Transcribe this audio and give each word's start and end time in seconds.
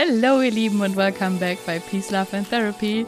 Hello 0.00 0.40
ihr 0.40 0.52
Lieben 0.52 0.80
und 0.80 0.94
welcome 0.94 1.38
back 1.38 1.58
bei 1.66 1.80
Peace, 1.80 2.12
Love 2.12 2.36
and 2.36 2.48
Therapy. 2.48 3.04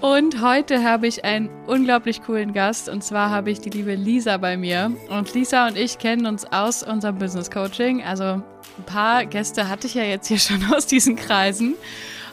Und 0.00 0.42
heute 0.42 0.82
habe 0.82 1.06
ich 1.06 1.24
einen 1.24 1.48
unglaublich 1.68 2.24
coolen 2.24 2.52
Gast 2.52 2.88
und 2.88 3.04
zwar 3.04 3.30
habe 3.30 3.52
ich 3.52 3.60
die 3.60 3.70
liebe 3.70 3.94
Lisa 3.94 4.36
bei 4.38 4.56
mir. 4.56 4.90
Und 5.10 5.32
Lisa 5.32 5.68
und 5.68 5.78
ich 5.78 5.96
kennen 5.98 6.26
uns 6.26 6.44
aus 6.44 6.82
unserem 6.82 7.18
Business 7.18 7.52
Coaching. 7.52 8.02
Also 8.02 8.24
ein 8.24 8.84
paar 8.84 9.26
Gäste 9.26 9.68
hatte 9.68 9.86
ich 9.86 9.94
ja 9.94 10.02
jetzt 10.02 10.26
hier 10.26 10.38
schon 10.40 10.60
aus 10.74 10.88
diesen 10.88 11.14
Kreisen. 11.14 11.76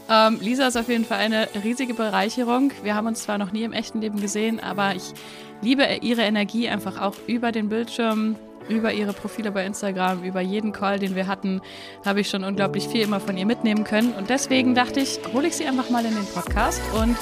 Ähm, 0.10 0.40
Lisa 0.42 0.66
ist 0.66 0.78
auf 0.78 0.90
jeden 0.90 1.06
Fall 1.06 1.20
eine 1.20 1.48
riesige 1.64 1.94
Bereicherung. 1.94 2.72
Wir 2.82 2.96
haben 2.96 3.06
uns 3.06 3.22
zwar 3.22 3.38
noch 3.38 3.52
nie 3.52 3.62
im 3.62 3.72
echten 3.72 4.02
Leben 4.02 4.20
gesehen, 4.20 4.60
aber 4.60 4.96
ich 4.96 5.14
liebe 5.62 5.86
ihre 6.02 6.24
Energie 6.24 6.68
einfach 6.68 7.00
auch 7.00 7.14
über 7.28 7.52
den 7.52 7.70
Bildschirm 7.70 8.36
über 8.70 8.94
ihre 8.94 9.14
Profile 9.14 9.52
bei 9.52 9.66
Instagram, 9.66 10.24
über 10.24 10.42
jeden 10.42 10.72
Call, 10.72 11.00
den 11.00 11.16
wir 11.16 11.28
hatten, 11.28 11.62
habe 12.06 12.22
ich 12.22 12.30
schon 12.30 12.44
unglaublich 12.44 12.88
viel 12.88 13.02
immer 13.02 13.20
von 13.20 13.38
ihr 13.38 13.46
mitnehmen 13.46 13.84
können. 13.84 14.14
Und 14.14 14.30
deswegen 14.30 14.76
dachte 14.76 15.00
ich, 15.00 15.20
hole 15.34 15.48
ich 15.48 15.56
sie 15.56 15.66
einfach 15.66 15.90
mal 15.90 16.06
in 16.06 16.16
den 16.16 16.26
Podcast 16.26 16.82
und 16.96 17.18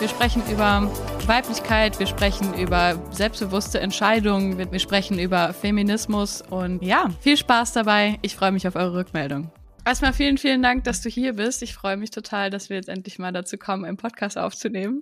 wir 0.00 0.08
sprechen 0.08 0.42
über 0.50 0.88
Weiblichkeit, 1.26 1.98
wir 1.98 2.06
sprechen 2.06 2.54
über 2.54 2.96
selbstbewusste 3.10 3.80
Entscheidungen, 3.80 4.56
wir 4.56 4.78
sprechen 4.78 5.18
über 5.18 5.52
Feminismus 5.52 6.40
und 6.42 6.82
ja, 6.82 7.08
viel 7.20 7.36
Spaß 7.36 7.72
dabei. 7.72 8.18
Ich 8.22 8.36
freue 8.36 8.52
mich 8.52 8.68
auf 8.68 8.76
eure 8.76 8.94
Rückmeldung. 8.94 9.50
Erstmal 9.84 10.12
vielen, 10.12 10.38
vielen 10.38 10.62
Dank, 10.62 10.84
dass 10.84 11.00
du 11.00 11.08
hier 11.08 11.32
bist. 11.32 11.62
Ich 11.62 11.74
freue 11.74 11.96
mich 11.96 12.10
total, 12.10 12.50
dass 12.50 12.68
wir 12.68 12.76
jetzt 12.76 12.88
endlich 12.88 13.18
mal 13.18 13.32
dazu 13.32 13.56
kommen, 13.56 13.84
einen 13.84 13.96
Podcast 13.96 14.36
aufzunehmen. 14.36 15.00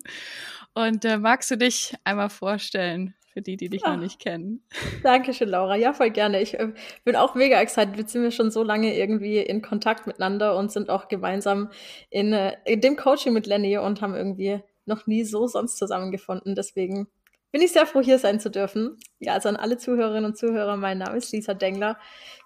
Und 0.75 1.05
äh, 1.05 1.19
magst 1.19 1.51
du 1.51 1.59
dich 1.59 1.95
einmal 2.05 2.31
vorstellen? 2.31 3.13
Für 3.37 3.43
die, 3.43 3.59
die 3.59 3.69
dich 3.69 3.83
Ach, 3.85 3.93
noch 3.93 4.01
nicht 4.01 4.19
kennen. 4.19 4.63
Dankeschön, 5.03 5.51
Laura. 5.51 5.77
Ja, 5.77 5.93
voll 5.93 6.09
gerne. 6.09 6.41
Ich 6.41 6.59
äh, 6.59 6.73
bin 7.05 7.17
auch 7.17 7.35
mega 7.35 7.61
excited. 7.61 7.95
Wir 7.95 8.09
sind 8.09 8.33
schon 8.33 8.51
so 8.51 8.63
lange 8.63 8.97
irgendwie 8.97 9.37
in 9.41 9.61
Kontakt 9.61 10.07
miteinander 10.07 10.57
und 10.57 10.73
sind 10.73 10.89
auch 10.89 11.09
gemeinsam 11.09 11.69
in, 12.09 12.33
äh, 12.33 12.57
in 12.65 12.81
dem 12.81 12.97
Coaching 12.97 13.35
mit 13.35 13.47
Lenny 13.47 13.77
und 13.77 14.01
haben 14.01 14.15
irgendwie 14.15 14.61
noch 14.87 15.07
nie 15.07 15.23
so 15.23 15.47
sonst 15.47 15.77
zusammengefunden. 15.77 16.55
Deswegen 16.55 17.09
bin 17.53 17.61
ich 17.61 17.73
sehr 17.73 17.85
froh, 17.85 18.01
hier 18.01 18.19
sein 18.19 18.41
zu 18.41 18.51
dürfen. 18.51 18.97
Ja, 19.19 19.35
also 19.35 19.51
an 19.51 19.57
alle 19.57 19.77
Zuhörerinnen 19.77 20.25
und 20.25 20.39
Zuhörer, 20.39 20.79
mein 20.79 20.97
Name 20.97 21.19
ist 21.19 21.31
Lisa 21.31 21.53
Dengler. 21.53 21.99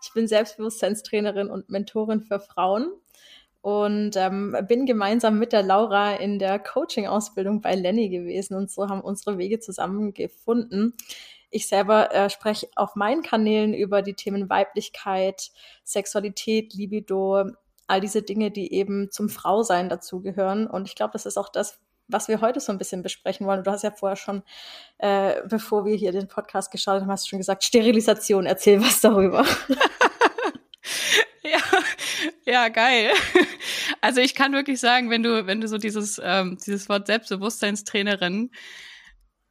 Ich 0.02 0.12
bin 0.12 0.26
Selbstbewusstseinstrainerin 0.26 1.50
und 1.50 1.70
Mentorin 1.70 2.20
für 2.20 2.40
Frauen 2.40 2.90
und 3.62 4.16
ähm, 4.16 4.56
bin 4.68 4.86
gemeinsam 4.86 5.38
mit 5.38 5.52
der 5.52 5.62
Laura 5.62 6.14
in 6.14 6.38
der 6.38 6.58
Coaching-Ausbildung 6.58 7.60
bei 7.60 7.74
Lenny 7.74 8.08
gewesen 8.08 8.54
und 8.54 8.70
so 8.70 8.88
haben 8.88 9.02
unsere 9.02 9.38
Wege 9.38 9.60
zusammengefunden. 9.60 10.94
Ich 11.50 11.68
selber 11.68 12.14
äh, 12.14 12.30
spreche 12.30 12.68
auf 12.76 12.94
meinen 12.94 13.22
Kanälen 13.22 13.74
über 13.74 14.02
die 14.02 14.14
Themen 14.14 14.48
Weiblichkeit, 14.48 15.50
Sexualität, 15.84 16.74
Libido, 16.74 17.50
all 17.86 18.00
diese 18.00 18.22
Dinge, 18.22 18.50
die 18.50 18.72
eben 18.72 19.10
zum 19.10 19.28
Frausein 19.28 19.88
dazugehören. 19.88 20.66
Und 20.68 20.88
ich 20.88 20.94
glaube, 20.94 21.12
das 21.12 21.26
ist 21.26 21.36
auch 21.36 21.48
das, 21.48 21.80
was 22.06 22.28
wir 22.28 22.40
heute 22.40 22.60
so 22.60 22.72
ein 22.72 22.78
bisschen 22.78 23.02
besprechen 23.02 23.46
wollen. 23.46 23.64
Du 23.64 23.70
hast 23.70 23.82
ja 23.82 23.90
vorher 23.90 24.16
schon, 24.16 24.42
äh, 24.98 25.42
bevor 25.48 25.84
wir 25.84 25.96
hier 25.96 26.12
den 26.12 26.28
Podcast 26.28 26.70
geschaut 26.70 27.00
haben, 27.02 27.10
hast 27.10 27.26
du 27.26 27.30
schon 27.30 27.40
gesagt, 27.40 27.64
Sterilisation, 27.64 28.46
erzähl 28.46 28.80
was 28.80 29.00
darüber. 29.00 29.44
ja, 31.42 31.62
ja, 32.46 32.68
geil. 32.68 33.12
Also 34.02 34.22
ich 34.22 34.34
kann 34.34 34.54
wirklich 34.54 34.80
sagen, 34.80 35.10
wenn 35.10 35.22
du, 35.22 35.46
wenn 35.46 35.60
du 35.60 35.68
so 35.68 35.76
dieses, 35.76 36.18
ähm, 36.24 36.56
dieses 36.64 36.88
Wort 36.88 37.06
Selbstbewusstseinstrainerin, 37.06 38.50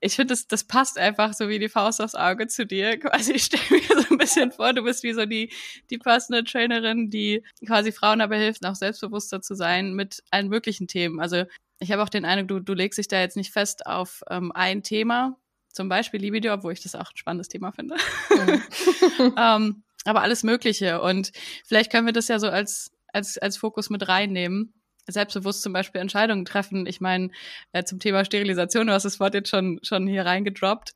ich 0.01 0.15
finde, 0.15 0.33
das, 0.33 0.47
das 0.47 0.63
passt 0.63 0.97
einfach 0.97 1.33
so 1.33 1.49
wie 1.49 1.59
die 1.59 1.69
Faust 1.69 2.01
aufs 2.01 2.15
Auge 2.15 2.47
zu 2.47 2.65
dir. 2.65 2.97
Quasi, 2.99 3.31
ich 3.35 3.43
stelle 3.43 3.63
mir 3.69 4.01
so 4.01 4.09
ein 4.09 4.17
bisschen 4.17 4.51
vor, 4.51 4.73
du 4.73 4.83
bist 4.83 5.03
wie 5.03 5.13
so 5.13 5.25
die, 5.25 5.51
die 5.89 5.97
Personal 5.97 6.43
Trainerin, 6.43 7.09
die 7.09 7.43
quasi 7.65 7.91
Frauen 7.91 8.19
dabei 8.19 8.39
hilft, 8.39 8.65
auch 8.65 8.75
selbstbewusster 8.75 9.41
zu 9.41 9.55
sein 9.55 9.93
mit 9.93 10.23
allen 10.31 10.47
möglichen 10.47 10.87
Themen. 10.87 11.19
Also 11.19 11.43
ich 11.79 11.91
habe 11.91 12.03
auch 12.03 12.09
den 12.09 12.25
Eindruck, 12.25 12.47
du, 12.47 12.59
du 12.59 12.73
legst 12.73 12.97
dich 12.97 13.07
da 13.07 13.19
jetzt 13.19 13.37
nicht 13.37 13.51
fest 13.51 13.85
auf 13.85 14.23
ähm, 14.29 14.51
ein 14.53 14.83
Thema, 14.83 15.37
zum 15.71 15.89
Beispiel 15.89 16.19
Libido, 16.19 16.53
obwohl 16.53 16.73
ich 16.73 16.81
das 16.81 16.95
auch 16.95 17.11
ein 17.11 17.17
spannendes 17.17 17.47
Thema 17.47 17.71
finde. 17.71 17.95
Mhm. 18.29 19.33
ähm, 19.37 19.83
aber 20.05 20.21
alles 20.21 20.43
Mögliche. 20.43 21.01
Und 21.01 21.31
vielleicht 21.65 21.91
können 21.91 22.05
wir 22.05 22.13
das 22.13 22.27
ja 22.27 22.39
so 22.39 22.49
als, 22.49 22.91
als, 23.13 23.37
als 23.37 23.57
Fokus 23.57 23.89
mit 23.89 24.07
reinnehmen. 24.07 24.73
Selbstbewusst 25.07 25.63
zum 25.63 25.73
Beispiel 25.73 26.01
Entscheidungen 26.01 26.45
treffen. 26.45 26.85
Ich 26.85 27.01
meine, 27.01 27.31
äh, 27.71 27.83
zum 27.83 27.99
Thema 27.99 28.25
Sterilisation, 28.25 28.87
du 28.87 28.93
hast 28.93 29.03
das 29.03 29.19
Wort 29.19 29.33
jetzt 29.33 29.49
schon, 29.49 29.79
schon 29.81 30.07
hier 30.07 30.25
reingedroppt. 30.25 30.93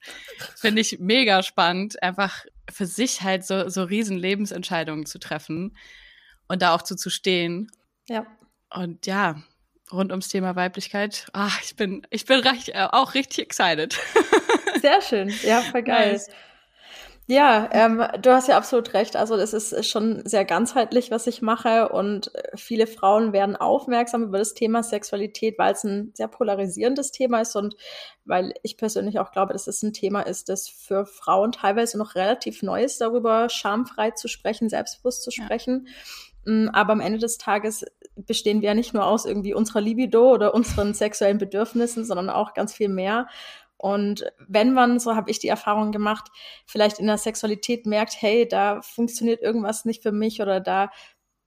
Finde 0.55 0.81
ich 0.81 0.99
mega 0.99 1.41
spannend, 1.41 2.01
einfach 2.03 2.45
für 2.71 2.85
sich 2.85 3.21
halt 3.21 3.43
so, 3.45 3.69
so 3.69 3.83
riesen 3.83 4.17
Lebensentscheidungen 4.17 5.05
zu 5.05 5.19
treffen 5.19 5.75
und 6.47 6.61
da 6.61 6.75
auch 6.75 6.83
zu, 6.83 6.95
zu 6.95 7.09
stehen. 7.09 7.71
Ja. 8.07 8.27
Und 8.69 9.07
ja, 9.07 9.41
rund 9.91 10.11
ums 10.11 10.29
Thema 10.29 10.55
Weiblichkeit. 10.55 11.27
Ach, 11.33 11.59
ich 11.63 11.75
bin, 11.75 12.05
ich 12.09 12.25
bin 12.25 12.39
recht, 12.39 12.69
äh, 12.69 12.87
auch 12.91 13.15
richtig 13.15 13.39
excited. 13.39 13.99
Sehr 14.81 15.01
schön. 15.01 15.33
Ja, 15.43 15.61
voll 15.61 15.83
geil. 15.83 16.13
Nice. 16.13 16.29
Ja, 17.25 17.69
ähm, 17.71 18.03
du 18.21 18.31
hast 18.31 18.49
ja 18.49 18.57
absolut 18.57 18.93
recht. 18.93 19.15
Also 19.15 19.35
es 19.35 19.53
ist 19.53 19.87
schon 19.87 20.25
sehr 20.25 20.43
ganzheitlich, 20.43 21.09
was 21.09 21.25
ich 21.25 21.41
mache. 21.41 21.89
Und 21.89 22.31
viele 22.55 22.85
Frauen 22.85 23.31
werden 23.31 23.55
aufmerksam 23.55 24.23
über 24.23 24.39
das 24.39 24.53
Thema 24.53 24.83
Sexualität, 24.83 25.57
weil 25.57 25.71
es 25.71 25.85
ein 25.85 26.11
sehr 26.15 26.27
polarisierendes 26.27 27.11
Thema 27.11 27.39
ist 27.39 27.55
und 27.55 27.75
weil 28.25 28.53
ich 28.61 28.75
persönlich 28.75 29.19
auch 29.19 29.31
glaube, 29.31 29.53
dass 29.53 29.67
es 29.67 29.81
ein 29.83 29.93
Thema 29.93 30.21
ist, 30.21 30.49
das 30.49 30.67
für 30.67 31.05
Frauen 31.05 31.53
teilweise 31.53 31.97
noch 31.97 32.15
relativ 32.15 32.61
neu 32.61 32.83
ist, 32.83 32.99
darüber 32.99 33.47
schamfrei 33.49 34.11
zu 34.11 34.27
sprechen, 34.27 34.67
selbstbewusst 34.67 35.23
zu 35.23 35.31
sprechen. 35.31 35.87
Ja. 35.87 35.93
Mm, 36.45 36.69
aber 36.73 36.91
am 36.91 36.99
Ende 36.99 37.19
des 37.19 37.37
Tages 37.37 37.85
bestehen 38.15 38.61
wir 38.61 38.69
ja 38.69 38.75
nicht 38.75 38.93
nur 38.93 39.05
aus 39.05 39.25
irgendwie 39.25 39.53
unserer 39.53 39.81
Libido 39.81 40.33
oder 40.33 40.53
unseren 40.53 40.93
sexuellen 40.93 41.37
Bedürfnissen, 41.37 42.03
sondern 42.03 42.29
auch 42.29 42.53
ganz 42.53 42.73
viel 42.73 42.89
mehr. 42.89 43.27
Und 43.83 44.23
wenn 44.47 44.71
man, 44.71 44.97
so 44.97 45.13
habe 45.13 45.29
ich 45.29 45.39
die 45.39 45.49
Erfahrung 45.49 45.91
gemacht, 45.91 46.31
vielleicht 46.65 46.99
in 46.99 47.07
der 47.07 47.17
Sexualität 47.17 47.85
merkt, 47.85 48.15
hey, 48.21 48.47
da 48.47 48.81
funktioniert 48.81 49.41
irgendwas 49.41 49.83
nicht 49.83 50.01
für 50.01 50.13
mich 50.13 50.41
oder 50.41 50.61
da, 50.61 50.89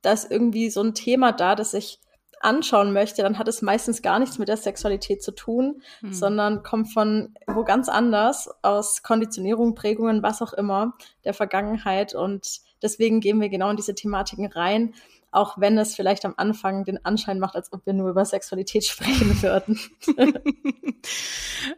da 0.03 0.13
ist 0.13 0.31
irgendwie 0.31 0.69
so 0.69 0.83
ein 0.83 0.93
Thema 0.93 1.33
da, 1.33 1.55
das 1.55 1.73
ich 1.73 1.99
anschauen 2.43 2.93
möchte, 2.93 3.23
dann 3.23 3.39
hat 3.39 3.49
es 3.49 3.63
meistens 3.63 4.03
gar 4.03 4.19
nichts 4.19 4.37
mit 4.37 4.49
der 4.49 4.59
Sexualität 4.59 5.23
zu 5.23 5.33
tun, 5.33 5.81
hm. 6.01 6.13
sondern 6.13 6.63
kommt 6.63 6.93
von 6.93 7.35
wo 7.47 7.65
ganz 7.65 7.89
anders, 7.89 8.51
aus 8.61 9.03
Konditionierung, 9.03 9.75
Prägungen, 9.75 10.23
was 10.23 10.43
auch 10.43 10.53
immer, 10.53 10.93
der 11.25 11.33
Vergangenheit. 11.33 12.15
Und 12.15 12.61
deswegen 12.83 13.21
gehen 13.21 13.41
wir 13.41 13.49
genau 13.49 13.71
in 13.71 13.77
diese 13.77 13.95
Thematiken 13.95 14.45
rein 14.45 14.93
auch 15.31 15.59
wenn 15.59 15.77
es 15.79 15.95
vielleicht 15.95 16.25
am 16.25 16.35
Anfang 16.37 16.85
den 16.85 17.05
Anschein 17.05 17.39
macht, 17.39 17.57
als 17.57 17.73
ob 17.73 17.85
wir 17.87 17.93
nur 17.93 18.11
über 18.11 18.25
Sexualität 18.25 18.85
sprechen 18.85 19.43
würden. 19.43 19.79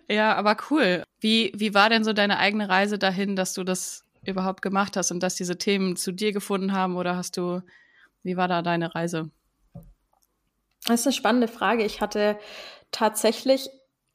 ja, 0.08 0.34
aber 0.34 0.56
cool. 0.70 1.02
Wie, 1.20 1.52
wie 1.54 1.74
war 1.74 1.88
denn 1.90 2.04
so 2.04 2.12
deine 2.12 2.38
eigene 2.38 2.68
Reise 2.68 2.98
dahin, 2.98 3.36
dass 3.36 3.54
du 3.54 3.64
das 3.64 4.04
überhaupt 4.24 4.62
gemacht 4.62 4.96
hast 4.96 5.10
und 5.10 5.22
dass 5.22 5.34
diese 5.34 5.58
Themen 5.58 5.96
zu 5.96 6.12
dir 6.12 6.32
gefunden 6.32 6.72
haben 6.72 6.96
oder 6.96 7.16
hast 7.16 7.36
du, 7.36 7.62
wie 8.22 8.36
war 8.36 8.48
da 8.48 8.62
deine 8.62 8.94
Reise? 8.94 9.30
Das 10.86 11.00
ist 11.00 11.06
eine 11.06 11.12
spannende 11.14 11.48
Frage. 11.48 11.84
Ich 11.84 12.00
hatte 12.00 12.38
tatsächlich 12.92 13.68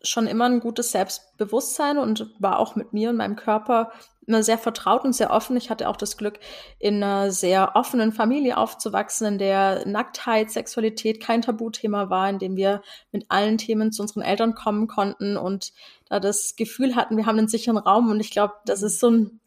schon 0.03 0.27
immer 0.27 0.45
ein 0.45 0.59
gutes 0.59 0.91
Selbstbewusstsein 0.91 1.97
und 1.97 2.29
war 2.39 2.59
auch 2.59 2.75
mit 2.75 2.93
mir 2.93 3.09
und 3.09 3.17
meinem 3.17 3.35
Körper 3.35 3.91
immer 4.25 4.43
sehr 4.43 4.57
vertraut 4.57 5.03
und 5.03 5.13
sehr 5.13 5.31
offen. 5.31 5.57
Ich 5.57 5.69
hatte 5.69 5.89
auch 5.89 5.97
das 5.97 6.17
Glück, 6.17 6.39
in 6.79 7.03
einer 7.03 7.31
sehr 7.31 7.75
offenen 7.75 8.11
Familie 8.11 8.57
aufzuwachsen, 8.57 9.27
in 9.27 9.37
der 9.37 9.85
Nacktheit, 9.85 10.51
Sexualität 10.51 11.21
kein 11.21 11.41
Tabuthema 11.41 12.09
war, 12.09 12.29
in 12.29 12.39
dem 12.39 12.55
wir 12.55 12.81
mit 13.11 13.25
allen 13.29 13.57
Themen 13.57 13.91
zu 13.91 14.01
unseren 14.01 14.21
Eltern 14.21 14.55
kommen 14.55 14.87
konnten 14.87 15.37
und 15.37 15.73
da 16.09 16.19
das 16.19 16.55
Gefühl 16.55 16.95
hatten, 16.95 17.17
wir 17.17 17.25
haben 17.25 17.37
einen 17.37 17.47
sicheren 17.47 17.77
Raum. 17.77 18.09
Und 18.09 18.19
ich 18.19 18.31
glaube, 18.31 18.53
das 18.65 18.81
ist 18.81 18.99
so 18.99 19.09
ein 19.09 19.39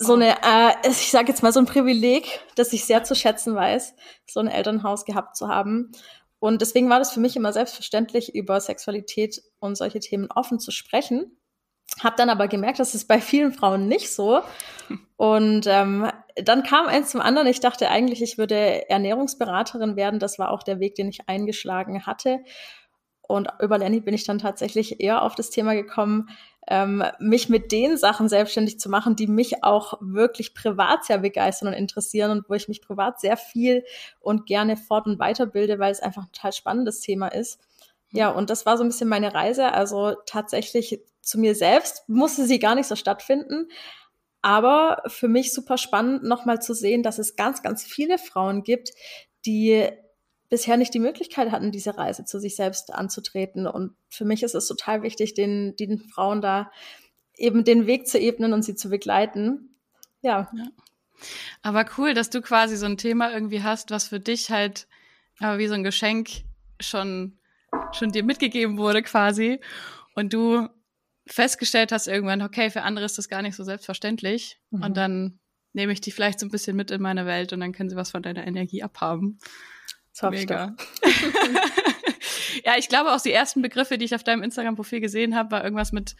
so 0.00 0.14
eine, 0.14 0.36
äh, 0.42 0.88
ich 0.88 1.10
sage 1.10 1.28
jetzt 1.28 1.42
mal 1.42 1.52
so 1.52 1.58
ein 1.58 1.66
Privileg, 1.66 2.40
das 2.54 2.72
ich 2.72 2.84
sehr 2.84 3.02
zu 3.02 3.16
schätzen 3.16 3.56
weiß, 3.56 3.94
so 4.26 4.38
ein 4.38 4.46
Elternhaus 4.46 5.04
gehabt 5.04 5.36
zu 5.36 5.48
haben. 5.48 5.90
Und 6.40 6.60
deswegen 6.60 6.88
war 6.88 6.98
das 6.98 7.12
für 7.12 7.20
mich 7.20 7.36
immer 7.36 7.52
selbstverständlich, 7.52 8.34
über 8.34 8.60
Sexualität 8.60 9.42
und 9.58 9.76
solche 9.76 10.00
Themen 10.00 10.28
offen 10.30 10.60
zu 10.60 10.70
sprechen. 10.70 11.36
Hab 12.00 12.16
dann 12.16 12.30
aber 12.30 12.48
gemerkt, 12.48 12.78
das 12.78 12.94
ist 12.94 13.08
bei 13.08 13.20
vielen 13.20 13.52
Frauen 13.52 13.88
nicht 13.88 14.12
so. 14.12 14.40
Und 15.16 15.66
ähm, 15.66 16.10
dann 16.36 16.62
kam 16.62 16.86
eins 16.86 17.10
zum 17.10 17.20
anderen. 17.20 17.48
Ich 17.48 17.60
dachte 17.60 17.88
eigentlich, 17.90 18.22
ich 18.22 18.38
würde 18.38 18.88
Ernährungsberaterin 18.88 19.96
werden. 19.96 20.20
Das 20.20 20.38
war 20.38 20.52
auch 20.52 20.62
der 20.62 20.80
Weg, 20.80 20.94
den 20.94 21.08
ich 21.08 21.28
eingeschlagen 21.28 22.06
hatte. 22.06 22.40
Und 23.22 23.48
über 23.60 23.78
Lenny 23.78 24.00
bin 24.00 24.14
ich 24.14 24.24
dann 24.24 24.38
tatsächlich 24.38 25.00
eher 25.00 25.22
auf 25.22 25.34
das 25.34 25.50
Thema 25.50 25.74
gekommen, 25.74 26.28
ähm, 26.68 27.02
mich 27.18 27.48
mit 27.48 27.72
den 27.72 27.96
Sachen 27.96 28.28
selbstständig 28.28 28.78
zu 28.78 28.90
machen, 28.90 29.16
die 29.16 29.26
mich 29.26 29.64
auch 29.64 29.94
wirklich 30.00 30.54
privat 30.54 31.04
sehr 31.04 31.18
begeistern 31.18 31.68
und 31.68 31.74
interessieren 31.74 32.30
und 32.30 32.48
wo 32.48 32.54
ich 32.54 32.68
mich 32.68 32.82
privat 32.82 33.20
sehr 33.20 33.36
viel 33.36 33.84
und 34.20 34.46
gerne 34.46 34.76
fort- 34.76 35.06
und 35.06 35.18
weiterbilde, 35.18 35.78
weil 35.78 35.90
es 35.90 36.00
einfach 36.00 36.24
ein 36.24 36.32
total 36.32 36.52
spannendes 36.52 37.00
Thema 37.00 37.28
ist. 37.28 37.60
Ja, 38.10 38.30
und 38.30 38.50
das 38.50 38.66
war 38.66 38.76
so 38.76 38.84
ein 38.84 38.88
bisschen 38.88 39.08
meine 39.08 39.34
Reise. 39.34 39.72
Also 39.72 40.14
tatsächlich 40.26 41.00
zu 41.20 41.38
mir 41.38 41.54
selbst 41.54 42.08
musste 42.08 42.44
sie 42.46 42.58
gar 42.58 42.74
nicht 42.74 42.86
so 42.86 42.96
stattfinden. 42.96 43.68
Aber 44.40 45.02
für 45.06 45.28
mich 45.28 45.52
super 45.52 45.78
spannend, 45.78 46.22
nochmal 46.22 46.62
zu 46.62 46.74
sehen, 46.74 47.02
dass 47.02 47.18
es 47.18 47.36
ganz, 47.36 47.62
ganz 47.62 47.82
viele 47.82 48.18
Frauen 48.18 48.62
gibt, 48.62 48.92
die 49.44 49.88
bisher 50.48 50.76
nicht 50.76 50.94
die 50.94 50.98
Möglichkeit 50.98 51.50
hatten, 51.50 51.72
diese 51.72 51.96
Reise 51.96 52.24
zu 52.24 52.38
sich 52.38 52.56
selbst 52.56 52.92
anzutreten. 52.92 53.66
Und 53.66 53.94
für 54.08 54.24
mich 54.24 54.42
ist 54.42 54.54
es 54.54 54.66
total 54.66 55.02
wichtig, 55.02 55.34
den, 55.34 55.76
den 55.76 55.98
Frauen 55.98 56.40
da 56.40 56.70
eben 57.36 57.64
den 57.64 57.86
Weg 57.86 58.08
zu 58.08 58.18
ebnen 58.18 58.52
und 58.52 58.62
sie 58.62 58.74
zu 58.74 58.88
begleiten. 58.88 59.76
Ja. 60.22 60.50
ja. 60.54 60.66
Aber 61.62 61.84
cool, 61.98 62.14
dass 62.14 62.30
du 62.30 62.40
quasi 62.40 62.76
so 62.76 62.86
ein 62.86 62.96
Thema 62.96 63.32
irgendwie 63.32 63.62
hast, 63.62 63.90
was 63.90 64.08
für 64.08 64.20
dich 64.20 64.50
halt 64.50 64.86
aber 65.40 65.58
wie 65.58 65.68
so 65.68 65.74
ein 65.74 65.84
Geschenk 65.84 66.30
schon, 66.80 67.38
schon 67.92 68.12
dir 68.12 68.24
mitgegeben 68.24 68.78
wurde 68.78 69.02
quasi. 69.02 69.60
Und 70.14 70.32
du 70.32 70.68
festgestellt 71.26 71.92
hast 71.92 72.08
irgendwann, 72.08 72.42
okay, 72.42 72.70
für 72.70 72.82
andere 72.82 73.04
ist 73.04 73.18
das 73.18 73.28
gar 73.28 73.42
nicht 73.42 73.54
so 73.54 73.64
selbstverständlich. 73.64 74.58
Mhm. 74.70 74.82
Und 74.82 74.96
dann 74.96 75.38
nehme 75.72 75.92
ich 75.92 76.00
die 76.00 76.10
vielleicht 76.10 76.40
so 76.40 76.46
ein 76.46 76.50
bisschen 76.50 76.76
mit 76.76 76.90
in 76.90 77.02
meine 77.02 77.26
Welt 77.26 77.52
und 77.52 77.60
dann 77.60 77.72
können 77.72 77.90
sie 77.90 77.96
was 77.96 78.10
von 78.10 78.22
deiner 78.22 78.46
Energie 78.46 78.82
abhaben. 78.82 79.38
Mega. 80.22 80.74
ja, 82.64 82.76
ich 82.76 82.88
glaube 82.88 83.12
auch 83.12 83.20
die 83.20 83.32
ersten 83.32 83.62
Begriffe, 83.62 83.98
die 83.98 84.04
ich 84.04 84.14
auf 84.14 84.24
deinem 84.24 84.42
Instagram-Profil 84.42 85.00
gesehen 85.00 85.34
habe, 85.36 85.50
war 85.50 85.64
irgendwas 85.64 85.92
mit, 85.92 86.16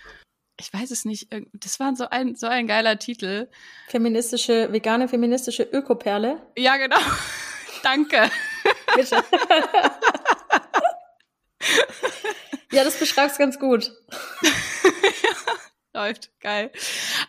ich 0.61 0.73
weiß 0.73 0.91
es 0.91 1.05
nicht, 1.05 1.29
das 1.53 1.81
war 1.81 1.95
so 1.97 2.09
ein, 2.09 2.35
so 2.37 2.47
ein 2.47 2.67
geiler 2.67 2.99
Titel. 2.99 3.49
Feministische, 3.89 4.73
vegane 4.73 5.09
feministische 5.09 5.63
Ökoperle. 5.63 6.41
Ja, 6.57 6.77
genau. 6.77 6.99
Danke. 7.83 8.31
Ja, 12.73 12.85
das 12.85 12.99
beschreibst 12.99 13.39
ganz 13.39 13.59
gut. 13.59 13.93
Läuft, 15.95 16.31
geil. 16.41 16.71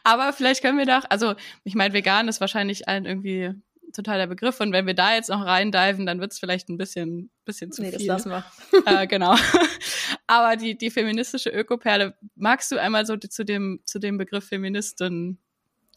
Aber 0.04 0.34
vielleicht 0.34 0.62
können 0.62 0.78
wir 0.78 0.86
doch, 0.86 1.06
also 1.10 1.36
ich 1.64 1.76
meine, 1.76 1.94
vegan 1.94 2.28
ist 2.28 2.42
wahrscheinlich 2.42 2.88
allen 2.88 3.06
irgendwie 3.06 3.54
total 3.94 4.18
der 4.18 4.28
Begriff. 4.28 4.60
Und 4.60 4.72
wenn 4.72 4.88
wir 4.88 4.94
da 4.94 5.14
jetzt 5.16 5.30
noch 5.30 5.46
reindiven, 5.46 6.06
dann 6.06 6.20
wird 6.20 6.32
es 6.32 6.40
vielleicht 6.40 6.70
ein 6.70 6.78
bisschen, 6.78 7.32
bisschen 7.46 7.72
zu 7.72 7.82
nee, 7.82 7.90
viel. 7.90 8.08
Das 8.08 8.26
lassen 8.26 8.30
wir. 8.32 8.44
Äh, 8.86 9.08
genau. 9.08 9.36
Aber 10.28 10.56
die, 10.56 10.78
die 10.78 10.92
feministische 10.92 11.50
Ökoperle, 11.50 12.16
magst 12.36 12.72
du 12.72 12.78
einmal 12.78 13.06
so 13.06 13.18
zu 13.18 13.44
dem, 13.44 13.82
zu 13.86 14.00
dem 14.00 14.18
Begriff 14.18 14.46
Feministin 14.46 15.40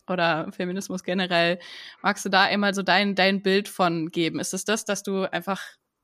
oder 0.08 0.50
Feminismus 0.52 1.04
generell, 1.04 1.58
magst 2.02 2.24
du 2.24 2.28
da 2.28 2.42
einmal 2.42 2.74
so 2.74 2.82
dein, 2.82 3.14
dein 3.14 3.42
Bild 3.42 3.68
von 3.68 4.10
geben? 4.10 4.40
Ist 4.40 4.54
es 4.54 4.64
das, 4.64 4.84
dass 4.84 5.02
du 5.02 5.30
einfach 5.30 5.62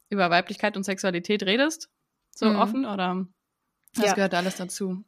über 0.09 0.31
Weiblichkeit 0.31 0.77
und 0.77 0.85
Sexualität 0.85 1.43
redest? 1.43 1.91
So 2.31 2.47
mhm. 2.47 2.57
offen 2.57 2.87
oder 2.87 3.27
das 3.95 4.07
ja. 4.07 4.15
gehört 4.15 4.35
alles 4.35 4.57
dazu? 4.57 5.05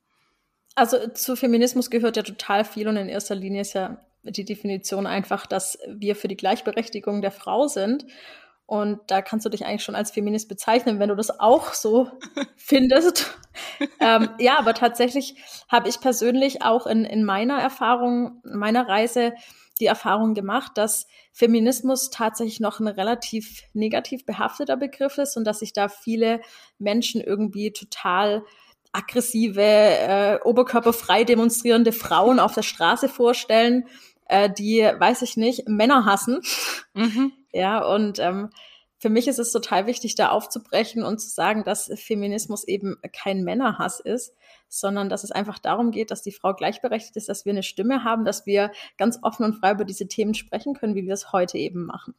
Also 0.75 1.09
zu 1.09 1.37
Feminismus 1.37 1.91
gehört 1.91 2.17
ja 2.17 2.23
total 2.23 2.65
viel 2.65 2.89
und 2.89 2.97
in 2.97 3.09
erster 3.09 3.35
Linie 3.35 3.63
ist 3.63 3.75
ja 3.75 4.01
die 4.23 4.45
Definition 4.45 5.07
einfach, 5.07 5.47
dass 5.47 5.79
wir 5.89 6.17
für 6.17 6.29
die 6.29 6.37
Gleichberechtigung 6.37 7.23
der 7.23 7.31
Frau 7.31 7.67
sind. 7.69 8.07
Und 8.67 9.01
da 9.09 9.21
kannst 9.21 9.45
du 9.45 9.51
dich 9.51 9.67
eigentlich 9.67 9.83
schon 9.83 9.97
als 9.97 10.13
Feminist 10.13 10.49
bezeichnen, 10.49 11.01
wenn 11.01 11.09
du 11.09 11.17
das 11.17 11.41
auch 11.41 11.75
so 11.75 12.09
findest. 12.57 13.37
ähm, 13.99 14.29
ja, 14.39 14.59
aber 14.59 14.75
tatsächlich 14.75 15.35
habe 15.69 15.89
ich 15.89 16.01
persönlich 16.01 16.63
auch 16.63 16.87
in, 16.87 17.05
in 17.05 17.25
meiner 17.25 17.59
Erfahrung, 17.59 18.41
meiner 18.45 18.87
Reise 18.87 19.33
die 19.81 19.87
Erfahrung 19.87 20.35
gemacht, 20.35 20.73
dass 20.77 21.09
Feminismus 21.33 22.11
tatsächlich 22.11 22.61
noch 22.61 22.81
ein 22.81 22.87
relativ 22.87 23.63
negativ 23.73 24.25
behafteter 24.25 24.77
Begriff 24.77 25.19
ist 25.19 25.37
und 25.37 25.45
dass 25.45 25.61
sich 25.61 25.73
da 25.73 25.89
viele 25.89 26.41
Menschen 26.79 27.21
irgendwie 27.21 27.73
total 27.73 28.45
aggressive, 28.93 29.63
äh, 29.63 30.39
oberkörperfrei 30.45 31.25
demonstrierende 31.25 31.93
Frauen 31.93 32.39
auf 32.39 32.55
der 32.55 32.63
Straße 32.63 33.09
vorstellen 33.09 33.87
äh, 34.31 34.51
die, 34.53 34.81
weiß 34.81 35.23
ich 35.23 35.37
nicht, 35.37 35.69
Männer 35.69 36.05
hassen. 36.05 36.41
Mhm. 36.95 37.33
Ja, 37.53 37.85
und 37.85 38.21
ähm, 38.21 38.51
für 38.99 39.09
mich 39.09 39.27
ist 39.27 39.41
es 39.41 39.51
total 39.51 39.87
wichtig, 39.87 40.15
da 40.15 40.29
aufzubrechen 40.29 41.03
und 41.03 41.19
zu 41.19 41.29
sagen, 41.29 41.65
dass 41.65 41.91
Feminismus 41.97 42.63
eben 42.63 42.97
kein 43.13 43.43
Männerhass 43.43 43.99
ist, 43.99 44.37
sondern 44.69 45.09
dass 45.09 45.25
es 45.25 45.33
einfach 45.33 45.59
darum 45.59 45.91
geht, 45.91 46.13
dass 46.13 46.23
die 46.23 46.31
Frau 46.31 46.55
gleichberechtigt 46.55 47.17
ist, 47.17 47.29
dass 47.29 47.45
wir 47.45 47.51
eine 47.51 47.65
Stimme 47.65 48.05
haben, 48.05 48.25
dass 48.25 48.47
wir 48.47 48.71
ganz 48.99 49.19
offen 49.23 49.43
und 49.45 49.55
frei 49.55 49.73
über 49.73 49.85
diese 49.85 50.07
Themen 50.07 50.35
sprechen 50.35 50.75
können, 50.75 50.95
wie 50.95 51.07
wir 51.07 51.15
es 51.15 51.33
heute 51.33 51.59
eben 51.59 51.87
machen. 51.87 52.15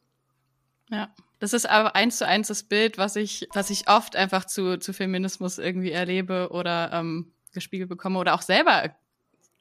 Ja, 0.90 1.08
das 1.38 1.54
ist 1.54 1.66
aber 1.66 1.96
eins 1.96 2.18
zu 2.18 2.26
eins 2.26 2.48
das 2.48 2.62
Bild, 2.62 2.98
was 2.98 3.16
ich, 3.16 3.48
was 3.54 3.70
ich 3.70 3.88
oft 3.88 4.16
einfach 4.16 4.44
zu, 4.44 4.76
zu 4.76 4.92
Feminismus 4.92 5.56
irgendwie 5.56 5.92
erlebe 5.92 6.50
oder 6.50 6.92
ähm, 6.92 7.32
gespiegelt 7.54 7.88
bekomme 7.88 8.18
oder 8.18 8.34
auch 8.34 8.42
selber 8.42 8.90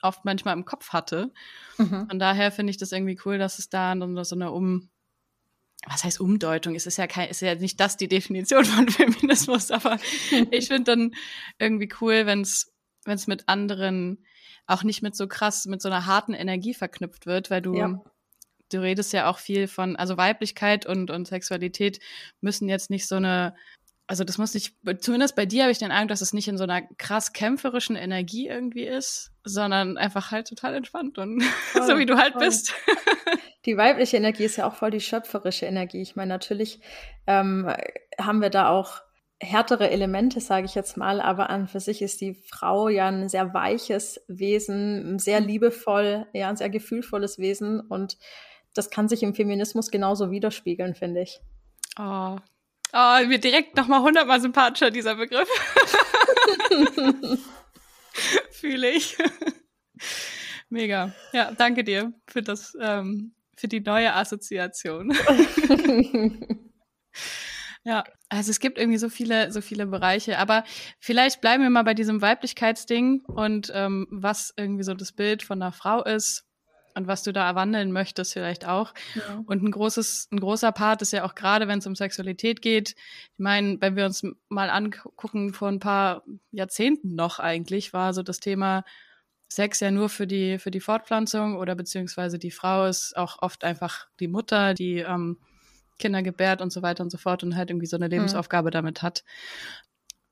oft 0.02 0.26
manchmal 0.26 0.56
im 0.56 0.66
Kopf 0.66 0.90
hatte. 0.90 1.32
Mhm. 1.78 2.08
Von 2.10 2.20
daher 2.20 2.52
finde 2.52 2.72
ich 2.72 2.78
das 2.78 2.92
irgendwie 2.92 3.20
cool, 3.26 3.38
dass 3.38 3.60
es 3.60 3.70
da 3.70 3.96
so 4.24 4.36
eine 4.36 4.52
Um, 4.52 4.90
was 5.88 6.04
heißt 6.04 6.20
Umdeutung? 6.20 6.76
Es 6.76 6.86
ist 6.86 6.98
ja 6.98 7.08
kein, 7.08 7.30
ist 7.30 7.42
ja 7.42 7.56
nicht 7.56 7.80
das 7.80 7.98
die 7.98 8.08
Definition 8.08 8.66
von 8.66 8.90
Feminismus, 8.90 9.72
aber 9.72 9.98
ich 10.52 10.68
finde 10.68 10.96
dann 10.96 11.16
irgendwie 11.60 11.90
cool, 12.02 12.26
wenn 12.26 12.42
es, 12.42 12.72
wenn 13.06 13.16
es 13.16 13.28
mit 13.28 13.48
anderen 13.48 14.24
auch 14.68 14.84
nicht 14.84 15.02
mit 15.02 15.16
so 15.16 15.28
krass, 15.28 15.66
mit 15.66 15.82
so 15.82 15.90
einer 15.90 16.06
harten 16.06 16.34
Energie 16.34 16.74
verknüpft 16.74 17.26
wird, 17.26 17.50
weil 17.50 17.62
du, 17.62 17.76
ja. 17.76 18.02
du 18.70 18.82
redest 18.82 19.12
ja 19.12 19.30
auch 19.30 19.40
viel 19.40 19.68
von, 19.68 19.96
also 19.96 20.18
Weiblichkeit 20.18 20.86
und, 20.86 21.10
und 21.12 21.28
Sexualität 21.28 22.00
müssen 22.40 22.70
jetzt 22.70 22.90
nicht 22.90 23.08
so 23.08 23.16
eine 23.16 23.56
also 24.12 24.26
das 24.26 24.38
muss 24.38 24.54
nicht, 24.54 24.76
zumindest 25.00 25.38
bei 25.38 25.46
dir 25.46 25.64
habe 25.64 25.72
ich 25.72 25.78
den 25.78 25.90
Eindruck, 25.90 26.10
dass 26.10 26.20
es 26.20 26.34
nicht 26.34 26.50
in 26.50 26.58
so 26.58 26.66
einer 26.66 26.82
krass 26.82 27.32
kämpferischen 27.32 27.96
Energie 27.96 28.50
irgendwie 28.50 28.84
ist, 28.84 29.32
sondern 29.46 29.98
einfach 29.98 30.32
halt 30.32 30.50
total 30.50 30.76
entspannt 30.76 31.18
und 31.18 31.42
voll, 31.72 31.84
so 31.84 31.98
wie 31.98 32.06
du 32.06 32.18
halt 32.18 32.34
voll. 32.34 32.44
bist. 32.44 32.74
Die 33.66 33.78
weibliche 33.78 34.18
Energie 34.18 34.44
ist 34.44 34.58
ja 34.58 34.68
auch 34.68 34.76
voll 34.76 34.92
die 34.92 35.00
schöpferische 35.00 35.66
Energie. 35.66 36.02
Ich 36.02 36.18
meine, 36.18 36.28
natürlich 36.28 36.82
ähm, 37.26 37.72
haben 38.20 38.42
wir 38.42 38.50
da 38.50 38.68
auch 38.68 39.02
härtere 39.40 39.90
Elemente, 39.92 40.42
sage 40.42 40.66
ich 40.66 40.76
jetzt 40.76 40.98
mal, 40.98 41.22
aber 41.22 41.50
an 41.50 41.70
für 41.70 41.80
sich 41.80 42.02
ist 42.02 42.20
die 42.20 42.34
Frau 42.34 42.90
ja 42.90 43.08
ein 43.08 43.30
sehr 43.30 43.54
weiches 43.54 44.20
Wesen, 44.28 45.20
sehr 45.20 45.40
mhm. 45.40 45.48
liebevoll, 45.48 46.28
ja, 46.34 46.50
ein 46.50 46.58
sehr 46.58 46.70
gefühlvolles 46.70 47.40
Wesen 47.40 47.80
und 47.80 48.18
das 48.74 48.90
kann 48.90 49.08
sich 49.08 49.24
im 49.24 49.36
Feminismus 49.36 49.90
genauso 49.90 50.32
widerspiegeln, 50.32 50.96
finde 50.96 51.22
ich. 51.22 51.40
Oh, 51.98 52.38
Oh, 52.94 53.26
mir 53.26 53.40
direkt 53.40 53.78
nochmal 53.78 54.02
hundertmal 54.02 54.42
sympathischer, 54.42 54.92
dieser 54.92 55.16
Begriff. 55.16 55.48
Fühle 58.52 58.92
ich. 58.92 59.18
Mega. 60.70 61.14
Ja, 61.32 61.52
danke 61.52 61.84
dir 61.84 62.14
für 62.28 62.42
das, 62.42 62.74
ähm, 62.82 63.34
für 63.56 63.68
die 63.68 63.80
neue 63.80 64.14
Assoziation. 64.14 65.14
ja, 67.84 68.04
also 68.30 68.52
es 68.52 68.60
gibt 68.60 68.78
irgendwie 68.78 68.98
so 68.98 69.10
viele, 69.10 69.52
so 69.52 69.62
viele 69.62 69.86
Bereiche. 69.88 70.38
Aber 70.38 70.64
vielleicht 71.00 71.40
bleiben 71.42 71.64
wir 71.64 71.70
mal 71.70 71.84
bei 71.84 71.94
diesem 71.94 72.22
Weiblichkeitsding 72.22 73.22
und 73.26 73.72
ähm, 73.74 74.08
was 74.12 74.54
irgendwie 74.58 74.84
so 74.84 74.94
das 74.94 75.14
Bild 75.14 75.44
von 75.44 75.62
einer 75.62 75.72
Frau 75.72 76.04
ist 76.04 76.46
und 76.96 77.08
was 77.08 77.24
du 77.24 77.32
da 77.34 77.48
erwandeln 77.48 77.92
möchtest 77.92 78.34
vielleicht 78.34 78.68
auch. 78.68 78.94
Ja. 79.16 79.44
Und 79.46 79.64
ein 79.64 79.72
großes, 79.72 80.30
ein 80.32 80.40
großer 80.40 80.72
Part 80.72 81.02
ist 81.02 81.14
ja 81.14 81.24
auch 81.24 81.36
gerade, 81.36 81.68
wenn 81.68 81.80
es 81.80 81.88
um 81.88 81.96
Sexualität 81.96 82.62
geht. 82.62 82.96
Ich 83.34 83.40
meine, 83.40 83.80
wenn 83.80 83.96
wir 83.96 84.06
uns 84.06 84.24
mal 84.50 84.70
angucken, 84.70 85.54
vor 85.54 85.68
ein 85.68 85.80
paar 85.80 86.24
Jahrzehnten 86.52 87.16
noch 87.16 87.40
eigentlich, 87.40 87.94
war 87.94 88.14
so 88.14 88.24
das 88.24 88.40
Thema 88.40 88.84
Sex 89.52 89.82
ja 89.82 89.92
nur 89.92 90.08
für 90.08 90.28
die, 90.28 90.60
für 90.60 90.72
die 90.72 90.80
Fortpflanzung 90.80 91.58
oder 91.58 91.76
beziehungsweise 91.76 92.40
die 92.40 92.52
Frau 92.52 92.86
ist 92.86 93.18
auch 93.18 93.42
oft 93.42 93.66
einfach 93.66 94.08
die 94.22 94.30
Mutter, 94.30 94.74
die 94.74 95.00
ähm, 95.00 95.40
Kinder 96.00 96.24
gebärt 96.24 96.62
und 96.62 96.72
so 96.72 96.82
weiter 96.82 97.04
und 97.04 97.10
so 97.10 97.18
fort 97.18 97.44
und 97.44 97.58
halt 97.58 97.70
irgendwie 97.70 97.86
so 97.86 97.98
eine 97.98 98.06
mhm. 98.06 98.12
Lebensaufgabe 98.12 98.70
mhm. 98.70 98.72
damit 98.72 99.02
hat. 99.02 99.24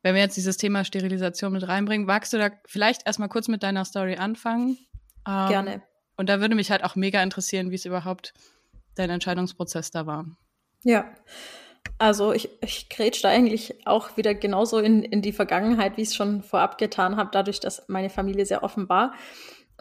Wenn 0.02 0.16
wir 0.16 0.22
jetzt 0.22 0.38
dieses 0.38 0.56
Thema 0.56 0.86
Sterilisation 0.86 1.52
mit 1.52 1.68
reinbringen, 1.68 2.06
magst 2.08 2.32
du 2.32 2.38
da 2.38 2.50
vielleicht 2.66 3.06
erstmal 3.06 3.30
kurz 3.30 3.50
mit 3.50 3.64
deiner 3.64 3.84
Story 3.84 4.16
anfangen? 4.16 4.78
Ähm, 5.28 5.50
Gerne. 5.50 5.82
Und 6.20 6.28
da 6.28 6.42
würde 6.42 6.54
mich 6.54 6.70
halt 6.70 6.84
auch 6.84 6.98
mega 6.98 7.24
interessieren, 7.24 7.72
wie 7.72 7.76
es 7.76 7.86
überhaupt 7.86 8.34
dein 8.96 9.10
Entscheidungsprozess 9.10 9.90
da 9.90 10.06
war. 10.06 10.26
Ja. 10.84 11.06
Also 11.98 12.34
ich, 12.34 12.50
ich 12.62 12.90
grätsch 12.90 13.24
da 13.24 13.30
eigentlich 13.30 13.88
auch 13.88 14.18
wieder 14.18 14.36
genauso 14.36 14.80
in, 14.80 15.02
in 15.02 15.22
die 15.22 15.32
Vergangenheit, 15.32 15.96
wie 15.96 16.02
ich 16.02 16.10
es 16.10 16.16
schon 16.18 16.44
vorab 16.44 16.78
getan 16.78 17.16
habe. 17.16 17.30
Dadurch, 17.32 17.62
dass 17.62 17.88
meine 17.88 18.10
Familie 18.10 18.46
sehr 18.46 18.64
offen 18.64 18.90
war, 18.90 19.14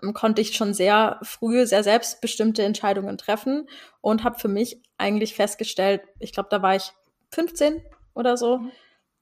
ähm, 0.00 0.14
konnte 0.14 0.40
ich 0.40 0.54
schon 0.54 0.75
sehr 0.75 1.18
früh 1.23 1.66
sehr 1.66 1.83
selbstbestimmte 1.83 2.62
Entscheidungen 2.62 3.18
treffen 3.18 3.68
und 4.00 4.23
habe 4.23 4.38
für 4.38 4.47
mich 4.47 4.80
eigentlich 4.97 5.35
festgestellt, 5.35 6.02
ich 6.21 6.30
glaube, 6.30 6.50
da 6.52 6.62
war 6.62 6.76
ich 6.76 6.92
15 7.33 7.83
oder 8.14 8.37
so, 8.37 8.59
mhm. 8.59 8.71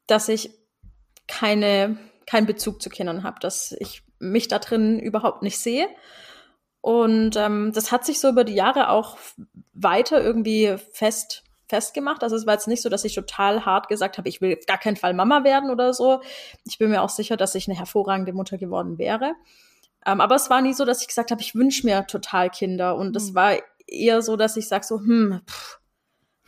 dass 0.07 0.29
ich 0.29 0.51
keine, 1.27 1.97
keinen 2.27 2.47
Bezug 2.47 2.83
zu 2.83 2.91
Kindern 2.91 3.23
habe, 3.23 3.41
dass 3.41 3.73
ich 3.73 4.03
mich 4.19 4.49
da 4.49 4.59
drin 4.59 5.01
überhaupt 5.01 5.43
nicht 5.43 5.59
sehe 5.59 5.89
und 6.87 7.35
ähm, 7.35 7.73
das 7.75 7.91
hat 7.91 8.05
sich 8.05 8.21
so 8.21 8.29
über 8.29 8.45
die 8.45 8.55
Jahre 8.55 8.91
auch 8.91 9.17
weiter 9.75 10.23
irgendwie 10.23 10.77
fest 10.93 11.43
festgemacht. 11.67 12.23
Also 12.23 12.37
es 12.37 12.47
war 12.47 12.55
jetzt 12.55 12.69
nicht 12.69 12.81
so, 12.81 12.89
dass 12.89 13.05
ich 13.05 13.13
total 13.13 13.67
hart 13.67 13.89
gesagt 13.89 14.19
habe, 14.19 14.29
ich 14.29 14.41
will 14.41 14.57
gar 14.69 14.79
keinen 14.79 14.95
Fall 14.95 15.13
Mama 15.13 15.43
werden 15.43 15.71
oder 15.71 15.93
so. 15.93 16.21
Ich 16.65 16.79
bin 16.79 16.91
mir 16.91 17.03
auch 17.03 17.09
sicher, 17.09 17.37
dass 17.37 17.57
ich 17.57 17.67
eine 17.67 17.77
hervorragende 17.77 18.33
Mutter 18.33 18.57
geworden 18.57 18.99
wäre. 18.99 19.33
Ähm, 20.07 20.21
aber 20.21 20.37
es 20.37 20.49
war 20.49 20.63
nie 20.63 20.75
so, 20.75 20.85
dass 20.85 21.01
ich 21.01 21.09
gesagt 21.09 21.33
habe, 21.33 21.43
ich 21.43 21.57
wünsche 21.57 21.85
mir 21.85 22.07
total 22.07 22.51
Kinder. 22.51 22.95
Und 22.95 23.17
es 23.17 23.33
mhm. 23.33 23.35
war 23.35 23.57
eher 23.89 24.23
so, 24.23 24.37
dass 24.37 24.57
ich 24.57 24.69
sage 24.69 24.87
so, 24.87 25.01
hm, 25.01 25.41
pff, 25.45 25.81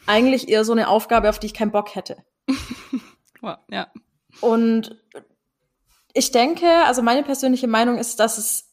eigentlich 0.07 0.49
eher 0.49 0.64
so 0.64 0.71
eine 0.71 0.87
Aufgabe, 0.87 1.30
auf 1.30 1.40
die 1.40 1.47
ich 1.47 1.54
keinen 1.54 1.73
Bock 1.73 1.97
hätte. 1.97 2.16
ja. 3.73 3.88
Und 4.40 4.97
ich 6.12 6.30
denke, 6.30 6.66
also 6.85 7.02
meine 7.02 7.23
persönliche 7.23 7.66
Meinung 7.66 7.99
ist, 7.99 8.21
dass 8.21 8.38
es, 8.38 8.67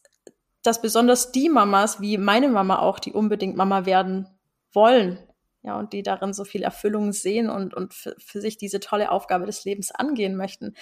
dass 0.66 0.82
besonders 0.82 1.32
die 1.32 1.48
Mamas, 1.48 2.00
wie 2.00 2.18
meine 2.18 2.48
Mama 2.48 2.78
auch, 2.78 2.98
die 2.98 3.12
unbedingt 3.12 3.56
Mama 3.56 3.86
werden 3.86 4.28
wollen, 4.72 5.18
ja, 5.62 5.78
und 5.78 5.92
die 5.92 6.02
darin 6.02 6.32
so 6.32 6.44
viel 6.44 6.62
Erfüllung 6.62 7.12
sehen 7.12 7.50
und, 7.50 7.74
und 7.74 7.92
für, 7.92 8.14
für 8.18 8.40
sich 8.40 8.56
diese 8.56 8.80
tolle 8.80 9.10
Aufgabe 9.10 9.46
des 9.46 9.64
Lebens 9.64 9.90
angehen 9.90 10.36
möchten, 10.36 10.74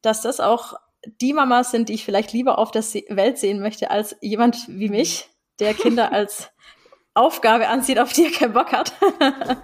dass 0.00 0.22
das 0.22 0.40
auch 0.40 0.74
die 1.20 1.32
Mamas 1.32 1.70
sind, 1.70 1.88
die 1.88 1.94
ich 1.94 2.04
vielleicht 2.04 2.32
lieber 2.32 2.58
auf 2.58 2.70
der 2.70 2.82
Welt 2.82 3.38
sehen 3.38 3.60
möchte, 3.60 3.90
als 3.90 4.16
jemand 4.20 4.66
wie 4.68 4.88
mich, 4.88 5.28
der 5.58 5.74
Kinder 5.74 6.12
als 6.12 6.50
Aufgabe 7.14 7.68
ansieht, 7.68 7.98
auf 7.98 8.12
die 8.12 8.24
er 8.24 8.30
keinen 8.30 8.52
Bock 8.52 8.72
hat. 8.72 8.92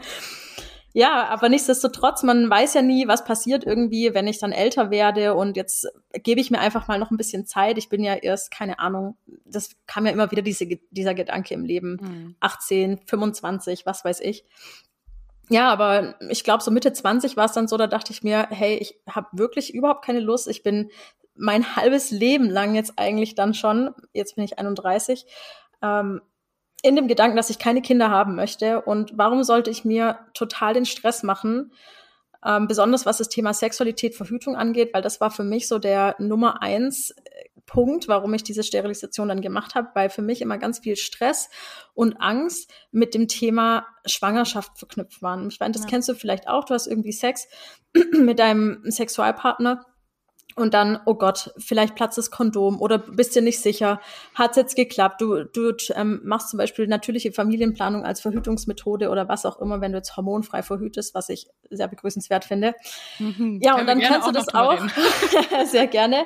ja, 0.94 1.28
aber 1.28 1.48
nichtsdestotrotz, 1.48 2.22
man 2.22 2.50
weiß 2.50 2.74
ja 2.74 2.82
nie, 2.82 3.08
was 3.08 3.24
passiert 3.24 3.64
irgendwie, 3.64 4.12
wenn 4.12 4.26
ich 4.26 4.38
dann 4.38 4.52
älter 4.52 4.90
werde 4.90 5.34
und 5.34 5.56
jetzt 5.56 5.88
gebe 6.12 6.40
ich 6.40 6.50
mir 6.50 6.58
einfach 6.58 6.86
mal 6.86 6.98
noch 6.98 7.10
ein 7.10 7.16
bisschen 7.16 7.46
Zeit. 7.46 7.78
Ich 7.78 7.88
bin 7.88 8.04
ja 8.04 8.14
erst, 8.14 8.50
keine 8.50 8.78
Ahnung, 8.78 9.16
das 9.46 9.70
kam 9.86 10.04
ja 10.04 10.12
immer 10.12 10.30
wieder 10.30 10.42
diese, 10.42 10.66
dieser 10.90 11.14
Gedanke 11.14 11.54
im 11.54 11.64
Leben. 11.64 11.98
Mhm. 12.00 12.36
18, 12.40 13.00
25, 13.06 13.86
was 13.86 14.04
weiß 14.04 14.20
ich. 14.20 14.44
Ja, 15.48 15.70
aber 15.70 16.14
ich 16.28 16.44
glaube, 16.44 16.62
so 16.62 16.70
Mitte 16.70 16.92
20 16.92 17.36
war 17.36 17.46
es 17.46 17.52
dann 17.52 17.68
so, 17.68 17.76
da 17.76 17.86
dachte 17.86 18.12
ich 18.12 18.22
mir, 18.22 18.46
hey, 18.50 18.76
ich 18.76 19.00
habe 19.08 19.28
wirklich 19.32 19.74
überhaupt 19.74 20.04
keine 20.04 20.20
Lust. 20.20 20.46
Ich 20.48 20.62
bin 20.62 20.90
mein 21.34 21.76
halbes 21.76 22.10
Leben 22.10 22.50
lang 22.50 22.74
jetzt 22.74 22.94
eigentlich 22.96 23.34
dann 23.34 23.54
schon, 23.54 23.94
jetzt 24.12 24.36
bin 24.36 24.44
ich 24.44 24.58
31, 24.58 25.26
ähm, 25.82 26.20
in 26.82 26.96
dem 26.96 27.08
Gedanken, 27.08 27.36
dass 27.36 27.50
ich 27.50 27.58
keine 27.58 27.80
Kinder 27.80 28.10
haben 28.10 28.34
möchte. 28.34 28.82
Und 28.82 29.12
warum 29.16 29.44
sollte 29.44 29.70
ich 29.70 29.84
mir 29.84 30.18
total 30.34 30.74
den 30.74 30.84
Stress 30.84 31.22
machen? 31.22 31.72
Ähm, 32.44 32.66
besonders 32.66 33.06
was 33.06 33.18
das 33.18 33.28
Thema 33.28 33.54
Sexualität, 33.54 34.16
Verhütung 34.16 34.56
angeht, 34.56 34.92
weil 34.92 35.02
das 35.02 35.20
war 35.20 35.30
für 35.30 35.44
mich 35.44 35.68
so 35.68 35.78
der 35.78 36.16
Nummer 36.18 36.60
eins 36.60 37.10
äh, 37.10 37.14
Punkt, 37.66 38.08
warum 38.08 38.34
ich 38.34 38.42
diese 38.42 38.64
Sterilisation 38.64 39.28
dann 39.28 39.40
gemacht 39.40 39.76
habe, 39.76 39.88
weil 39.94 40.10
für 40.10 40.22
mich 40.22 40.42
immer 40.42 40.58
ganz 40.58 40.80
viel 40.80 40.96
Stress 40.96 41.48
und 41.94 42.20
Angst 42.20 42.68
mit 42.90 43.14
dem 43.14 43.28
Thema 43.28 43.86
Schwangerschaft 44.04 44.76
verknüpft 44.76 45.22
waren. 45.22 45.46
Ich 45.48 45.60
meine, 45.60 45.72
das 45.72 45.82
ja. 45.82 45.88
kennst 45.88 46.08
du 46.08 46.14
vielleicht 46.14 46.48
auch. 46.48 46.64
Du 46.64 46.74
hast 46.74 46.88
irgendwie 46.88 47.12
Sex 47.12 47.46
mit 48.12 48.40
deinem 48.40 48.82
Sexualpartner 48.90 49.86
und 50.54 50.74
dann, 50.74 51.00
oh 51.06 51.14
Gott, 51.14 51.52
vielleicht 51.56 51.94
platzt 51.94 52.18
das 52.18 52.30
Kondom 52.30 52.80
oder 52.80 52.98
bist 52.98 53.34
dir 53.34 53.42
nicht 53.42 53.60
sicher, 53.60 54.00
hat's 54.34 54.56
jetzt 54.56 54.76
geklappt? 54.76 55.20
Du, 55.20 55.44
du 55.44 55.72
ähm, 55.94 56.20
machst 56.24 56.50
zum 56.50 56.58
Beispiel 56.58 56.86
natürliche 56.86 57.32
Familienplanung 57.32 58.04
als 58.04 58.20
Verhütungsmethode 58.20 59.08
oder 59.08 59.28
was 59.28 59.46
auch 59.46 59.60
immer, 59.60 59.80
wenn 59.80 59.92
du 59.92 59.98
jetzt 59.98 60.16
hormonfrei 60.16 60.62
verhütest, 60.62 61.14
was 61.14 61.28
ich 61.28 61.46
sehr 61.70 61.88
begrüßenswert 61.88 62.44
finde. 62.44 62.74
Mhm, 63.18 63.60
ja, 63.62 63.78
und 63.78 63.86
dann 63.86 64.00
kannst 64.00 64.28
du 64.28 64.32
das 64.32 64.52
auch 64.54 64.78
sehr 65.66 65.86
gerne. 65.86 66.24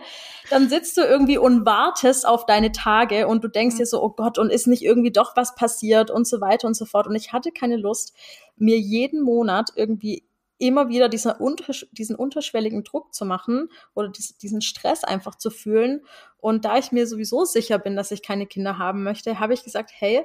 Dann 0.51 0.69
sitzt 0.69 0.97
du 0.97 1.03
irgendwie 1.03 1.39
und 1.39 1.65
wartest 1.65 2.27
auf 2.27 2.47
deine 2.47 2.73
Tage 2.73 3.27
und 3.27 3.45
du 3.45 3.49
denkst 3.49 3.75
mhm. 3.75 3.79
dir 3.79 3.87
so, 3.87 4.03
oh 4.03 4.11
Gott, 4.11 4.39
und 4.39 4.51
ist 4.51 4.67
nicht 4.67 4.83
irgendwie 4.83 5.13
doch 5.13 5.37
was 5.37 5.55
passiert 5.55 6.11
und 6.11 6.27
so 6.27 6.41
weiter 6.41 6.67
und 6.67 6.75
so 6.75 6.85
fort. 6.85 7.07
Und 7.07 7.15
ich 7.15 7.33
hatte 7.33 7.53
keine 7.53 7.77
Lust, 7.77 8.13
mir 8.57 8.79
jeden 8.79 9.23
Monat 9.23 9.71
irgendwie 9.75 10.25
immer 10.59 10.89
wieder 10.89 11.09
dieser 11.09 11.41
untersch 11.41 11.87
diesen 11.93 12.17
unterschwelligen 12.17 12.83
Druck 12.85 13.15
zu 13.15 13.25
machen 13.25 13.69
oder 13.95 14.09
dies 14.09 14.39
diesen 14.39 14.63
Stress 14.63 15.05
einfach 15.05 15.37
zu 15.37 15.51
fühlen. 15.51 16.05
Und 16.39 16.65
da 16.65 16.79
ich 16.79 16.93
mir 16.93 17.07
sowieso 17.07 17.45
sicher 17.45 17.79
bin, 17.79 17.97
dass 17.97 18.11
ich 18.11 18.23
keine 18.23 18.47
Kinder 18.47 18.79
haben 18.79 19.03
möchte, 19.03 19.39
habe 19.39 19.55
ich 19.55 19.65
gesagt, 19.65 19.91
hey, 19.95 20.25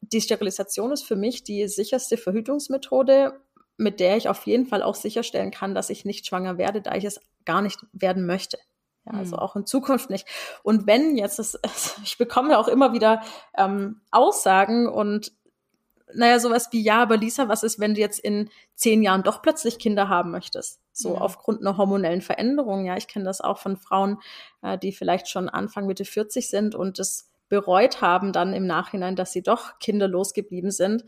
die 0.00 0.20
Sterilisation 0.20 0.92
ist 0.92 1.02
für 1.02 1.16
mich 1.16 1.44
die 1.44 1.68
sicherste 1.68 2.16
Verhütungsmethode, 2.16 3.40
mit 3.76 4.00
der 4.00 4.16
ich 4.16 4.28
auf 4.28 4.46
jeden 4.46 4.66
Fall 4.66 4.82
auch 4.82 4.94
sicherstellen 4.94 5.50
kann, 5.50 5.74
dass 5.74 5.90
ich 5.90 6.04
nicht 6.04 6.26
schwanger 6.26 6.58
werde, 6.58 6.80
da 6.80 6.94
ich 6.94 7.04
es 7.04 7.20
gar 7.44 7.62
nicht 7.62 7.80
werden 7.92 8.26
möchte. 8.26 8.58
Ja, 9.04 9.18
also 9.18 9.36
hm. 9.36 9.42
auch 9.42 9.56
in 9.56 9.66
Zukunft 9.66 10.10
nicht. 10.10 10.26
Und 10.62 10.86
wenn 10.86 11.16
jetzt, 11.16 11.38
das, 11.38 11.58
ich 12.04 12.18
bekomme 12.18 12.58
auch 12.58 12.68
immer 12.68 12.92
wieder 12.92 13.22
ähm, 13.56 14.00
Aussagen 14.10 14.88
und 14.88 15.32
naja, 16.14 16.38
sowas 16.38 16.68
wie, 16.70 16.82
ja, 16.82 17.02
aber 17.02 17.16
Lisa, 17.16 17.48
was 17.48 17.62
ist, 17.62 17.80
wenn 17.80 17.94
du 17.94 18.00
jetzt 18.00 18.20
in 18.20 18.48
zehn 18.74 19.02
Jahren 19.02 19.22
doch 19.22 19.42
plötzlich 19.42 19.78
Kinder 19.78 20.08
haben 20.08 20.30
möchtest? 20.30 20.80
So 20.92 21.14
ja. 21.14 21.20
aufgrund 21.20 21.60
einer 21.60 21.76
hormonellen 21.76 22.22
Veränderung. 22.22 22.86
Ja, 22.86 22.96
ich 22.96 23.08
kenne 23.08 23.24
das 23.24 23.40
auch 23.40 23.58
von 23.58 23.76
Frauen, 23.76 24.18
äh, 24.62 24.78
die 24.78 24.92
vielleicht 24.92 25.28
schon 25.28 25.48
Anfang, 25.48 25.86
Mitte 25.86 26.04
40 26.04 26.48
sind 26.48 26.74
und 26.74 26.98
das 26.98 27.30
bereut 27.48 28.00
haben 28.00 28.32
dann 28.32 28.52
im 28.52 28.66
Nachhinein, 28.66 29.16
dass 29.16 29.32
sie 29.32 29.42
doch 29.42 29.78
kinderlos 29.78 30.32
geblieben 30.32 30.70
sind. 30.70 31.04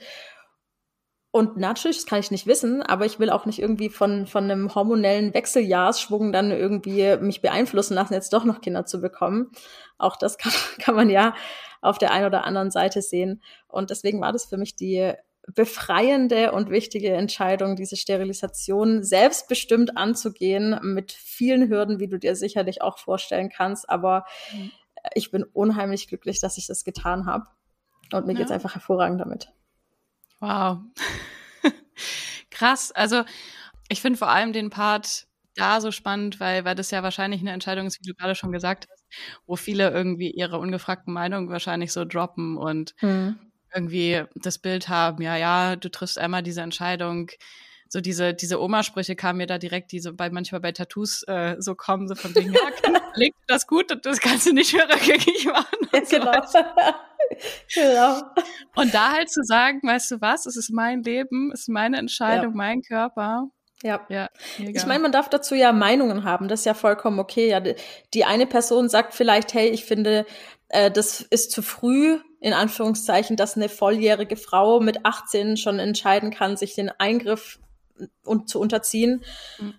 Und 1.30 1.58
natürlich, 1.58 1.98
das 1.98 2.06
kann 2.06 2.20
ich 2.20 2.30
nicht 2.30 2.46
wissen, 2.46 2.82
aber 2.82 3.04
ich 3.04 3.18
will 3.18 3.28
auch 3.28 3.44
nicht 3.44 3.58
irgendwie 3.58 3.90
von, 3.90 4.26
von 4.26 4.44
einem 4.44 4.74
hormonellen 4.74 5.34
Wechseljahrsschwung 5.34 6.32
dann 6.32 6.50
irgendwie 6.50 7.16
mich 7.18 7.42
beeinflussen 7.42 7.94
lassen, 7.94 8.14
jetzt 8.14 8.32
doch 8.32 8.44
noch 8.44 8.62
Kinder 8.62 8.86
zu 8.86 9.00
bekommen. 9.00 9.50
Auch 9.98 10.16
das 10.16 10.38
kann, 10.38 10.52
kann 10.80 10.94
man 10.94 11.10
ja 11.10 11.34
auf 11.80 11.98
der 11.98 12.12
einen 12.12 12.26
oder 12.26 12.44
anderen 12.44 12.70
Seite 12.70 13.02
sehen. 13.02 13.42
Und 13.68 13.90
deswegen 13.90 14.20
war 14.20 14.32
das 14.32 14.46
für 14.46 14.56
mich 14.56 14.74
die 14.74 15.12
befreiende 15.54 16.52
und 16.52 16.70
wichtige 16.70 17.12
Entscheidung, 17.12 17.76
diese 17.76 17.96
Sterilisation 17.96 19.02
selbstbestimmt 19.02 19.96
anzugehen, 19.96 20.78
mit 20.82 21.12
vielen 21.12 21.68
Hürden, 21.68 22.00
wie 22.00 22.08
du 22.08 22.18
dir 22.18 22.36
sicherlich 22.36 22.82
auch 22.82 22.98
vorstellen 22.98 23.48
kannst. 23.48 23.88
Aber 23.88 24.24
mhm. 24.52 24.70
ich 25.14 25.30
bin 25.30 25.44
unheimlich 25.44 26.08
glücklich, 26.08 26.40
dass 26.40 26.58
ich 26.58 26.66
das 26.66 26.84
getan 26.84 27.26
habe. 27.26 27.46
Und 28.12 28.26
mir 28.26 28.32
ja. 28.32 28.40
geht's 28.40 28.50
einfach 28.50 28.74
hervorragend 28.74 29.20
damit. 29.20 29.52
Wow. 30.40 30.78
Krass. 32.50 32.92
Also 32.92 33.24
ich 33.88 34.00
finde 34.00 34.18
vor 34.18 34.28
allem 34.28 34.52
den 34.52 34.70
Part 34.70 35.26
da 35.54 35.80
so 35.80 35.90
spannend, 35.90 36.40
weil, 36.40 36.64
weil 36.64 36.74
das 36.74 36.90
ja 36.90 37.02
wahrscheinlich 37.02 37.40
eine 37.40 37.52
Entscheidung 37.52 37.86
ist, 37.86 38.00
wie 38.00 38.08
du 38.08 38.14
gerade 38.14 38.34
schon 38.34 38.52
gesagt 38.52 38.86
hast, 38.90 39.04
wo 39.46 39.56
viele 39.56 39.90
irgendwie 39.90 40.30
ihre 40.30 40.58
ungefragten 40.58 41.12
Meinungen 41.12 41.50
wahrscheinlich 41.50 41.92
so 41.92 42.04
droppen 42.04 42.56
und 42.56 42.94
mhm. 43.00 43.38
irgendwie 43.74 44.22
das 44.36 44.58
Bild 44.58 44.88
haben, 44.88 45.22
ja, 45.22 45.36
ja, 45.36 45.76
du 45.76 45.90
triffst 45.90 46.18
einmal 46.18 46.42
diese 46.42 46.60
Entscheidung. 46.62 47.30
So 47.88 48.00
diese, 48.00 48.34
diese 48.34 48.60
Oma-Sprüche 48.60 49.16
kamen 49.16 49.38
mir 49.38 49.46
da 49.46 49.56
direkt, 49.56 49.92
die 49.92 50.00
so 50.00 50.12
bei 50.12 50.28
manchmal 50.28 50.60
bei 50.60 50.72
Tattoos 50.72 51.22
äh, 51.22 51.56
so 51.58 51.74
kommen, 51.74 52.06
so 52.06 52.14
von 52.14 52.34
wegen, 52.34 52.52
ja, 52.52 52.60
leg 53.14 53.34
das 53.46 53.66
gut 53.66 53.90
und 53.90 54.04
das 54.04 54.20
kannst 54.20 54.46
du 54.46 54.52
nicht 54.52 54.74
mehr 54.74 54.88
rückgängig 54.94 55.46
machen. 55.46 55.88
Ja, 55.92 56.00
genau. 56.00 56.46
So 56.46 56.58
genau. 57.74 58.22
Und 58.74 58.92
da 58.92 59.12
halt 59.12 59.30
zu 59.30 59.42
sagen, 59.42 59.80
weißt 59.82 60.10
du 60.10 60.20
was, 60.20 60.46
es 60.46 60.56
ist 60.56 60.70
mein 60.70 61.02
Leben, 61.02 61.50
es 61.52 61.60
ist 61.60 61.68
meine 61.68 61.96
Entscheidung, 61.96 62.52
ja. 62.52 62.56
mein 62.56 62.82
Körper. 62.82 63.48
Ja. 63.82 64.04
ja 64.08 64.28
ich 64.58 64.86
meine, 64.86 65.00
man 65.00 65.12
darf 65.12 65.28
dazu 65.30 65.54
ja 65.54 65.72
Meinungen 65.72 66.24
haben. 66.24 66.48
Das 66.48 66.60
ist 66.60 66.66
ja 66.66 66.74
vollkommen 66.74 67.18
okay. 67.20 67.48
Ja, 67.48 67.60
die 67.60 68.24
eine 68.24 68.46
Person 68.46 68.88
sagt 68.88 69.14
vielleicht, 69.14 69.54
hey, 69.54 69.68
ich 69.68 69.84
finde, 69.84 70.26
äh, 70.68 70.90
das 70.90 71.20
ist 71.20 71.52
zu 71.52 71.62
früh, 71.62 72.18
in 72.40 72.52
Anführungszeichen, 72.52 73.36
dass 73.36 73.56
eine 73.56 73.68
volljährige 73.68 74.36
Frau 74.36 74.80
mit 74.80 75.04
18 75.06 75.56
schon 75.56 75.78
entscheiden 75.78 76.30
kann, 76.30 76.56
sich 76.56 76.74
den 76.74 76.90
Eingriff 76.90 77.58
und 78.24 78.48
zu 78.48 78.60
unterziehen. 78.60 79.24
Mhm. 79.58 79.74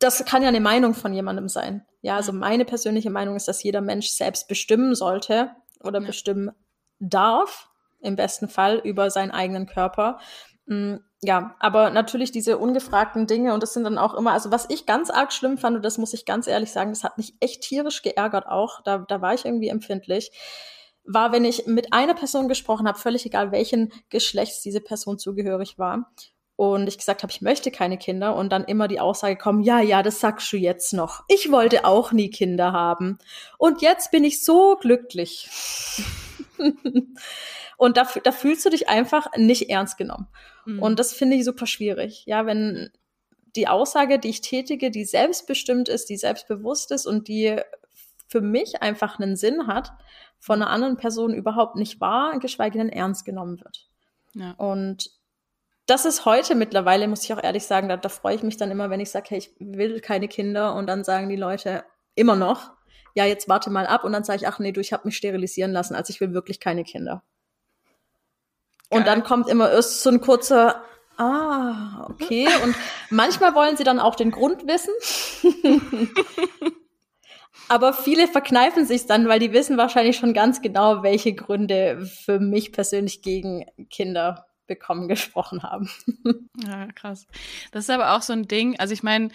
Das 0.00 0.24
kann 0.24 0.42
ja 0.42 0.48
eine 0.48 0.60
Meinung 0.60 0.94
von 0.94 1.12
jemandem 1.12 1.48
sein. 1.48 1.84
Ja, 2.02 2.16
also 2.16 2.32
meine 2.32 2.64
persönliche 2.64 3.10
Meinung 3.10 3.34
ist, 3.36 3.48
dass 3.48 3.62
jeder 3.62 3.80
Mensch 3.80 4.08
selbst 4.10 4.46
bestimmen 4.46 4.94
sollte 4.94 5.50
oder 5.80 6.00
ja. 6.00 6.06
bestimmen 6.06 6.52
darf, 7.00 7.68
im 8.00 8.16
besten 8.16 8.48
Fall, 8.48 8.78
über 8.78 9.10
seinen 9.10 9.32
eigenen 9.32 9.66
Körper. 9.66 10.20
Mm, 10.66 10.96
ja, 11.20 11.56
aber 11.58 11.90
natürlich 11.90 12.30
diese 12.30 12.58
ungefragten 12.58 13.26
Dinge 13.26 13.52
und 13.52 13.62
das 13.62 13.74
sind 13.74 13.82
dann 13.84 13.98
auch 13.98 14.14
immer, 14.14 14.32
also 14.32 14.52
was 14.52 14.66
ich 14.68 14.86
ganz 14.86 15.10
arg 15.10 15.32
schlimm 15.32 15.58
fand, 15.58 15.76
und 15.76 15.84
das 15.84 15.98
muss 15.98 16.14
ich 16.14 16.24
ganz 16.24 16.46
ehrlich 16.46 16.70
sagen, 16.70 16.90
das 16.90 17.02
hat 17.02 17.18
mich 17.18 17.34
echt 17.40 17.62
tierisch 17.62 18.02
geärgert 18.02 18.46
auch, 18.46 18.82
da, 18.84 18.98
da 18.98 19.20
war 19.20 19.34
ich 19.34 19.44
irgendwie 19.44 19.68
empfindlich, 19.68 20.30
war, 21.04 21.32
wenn 21.32 21.44
ich 21.44 21.66
mit 21.66 21.92
einer 21.92 22.14
Person 22.14 22.48
gesprochen 22.48 22.86
habe, 22.86 22.98
völlig 22.98 23.26
egal, 23.26 23.50
welchen 23.50 23.92
Geschlechts 24.10 24.60
diese 24.60 24.80
Person 24.80 25.18
zugehörig 25.18 25.78
war, 25.78 26.12
und 26.58 26.88
ich 26.88 26.98
gesagt 26.98 27.22
habe, 27.22 27.30
ich 27.30 27.40
möchte 27.40 27.70
keine 27.70 27.98
Kinder 27.98 28.34
und 28.34 28.50
dann 28.50 28.64
immer 28.64 28.88
die 28.88 28.98
Aussage 28.98 29.36
kommen, 29.36 29.62
ja, 29.62 29.78
ja, 29.78 30.02
das 30.02 30.18
sagst 30.18 30.52
du 30.52 30.56
jetzt 30.56 30.92
noch. 30.92 31.22
Ich 31.28 31.52
wollte 31.52 31.84
auch 31.84 32.10
nie 32.10 32.30
Kinder 32.30 32.72
haben. 32.72 33.18
Und 33.58 33.80
jetzt 33.80 34.10
bin 34.10 34.24
ich 34.24 34.42
so 34.42 34.74
glücklich. 34.74 35.48
Und 37.76 37.96
da, 37.96 38.08
da 38.24 38.32
fühlst 38.32 38.66
du 38.66 38.70
dich 38.70 38.88
einfach 38.88 39.28
nicht 39.36 39.70
ernst 39.70 39.98
genommen. 39.98 40.26
Mhm. 40.64 40.82
Und 40.82 40.98
das 40.98 41.12
finde 41.12 41.36
ich 41.36 41.44
super 41.44 41.68
schwierig. 41.68 42.24
Ja, 42.26 42.44
wenn 42.44 42.90
die 43.54 43.68
Aussage, 43.68 44.18
die 44.18 44.30
ich 44.30 44.40
tätige, 44.40 44.90
die 44.90 45.04
selbstbestimmt 45.04 45.88
ist, 45.88 46.08
die 46.10 46.16
selbstbewusst 46.16 46.90
ist 46.90 47.06
und 47.06 47.28
die 47.28 47.56
für 48.26 48.40
mich 48.40 48.82
einfach 48.82 49.20
einen 49.20 49.36
Sinn 49.36 49.68
hat, 49.68 49.92
von 50.40 50.60
einer 50.60 50.72
anderen 50.72 50.96
Person 50.96 51.32
überhaupt 51.32 51.76
nicht 51.76 52.00
wahr, 52.00 52.40
geschweige 52.40 52.78
denn 52.78 52.88
ernst 52.88 53.24
genommen 53.24 53.60
wird. 53.60 53.88
Ja. 54.34 54.54
Und 54.54 55.17
das 55.88 56.04
ist 56.04 56.24
heute 56.24 56.54
mittlerweile, 56.54 57.08
muss 57.08 57.24
ich 57.24 57.32
auch 57.32 57.42
ehrlich 57.42 57.66
sagen, 57.66 57.88
da, 57.88 57.96
da 57.96 58.08
freue 58.08 58.36
ich 58.36 58.42
mich 58.42 58.56
dann 58.56 58.70
immer, 58.70 58.90
wenn 58.90 59.00
ich 59.00 59.10
sage, 59.10 59.26
hey, 59.30 59.38
ich 59.38 59.54
will 59.58 60.00
keine 60.00 60.28
Kinder 60.28 60.74
und 60.74 60.86
dann 60.86 61.02
sagen 61.02 61.28
die 61.28 61.36
Leute 61.36 61.84
immer 62.14 62.36
noch, 62.36 62.70
ja, 63.14 63.24
jetzt 63.24 63.48
warte 63.48 63.70
mal 63.70 63.86
ab 63.86 64.04
und 64.04 64.12
dann 64.12 64.22
sage 64.22 64.42
ich, 64.42 64.48
ach 64.48 64.58
nee, 64.58 64.72
du, 64.72 64.80
ich 64.80 64.92
habe 64.92 65.08
mich 65.08 65.16
sterilisieren 65.16 65.72
lassen, 65.72 65.94
also 65.94 66.12
ich 66.12 66.20
will 66.20 66.34
wirklich 66.34 66.60
keine 66.60 66.84
Kinder. 66.84 67.22
Und 68.90 69.06
dann 69.06 69.22
kommt 69.22 69.48
immer 69.48 69.70
erst 69.70 70.02
so 70.02 70.10
ein 70.10 70.20
kurzer 70.20 70.82
Ah, 71.18 72.06
okay. 72.08 72.46
Und 72.62 72.76
manchmal 73.10 73.54
wollen 73.54 73.76
sie 73.76 73.84
dann 73.84 73.98
auch 73.98 74.14
den 74.14 74.30
Grund 74.30 74.66
wissen. 74.66 74.94
Aber 77.68 77.92
viele 77.92 78.28
verkneifen 78.28 78.86
sich 78.86 79.06
dann, 79.06 79.28
weil 79.28 79.40
die 79.40 79.52
wissen 79.52 79.76
wahrscheinlich 79.76 80.16
schon 80.16 80.32
ganz 80.32 80.62
genau, 80.62 81.02
welche 81.02 81.34
Gründe 81.34 82.06
für 82.06 82.38
mich 82.38 82.72
persönlich 82.72 83.20
gegen 83.20 83.66
Kinder 83.90 84.47
bekommen 84.68 85.08
gesprochen 85.08 85.64
haben. 85.64 85.90
Ja, 86.64 86.86
krass. 86.92 87.26
Das 87.72 87.84
ist 87.84 87.90
aber 87.90 88.16
auch 88.16 88.22
so 88.22 88.32
ein 88.32 88.46
Ding. 88.46 88.78
Also 88.78 88.94
ich 88.94 89.02
meine, 89.02 89.30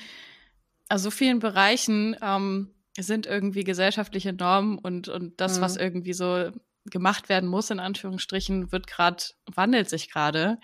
also 0.88 1.06
so 1.06 1.12
vielen 1.12 1.40
Bereichen 1.40 2.16
ähm, 2.22 2.74
sind 2.98 3.26
irgendwie 3.26 3.66
gesellschaftliche 3.66 4.32
Normen 4.32 4.78
und, 4.78 5.10
und 5.10 5.42
das, 5.42 5.58
mhm. 5.58 5.62
was 5.62 5.76
irgendwie 5.76 6.14
so 6.14 6.52
gemacht 6.86 7.30
werden 7.30 7.50
muss, 7.50 7.70
in 7.70 7.80
Anführungsstrichen, 7.80 8.72
wird 8.72 8.88
gerade, 8.88 9.24
wandelt 9.54 9.90
sich 9.90 10.10
gerade. 10.12 10.60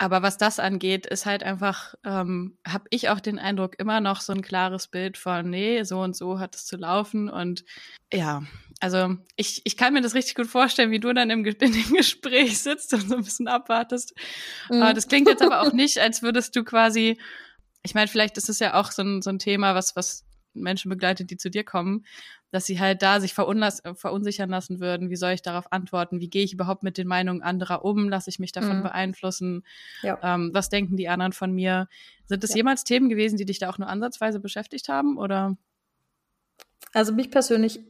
Aber 0.00 0.22
was 0.22 0.38
das 0.38 0.58
angeht, 0.58 1.04
ist 1.04 1.26
halt 1.26 1.42
einfach, 1.42 1.94
ähm, 2.06 2.56
habe 2.66 2.84
ich 2.88 3.10
auch 3.10 3.20
den 3.20 3.38
Eindruck, 3.38 3.78
immer 3.78 4.00
noch 4.00 4.22
so 4.22 4.32
ein 4.32 4.40
klares 4.40 4.88
Bild 4.88 5.18
von, 5.18 5.50
nee, 5.50 5.82
so 5.82 6.00
und 6.00 6.16
so 6.16 6.38
hat 6.38 6.54
es 6.54 6.64
zu 6.64 6.78
laufen. 6.78 7.28
Und 7.28 7.66
ja, 8.10 8.42
also 8.80 9.16
ich, 9.36 9.60
ich 9.64 9.76
kann 9.76 9.92
mir 9.92 10.00
das 10.00 10.14
richtig 10.14 10.36
gut 10.36 10.46
vorstellen, 10.46 10.90
wie 10.90 11.00
du 11.00 11.12
dann 11.12 11.28
im, 11.28 11.44
in 11.44 11.58
dem 11.58 11.92
Gespräch 11.94 12.60
sitzt 12.60 12.94
und 12.94 13.10
so 13.10 13.16
ein 13.16 13.24
bisschen 13.24 13.46
abwartest. 13.46 14.14
Mhm. 14.70 14.80
Uh, 14.80 14.92
das 14.94 15.06
klingt 15.06 15.28
jetzt 15.28 15.42
aber 15.42 15.60
auch 15.60 15.72
nicht, 15.74 15.98
als 15.98 16.22
würdest 16.22 16.56
du 16.56 16.64
quasi, 16.64 17.18
ich 17.82 17.92
meine, 17.92 18.08
vielleicht 18.08 18.38
ist 18.38 18.48
es 18.48 18.58
ja 18.58 18.80
auch 18.80 18.92
so 18.92 19.02
ein, 19.02 19.20
so 19.20 19.28
ein 19.28 19.38
Thema, 19.38 19.74
was, 19.74 19.96
was 19.96 20.24
Menschen 20.54 20.88
begleitet, 20.88 21.30
die 21.30 21.36
zu 21.36 21.50
dir 21.50 21.62
kommen, 21.62 22.06
dass 22.50 22.66
sie 22.66 22.80
halt 22.80 23.02
da 23.02 23.20
sich 23.20 23.34
verunsichern 23.34 24.50
lassen 24.50 24.80
würden. 24.80 25.10
Wie 25.10 25.16
soll 25.16 25.32
ich 25.32 25.42
darauf 25.42 25.72
antworten? 25.72 26.20
Wie 26.20 26.28
gehe 26.28 26.44
ich 26.44 26.52
überhaupt 26.52 26.82
mit 26.82 26.98
den 26.98 27.06
Meinungen 27.06 27.42
anderer 27.42 27.84
um? 27.84 28.08
Lasse 28.08 28.30
ich 28.30 28.38
mich 28.38 28.52
davon 28.52 28.78
mhm. 28.78 28.82
beeinflussen? 28.82 29.64
Ja. 30.02 30.18
Ähm, 30.22 30.50
was 30.52 30.68
denken 30.68 30.96
die 30.96 31.08
anderen 31.08 31.32
von 31.32 31.52
mir? 31.52 31.88
Sind 32.26 32.42
es 32.42 32.50
ja. 32.50 32.56
jemals 32.56 32.84
Themen 32.84 33.08
gewesen, 33.08 33.36
die 33.36 33.44
dich 33.44 33.58
da 33.58 33.70
auch 33.70 33.78
nur 33.78 33.88
ansatzweise 33.88 34.40
beschäftigt 34.40 34.88
haben? 34.88 35.16
Oder? 35.16 35.56
Also 36.92 37.12
mich 37.12 37.30
persönlich 37.30 37.80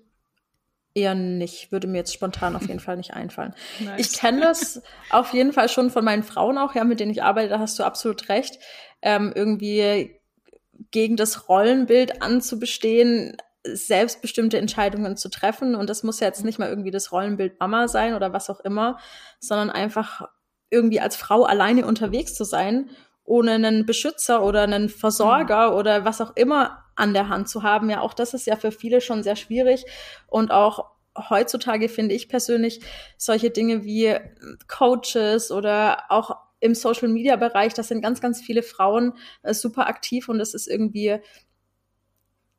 eher 0.94 1.14
nicht, 1.14 1.72
würde 1.72 1.86
mir 1.86 1.98
jetzt 1.98 2.12
spontan 2.12 2.56
auf 2.56 2.62
jeden 2.68 2.80
Fall 2.80 2.96
nicht 2.96 3.14
einfallen. 3.14 3.54
Nice. 3.78 4.00
Ich 4.00 4.18
kenne 4.18 4.40
das 4.42 4.82
auf 5.08 5.32
jeden 5.32 5.52
Fall 5.52 5.68
schon 5.68 5.90
von 5.90 6.04
meinen 6.04 6.22
Frauen 6.22 6.58
auch, 6.58 6.74
ja, 6.74 6.84
mit 6.84 7.00
denen 7.00 7.12
ich 7.12 7.22
arbeite, 7.22 7.48
da 7.48 7.58
hast 7.58 7.78
du 7.78 7.84
absolut 7.84 8.28
recht. 8.28 8.58
Ähm, 9.02 9.32
irgendwie 9.34 10.20
gegen 10.90 11.16
das 11.16 11.48
Rollenbild 11.48 12.22
anzubestehen, 12.22 13.36
selbstbestimmte 13.64 14.58
Entscheidungen 14.58 15.16
zu 15.16 15.28
treffen. 15.28 15.74
Und 15.74 15.90
das 15.90 16.02
muss 16.02 16.20
ja 16.20 16.26
jetzt 16.26 16.44
nicht 16.44 16.58
mal 16.58 16.68
irgendwie 16.68 16.90
das 16.90 17.12
Rollenbild 17.12 17.60
Mama 17.60 17.88
sein 17.88 18.14
oder 18.14 18.32
was 18.32 18.50
auch 18.50 18.60
immer, 18.60 18.98
sondern 19.38 19.70
einfach 19.70 20.28
irgendwie 20.70 21.00
als 21.00 21.16
Frau 21.16 21.44
alleine 21.44 21.86
unterwegs 21.86 22.34
zu 22.34 22.44
sein, 22.44 22.90
ohne 23.24 23.52
einen 23.52 23.86
Beschützer 23.86 24.42
oder 24.42 24.62
einen 24.62 24.88
Versorger 24.88 25.70
mhm. 25.70 25.76
oder 25.76 26.04
was 26.04 26.20
auch 26.20 26.34
immer 26.36 26.84
an 26.96 27.12
der 27.12 27.28
Hand 27.28 27.48
zu 27.48 27.62
haben. 27.62 27.90
Ja, 27.90 28.00
auch 28.00 28.14
das 28.14 28.34
ist 28.34 28.46
ja 28.46 28.56
für 28.56 28.72
viele 28.72 29.00
schon 29.00 29.22
sehr 29.22 29.36
schwierig. 29.36 29.84
Und 30.26 30.50
auch 30.50 30.90
heutzutage 31.16 31.88
finde 31.88 32.14
ich 32.14 32.28
persönlich 32.28 32.80
solche 33.16 33.50
Dinge 33.50 33.84
wie 33.84 34.16
Coaches 34.68 35.50
oder 35.50 36.04
auch 36.08 36.36
im 36.60 36.74
Social 36.74 37.08
Media 37.08 37.36
Bereich, 37.36 37.72
das 37.74 37.88
sind 37.88 38.02
ganz, 38.02 38.20
ganz 38.20 38.40
viele 38.40 38.62
Frauen 38.62 39.14
äh, 39.42 39.54
super 39.54 39.86
aktiv 39.86 40.28
und 40.28 40.40
es 40.40 40.52
ist 40.54 40.68
irgendwie 40.68 41.18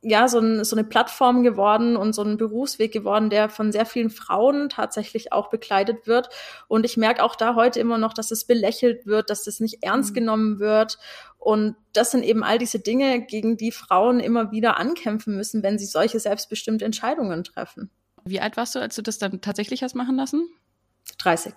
ja, 0.03 0.27
so, 0.27 0.39
ein, 0.39 0.63
so 0.63 0.75
eine 0.75 0.83
Plattform 0.83 1.43
geworden 1.43 1.95
und 1.95 2.13
so 2.13 2.23
ein 2.23 2.37
Berufsweg 2.37 2.91
geworden, 2.91 3.29
der 3.29 3.49
von 3.49 3.71
sehr 3.71 3.85
vielen 3.85 4.09
Frauen 4.09 4.69
tatsächlich 4.69 5.31
auch 5.31 5.49
begleitet 5.49 6.07
wird. 6.07 6.29
Und 6.67 6.85
ich 6.85 6.97
merke 6.97 7.23
auch 7.23 7.35
da 7.35 7.53
heute 7.53 7.79
immer 7.79 7.99
noch, 7.99 8.13
dass 8.13 8.31
es 8.31 8.45
belächelt 8.45 9.05
wird, 9.05 9.29
dass 9.29 9.45
es 9.45 9.59
nicht 9.59 9.83
ernst 9.83 10.11
mhm. 10.11 10.15
genommen 10.15 10.59
wird. 10.59 10.97
Und 11.37 11.75
das 11.93 12.11
sind 12.11 12.23
eben 12.23 12.43
all 12.43 12.57
diese 12.57 12.79
Dinge, 12.79 13.21
gegen 13.21 13.57
die 13.57 13.71
Frauen 13.71 14.19
immer 14.19 14.51
wieder 14.51 14.77
ankämpfen 14.77 15.35
müssen, 15.35 15.61
wenn 15.61 15.77
sie 15.77 15.85
solche 15.85 16.19
selbstbestimmte 16.19 16.83
Entscheidungen 16.83 17.43
treffen. 17.43 17.91
Wie 18.23 18.39
alt 18.39 18.57
warst 18.57 18.73
du, 18.73 18.79
als 18.79 18.95
du 18.95 19.03
das 19.03 19.19
dann 19.19 19.41
tatsächlich 19.41 19.83
hast 19.83 19.95
machen 19.95 20.15
lassen? 20.15 20.47
30. 21.19 21.53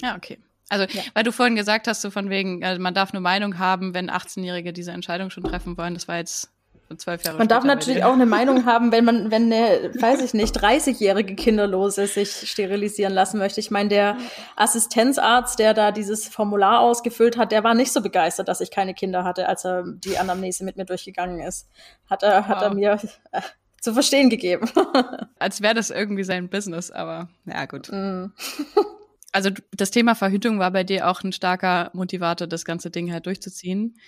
Ja, 0.00 0.16
okay. 0.16 0.38
Also, 0.68 0.84
ja. 0.96 1.02
weil 1.12 1.24
du 1.24 1.32
vorhin 1.32 1.56
gesagt 1.56 1.86
hast, 1.86 2.00
so 2.00 2.10
von 2.10 2.30
wegen, 2.30 2.64
also 2.64 2.80
man 2.80 2.94
darf 2.94 3.12
eine 3.12 3.20
Meinung 3.20 3.58
haben, 3.58 3.94
wenn 3.94 4.10
18-Jährige 4.10 4.72
diese 4.72 4.92
Entscheidung 4.92 5.30
schon 5.30 5.44
treffen 5.44 5.76
wollen. 5.76 5.94
Das 5.94 6.08
war 6.08 6.16
jetzt 6.16 6.53
zwölf 6.96 7.24
Jahre 7.24 7.38
Man 7.38 7.48
darf 7.48 7.64
natürlich 7.64 8.04
auch 8.04 8.12
eine 8.12 8.26
Meinung 8.26 8.64
haben, 8.66 8.92
wenn 8.92 9.04
man, 9.04 9.30
wenn 9.30 9.52
eine, 9.52 9.92
weiß 9.98 10.22
ich 10.22 10.34
nicht, 10.34 10.56
30-jährige 10.56 11.34
Kinderlose 11.34 12.06
sich 12.06 12.48
sterilisieren 12.48 13.12
lassen 13.12 13.38
möchte. 13.38 13.60
Ich 13.60 13.70
meine, 13.70 13.88
der 13.88 14.16
Assistenzarzt, 14.56 15.58
der 15.58 15.74
da 15.74 15.92
dieses 15.92 16.28
Formular 16.28 16.80
ausgefüllt 16.80 17.36
hat, 17.36 17.52
der 17.52 17.64
war 17.64 17.74
nicht 17.74 17.92
so 17.92 18.00
begeistert, 18.00 18.48
dass 18.48 18.60
ich 18.60 18.70
keine 18.70 18.94
Kinder 18.94 19.24
hatte, 19.24 19.48
als 19.48 19.64
er 19.64 19.84
die 19.86 20.18
Anamnese 20.18 20.64
mit 20.64 20.76
mir 20.76 20.84
durchgegangen 20.84 21.40
ist. 21.40 21.68
Hat 22.08 22.22
er, 22.22 22.42
wow. 22.42 22.46
hat 22.48 22.62
er 22.62 22.74
mir 22.74 22.98
äh, 23.32 23.40
zu 23.84 23.92
verstehen 23.92 24.30
gegeben. 24.30 24.68
Als 25.38 25.60
wäre 25.60 25.74
das 25.74 25.90
irgendwie 25.90 26.24
sein 26.24 26.48
Business, 26.48 26.90
aber 26.90 27.28
ja 27.44 27.66
gut. 27.66 27.90
Mm. 27.92 28.32
also 29.32 29.50
das 29.72 29.90
Thema 29.90 30.14
Verhütung 30.14 30.58
war 30.58 30.70
bei 30.70 30.84
dir 30.84 31.08
auch 31.08 31.22
ein 31.22 31.32
starker 31.32 31.90
Motivator, 31.92 32.46
das 32.46 32.64
ganze 32.64 32.90
Ding 32.90 33.12
halt 33.12 33.26
durchzuziehen. 33.26 33.98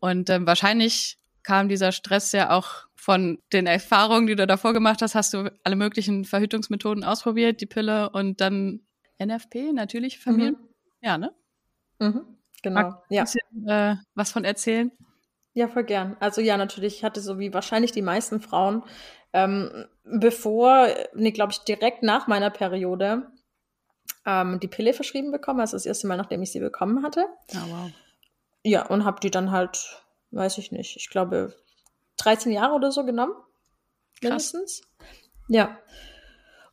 Und 0.00 0.30
ähm, 0.30 0.46
wahrscheinlich 0.46 1.18
kam 1.46 1.68
dieser 1.68 1.92
Stress 1.92 2.32
ja 2.32 2.50
auch 2.50 2.88
von 2.96 3.38
den 3.52 3.68
Erfahrungen, 3.68 4.26
die 4.26 4.34
du 4.34 4.48
davor 4.48 4.72
gemacht 4.72 5.00
hast, 5.00 5.14
hast 5.14 5.32
du 5.32 5.52
alle 5.62 5.76
möglichen 5.76 6.24
Verhütungsmethoden 6.24 7.04
ausprobiert, 7.04 7.60
die 7.60 7.66
Pille 7.66 8.10
und 8.10 8.40
dann 8.40 8.80
NFP, 9.22 9.72
natürlich 9.72 10.18
Familien. 10.18 10.54
Mhm. 10.54 10.68
Ja, 11.02 11.18
ne? 11.18 11.32
Mhm, 12.00 12.22
genau. 12.64 12.80
Mag 12.80 13.02
ja. 13.10 13.22
Bisschen, 13.22 13.68
äh, 13.68 13.94
was 14.16 14.32
von 14.32 14.44
erzählen? 14.44 14.90
Ja, 15.54 15.68
voll 15.68 15.84
gern. 15.84 16.16
Also 16.18 16.40
ja, 16.40 16.56
natürlich, 16.56 16.96
ich 16.96 17.04
hatte 17.04 17.20
so 17.20 17.38
wie 17.38 17.54
wahrscheinlich 17.54 17.92
die 17.92 18.02
meisten 18.02 18.40
Frauen, 18.40 18.82
ähm, 19.32 19.86
bevor, 20.02 20.88
nee, 21.14 21.30
glaube 21.30 21.52
ich, 21.52 21.60
direkt 21.60 22.02
nach 22.02 22.26
meiner 22.26 22.50
Periode 22.50 23.30
ähm, 24.26 24.58
die 24.58 24.68
Pille 24.68 24.92
verschrieben 24.92 25.30
bekommen. 25.30 25.60
Also 25.60 25.76
das 25.76 25.86
erste 25.86 26.08
Mal, 26.08 26.16
nachdem 26.16 26.42
ich 26.42 26.50
sie 26.50 26.60
bekommen 26.60 27.04
hatte. 27.04 27.26
Oh, 27.54 27.70
wow. 27.70 27.90
Ja, 28.64 28.84
und 28.86 29.04
habe 29.04 29.20
die 29.20 29.30
dann 29.30 29.52
halt 29.52 30.02
weiß 30.30 30.58
ich 30.58 30.72
nicht, 30.72 30.96
ich 30.96 31.08
glaube 31.08 31.54
13 32.18 32.52
Jahre 32.52 32.74
oder 32.74 32.92
so 32.92 33.04
genommen. 33.04 33.34
Mindestens. 34.22 34.82
Ja. 35.48 35.78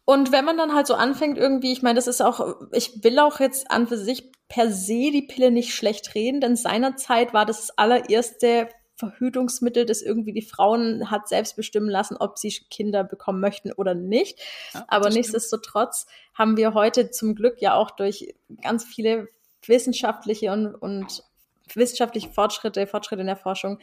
Und 0.05 0.31
wenn 0.31 0.45
man 0.45 0.57
dann 0.57 0.73
halt 0.73 0.87
so 0.87 0.95
anfängt, 0.95 1.37
irgendwie, 1.37 1.71
ich 1.71 1.81
meine, 1.81 1.95
das 1.95 2.07
ist 2.07 2.21
auch, 2.21 2.55
ich 2.71 3.03
will 3.03 3.19
auch 3.19 3.39
jetzt 3.39 3.71
an 3.71 3.87
für 3.87 3.97
sich 3.97 4.31
per 4.49 4.69
se 4.69 5.11
die 5.11 5.25
Pille 5.27 5.49
nicht 5.51 5.73
schlecht 5.73 6.13
reden, 6.15 6.41
denn 6.41 6.55
seinerzeit 6.55 7.33
war 7.33 7.45
das, 7.45 7.67
das 7.67 7.77
allererste 7.77 8.67
Verhütungsmittel, 8.95 9.85
das 9.85 10.01
irgendwie 10.01 10.33
die 10.33 10.41
Frauen 10.41 11.09
hat 11.09 11.27
selbst 11.27 11.55
bestimmen 11.55 11.89
lassen, 11.89 12.17
ob 12.17 12.37
sie 12.37 12.51
Kinder 12.69 13.03
bekommen 13.03 13.39
möchten 13.39 13.71
oder 13.71 13.95
nicht. 13.95 14.39
Ja, 14.73 14.85
Aber 14.87 15.09
nichtsdestotrotz 15.09 16.05
haben 16.33 16.57
wir 16.57 16.73
heute 16.73 17.09
zum 17.09 17.35
Glück 17.35 17.61
ja 17.61 17.73
auch 17.73 17.91
durch 17.91 18.35
ganz 18.61 18.83
viele 18.83 19.27
wissenschaftliche 19.65 20.51
und, 20.51 20.75
und 20.75 21.23
wissenschaftliche 21.73 22.29
Fortschritte, 22.29 22.87
Fortschritte 22.87 23.21
in 23.21 23.27
der 23.27 23.35
Forschung, 23.35 23.79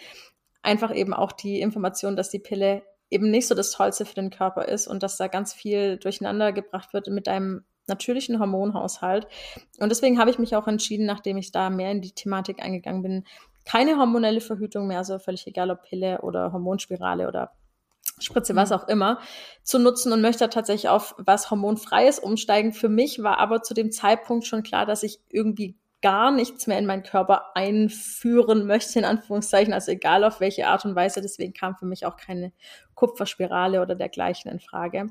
einfach 0.63 0.95
eben 0.95 1.15
auch 1.15 1.33
die 1.33 1.61
Information, 1.61 2.17
dass 2.17 2.31
die 2.31 2.39
Pille 2.39 2.83
eben 3.11 3.31
nicht 3.31 3.49
so 3.49 3.55
das 3.55 3.73
Tollste 3.73 4.05
für 4.05 4.15
den 4.15 4.31
Körper 4.31 4.67
ist 4.69 4.87
und 4.87 5.03
dass 5.03 5.17
da 5.17 5.27
ganz 5.27 5.53
viel 5.53 5.97
durcheinander 5.97 6.53
gebracht 6.53 6.93
wird 6.93 7.09
mit 7.09 7.27
deinem 7.27 7.65
natürlichen 7.87 8.39
Hormonhaushalt. 8.39 9.27
Und 9.81 9.89
deswegen 9.89 10.19
habe 10.19 10.31
ich 10.31 10.39
mich 10.39 10.55
auch 10.55 10.69
entschieden, 10.69 11.07
nachdem 11.07 11.37
ich 11.37 11.51
da 11.51 11.71
mehr 11.71 11.91
in 11.91 12.01
die 12.01 12.13
Thematik 12.13 12.63
eingegangen 12.63 13.03
bin, 13.03 13.25
keine 13.65 13.99
hormonelle 13.99 14.41
Verhütung 14.41 14.87
mehr, 14.87 14.99
also 14.99 15.19
völlig 15.19 15.47
egal 15.47 15.71
ob 15.71 15.83
Pille 15.83 16.21
oder 16.23 16.53
Hormonspirale 16.53 17.29
oder 17.29 17.53
Spritze, 18.19 18.55
was 18.57 18.71
mhm. 18.71 18.77
auch 18.77 18.89
immer, 18.89 19.21
zu 19.63 19.79
nutzen 19.79 20.13
und 20.13 20.21
möchte 20.21 20.49
tatsächlich 20.49 20.89
auf 20.89 21.15
was 21.19 21.51
Hormonfreies 21.51 22.19
umsteigen. 22.19 22.73
Für 22.73 22.89
mich 22.89 23.23
war 23.23 23.39
aber 23.39 23.63
zu 23.63 23.75
dem 23.75 23.93
Zeitpunkt 23.93 24.47
schon 24.47 24.63
klar, 24.63 24.87
dass 24.87 25.03
ich 25.03 25.21
irgendwie 25.29 25.77
gar 26.03 26.31
nichts 26.31 26.67
mehr 26.67 26.79
in 26.79 26.87
meinen 26.87 27.03
Körper 27.03 27.55
einführen 27.55 28.67
möchte, 28.67 28.99
in 28.99 29.05
Anführungszeichen, 29.05 29.73
also 29.73 29.93
egal 29.93 30.25
auf 30.25 30.41
welche 30.41 30.67
Art 30.67 30.85
und 30.85 30.95
Weise. 30.95 31.21
Deswegen 31.21 31.53
kam 31.53 31.77
für 31.77 31.87
mich 31.87 32.07
auch 32.07 32.17
keine 32.17 32.53
Kupferspirale 32.95 33.83
oder 33.83 33.95
dergleichen 33.95 34.51
in 34.51 34.61
Frage. 34.61 35.11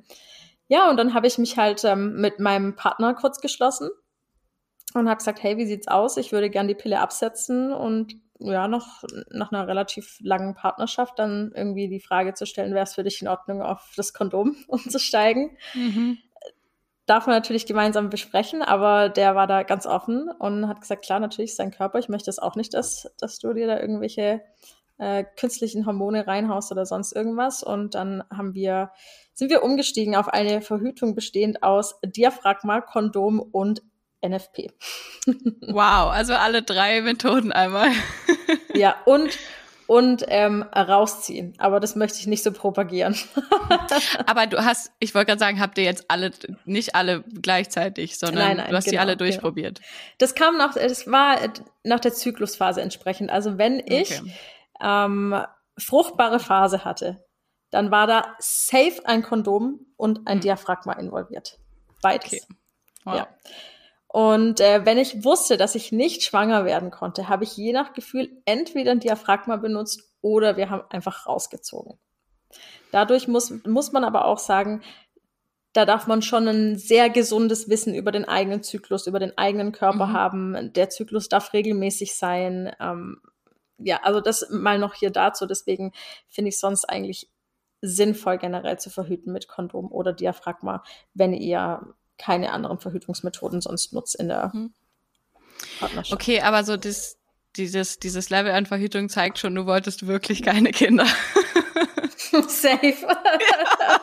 Ja, 0.67 0.89
und 0.89 0.97
dann 0.97 1.13
habe 1.13 1.27
ich 1.27 1.37
mich 1.37 1.57
halt 1.57 1.83
ähm, 1.83 2.19
mit 2.21 2.39
meinem 2.39 2.75
Partner 2.75 3.13
kurz 3.13 3.39
geschlossen 3.39 3.89
und 4.93 5.07
habe 5.07 5.17
gesagt, 5.17 5.43
hey, 5.43 5.57
wie 5.57 5.65
sieht's 5.65 5.87
aus? 5.87 6.17
Ich 6.17 6.31
würde 6.31 6.49
gern 6.49 6.67
die 6.67 6.75
Pille 6.75 6.99
absetzen 6.99 7.71
und 7.71 8.15
ja, 8.39 8.67
noch 8.67 9.03
nach 9.31 9.51
einer 9.51 9.67
relativ 9.67 10.17
langen 10.21 10.55
Partnerschaft 10.55 11.19
dann 11.19 11.51
irgendwie 11.53 11.89
die 11.89 11.99
Frage 11.99 12.33
zu 12.33 12.45
stellen, 12.45 12.73
wäre 12.73 12.85
es 12.85 12.95
für 12.95 13.03
dich 13.03 13.21
in 13.21 13.27
Ordnung, 13.27 13.61
auf 13.61 13.91
das 13.97 14.13
Kondom 14.13 14.55
umzusteigen? 14.67 15.57
Mhm 15.73 16.17
darf 17.09 17.25
man 17.25 17.35
natürlich 17.35 17.65
gemeinsam 17.65 18.09
besprechen, 18.09 18.61
aber 18.61 19.09
der 19.09 19.35
war 19.35 19.47
da 19.47 19.63
ganz 19.63 19.85
offen 19.85 20.29
und 20.29 20.67
hat 20.67 20.81
gesagt, 20.81 21.03
klar, 21.03 21.19
natürlich 21.19 21.51
ist 21.51 21.59
dein 21.59 21.71
Körper, 21.71 21.99
ich 21.99 22.09
möchte 22.09 22.29
es 22.29 22.39
auch 22.39 22.55
nicht, 22.55 22.73
dass, 22.73 23.11
dass 23.17 23.39
du 23.39 23.53
dir 23.53 23.67
da 23.67 23.79
irgendwelche 23.79 24.41
äh, 24.99 25.23
künstlichen 25.37 25.85
Hormone 25.85 26.27
reinhaust 26.27 26.71
oder 26.71 26.85
sonst 26.85 27.13
irgendwas. 27.13 27.63
Und 27.63 27.95
dann 27.95 28.23
haben 28.29 28.53
wir, 28.53 28.91
sind 29.33 29.49
wir 29.49 29.63
umgestiegen 29.63 30.15
auf 30.15 30.27
eine 30.27 30.61
Verhütung 30.61 31.15
bestehend 31.15 31.63
aus 31.63 31.99
Diaphragma, 32.05 32.81
Kondom 32.81 33.39
und 33.39 33.81
NFP. 34.21 34.71
wow, 35.61 36.11
also 36.11 36.33
alle 36.33 36.61
drei 36.61 37.01
Methoden 37.01 37.51
einmal. 37.51 37.89
ja, 38.75 38.95
und 39.05 39.39
und 39.89 40.23
ähm, 40.27 40.61
rausziehen. 40.61 41.55
Aber 41.57 41.79
das 41.79 41.95
möchte 41.95 42.19
ich 42.19 42.27
nicht 42.27 42.43
so 42.43 42.51
propagieren. 42.51 43.17
Aber 44.27 44.45
du 44.45 44.63
hast, 44.63 44.91
ich 44.99 45.15
wollte 45.15 45.29
gerade 45.29 45.39
sagen, 45.39 45.59
habt 45.59 45.79
ihr 45.79 45.83
jetzt 45.83 46.05
alle, 46.09 46.29
nicht 46.65 46.93
alle 46.93 47.23
gleichzeitig, 47.23 48.19
sondern 48.19 48.49
nein, 48.49 48.57
nein, 48.57 48.69
du 48.69 48.75
hast 48.75 48.85
genau, 48.85 48.91
die 48.91 48.99
alle 48.99 49.17
durchprobiert. 49.17 49.79
Genau. 49.79 49.89
Das 50.19 50.35
kam 50.35 50.57
nach, 50.57 50.75
das 50.75 51.07
war 51.07 51.37
nach 51.83 51.99
der 51.99 52.13
Zyklusphase 52.13 52.81
entsprechend. 52.81 53.31
Also 53.31 53.57
wenn 53.57 53.79
ich 53.79 54.21
okay. 54.21 54.31
ähm, 54.79 55.43
fruchtbare 55.79 56.39
Phase 56.39 56.85
hatte, 56.85 57.25
dann 57.71 57.89
war 57.89 58.05
da 58.05 58.35
safe 58.37 59.01
ein 59.05 59.23
Kondom 59.23 59.87
und 59.97 60.27
ein 60.27 60.35
hm. 60.35 60.41
Diaphragma 60.41 60.93
involviert. 60.93 61.57
Beides. 62.03 62.33
Okay. 62.33 62.43
Wow. 63.05 63.15
Ja. 63.15 63.27
Und 64.11 64.59
äh, 64.59 64.85
wenn 64.85 64.97
ich 64.97 65.23
wusste, 65.23 65.55
dass 65.55 65.75
ich 65.75 65.91
nicht 65.91 66.23
schwanger 66.23 66.65
werden 66.65 66.89
konnte, 66.89 67.29
habe 67.29 67.43
ich 67.43 67.55
je 67.55 67.71
nach 67.73 67.93
Gefühl 67.93 68.41
entweder 68.45 68.91
ein 68.91 68.99
Diaphragma 68.99 69.57
benutzt 69.57 70.01
oder 70.21 70.57
wir 70.57 70.71
haben 70.71 70.83
einfach 70.89 71.27
rausgezogen. 71.27 71.99
Dadurch 72.91 73.27
muss, 73.27 73.53
muss 73.65 73.91
man 73.91 74.03
aber 74.03 74.25
auch 74.25 74.39
sagen, 74.39 74.81
da 75.73 75.85
darf 75.85 76.07
man 76.07 76.23
schon 76.23 76.47
ein 76.47 76.77
sehr 76.77 77.11
gesundes 77.11 77.69
Wissen 77.69 77.93
über 77.93 78.11
den 78.11 78.25
eigenen 78.25 78.63
Zyklus, 78.63 79.05
über 79.05 79.19
den 79.19 79.37
eigenen 79.37 79.71
Körper 79.71 80.07
mhm. 80.07 80.13
haben. 80.13 80.73
Der 80.73 80.89
Zyklus 80.89 81.29
darf 81.29 81.53
regelmäßig 81.53 82.15
sein. 82.15 82.75
Ähm, 82.79 83.21
ja, 83.77 83.99
also 84.01 84.21
das 84.21 84.49
mal 84.49 84.79
noch 84.79 84.95
hier 84.95 85.11
dazu. 85.11 85.45
Deswegen 85.45 85.91
finde 86.27 86.49
ich 86.49 86.59
sonst 86.59 86.85
eigentlich 86.85 87.29
sinnvoll, 87.81 88.39
generell 88.39 88.79
zu 88.79 88.89
verhüten 88.89 89.31
mit 89.31 89.47
Kondom 89.47 89.91
oder 89.91 90.13
Diaphragma, 90.13 90.83
wenn 91.13 91.33
ihr 91.33 91.93
keine 92.19 92.51
anderen 92.51 92.79
Verhütungsmethoden 92.79 93.61
sonst 93.61 93.93
nutzt 93.93 94.15
in 94.15 94.27
der 94.27 94.51
mhm. 94.53 94.73
Partnerschaft. 95.79 96.13
Okay, 96.13 96.41
aber 96.41 96.63
so 96.63 96.77
das, 96.77 97.17
dieses, 97.55 97.99
dieses 97.99 98.29
Level 98.29 98.51
an 98.51 98.65
Verhütung 98.65 99.09
zeigt 99.09 99.39
schon, 99.39 99.55
du 99.55 99.65
wolltest 99.65 100.05
wirklich 100.05 100.43
keine 100.43 100.71
Kinder. 100.71 101.05
Safe. 102.47 102.95
ja. 103.01 104.01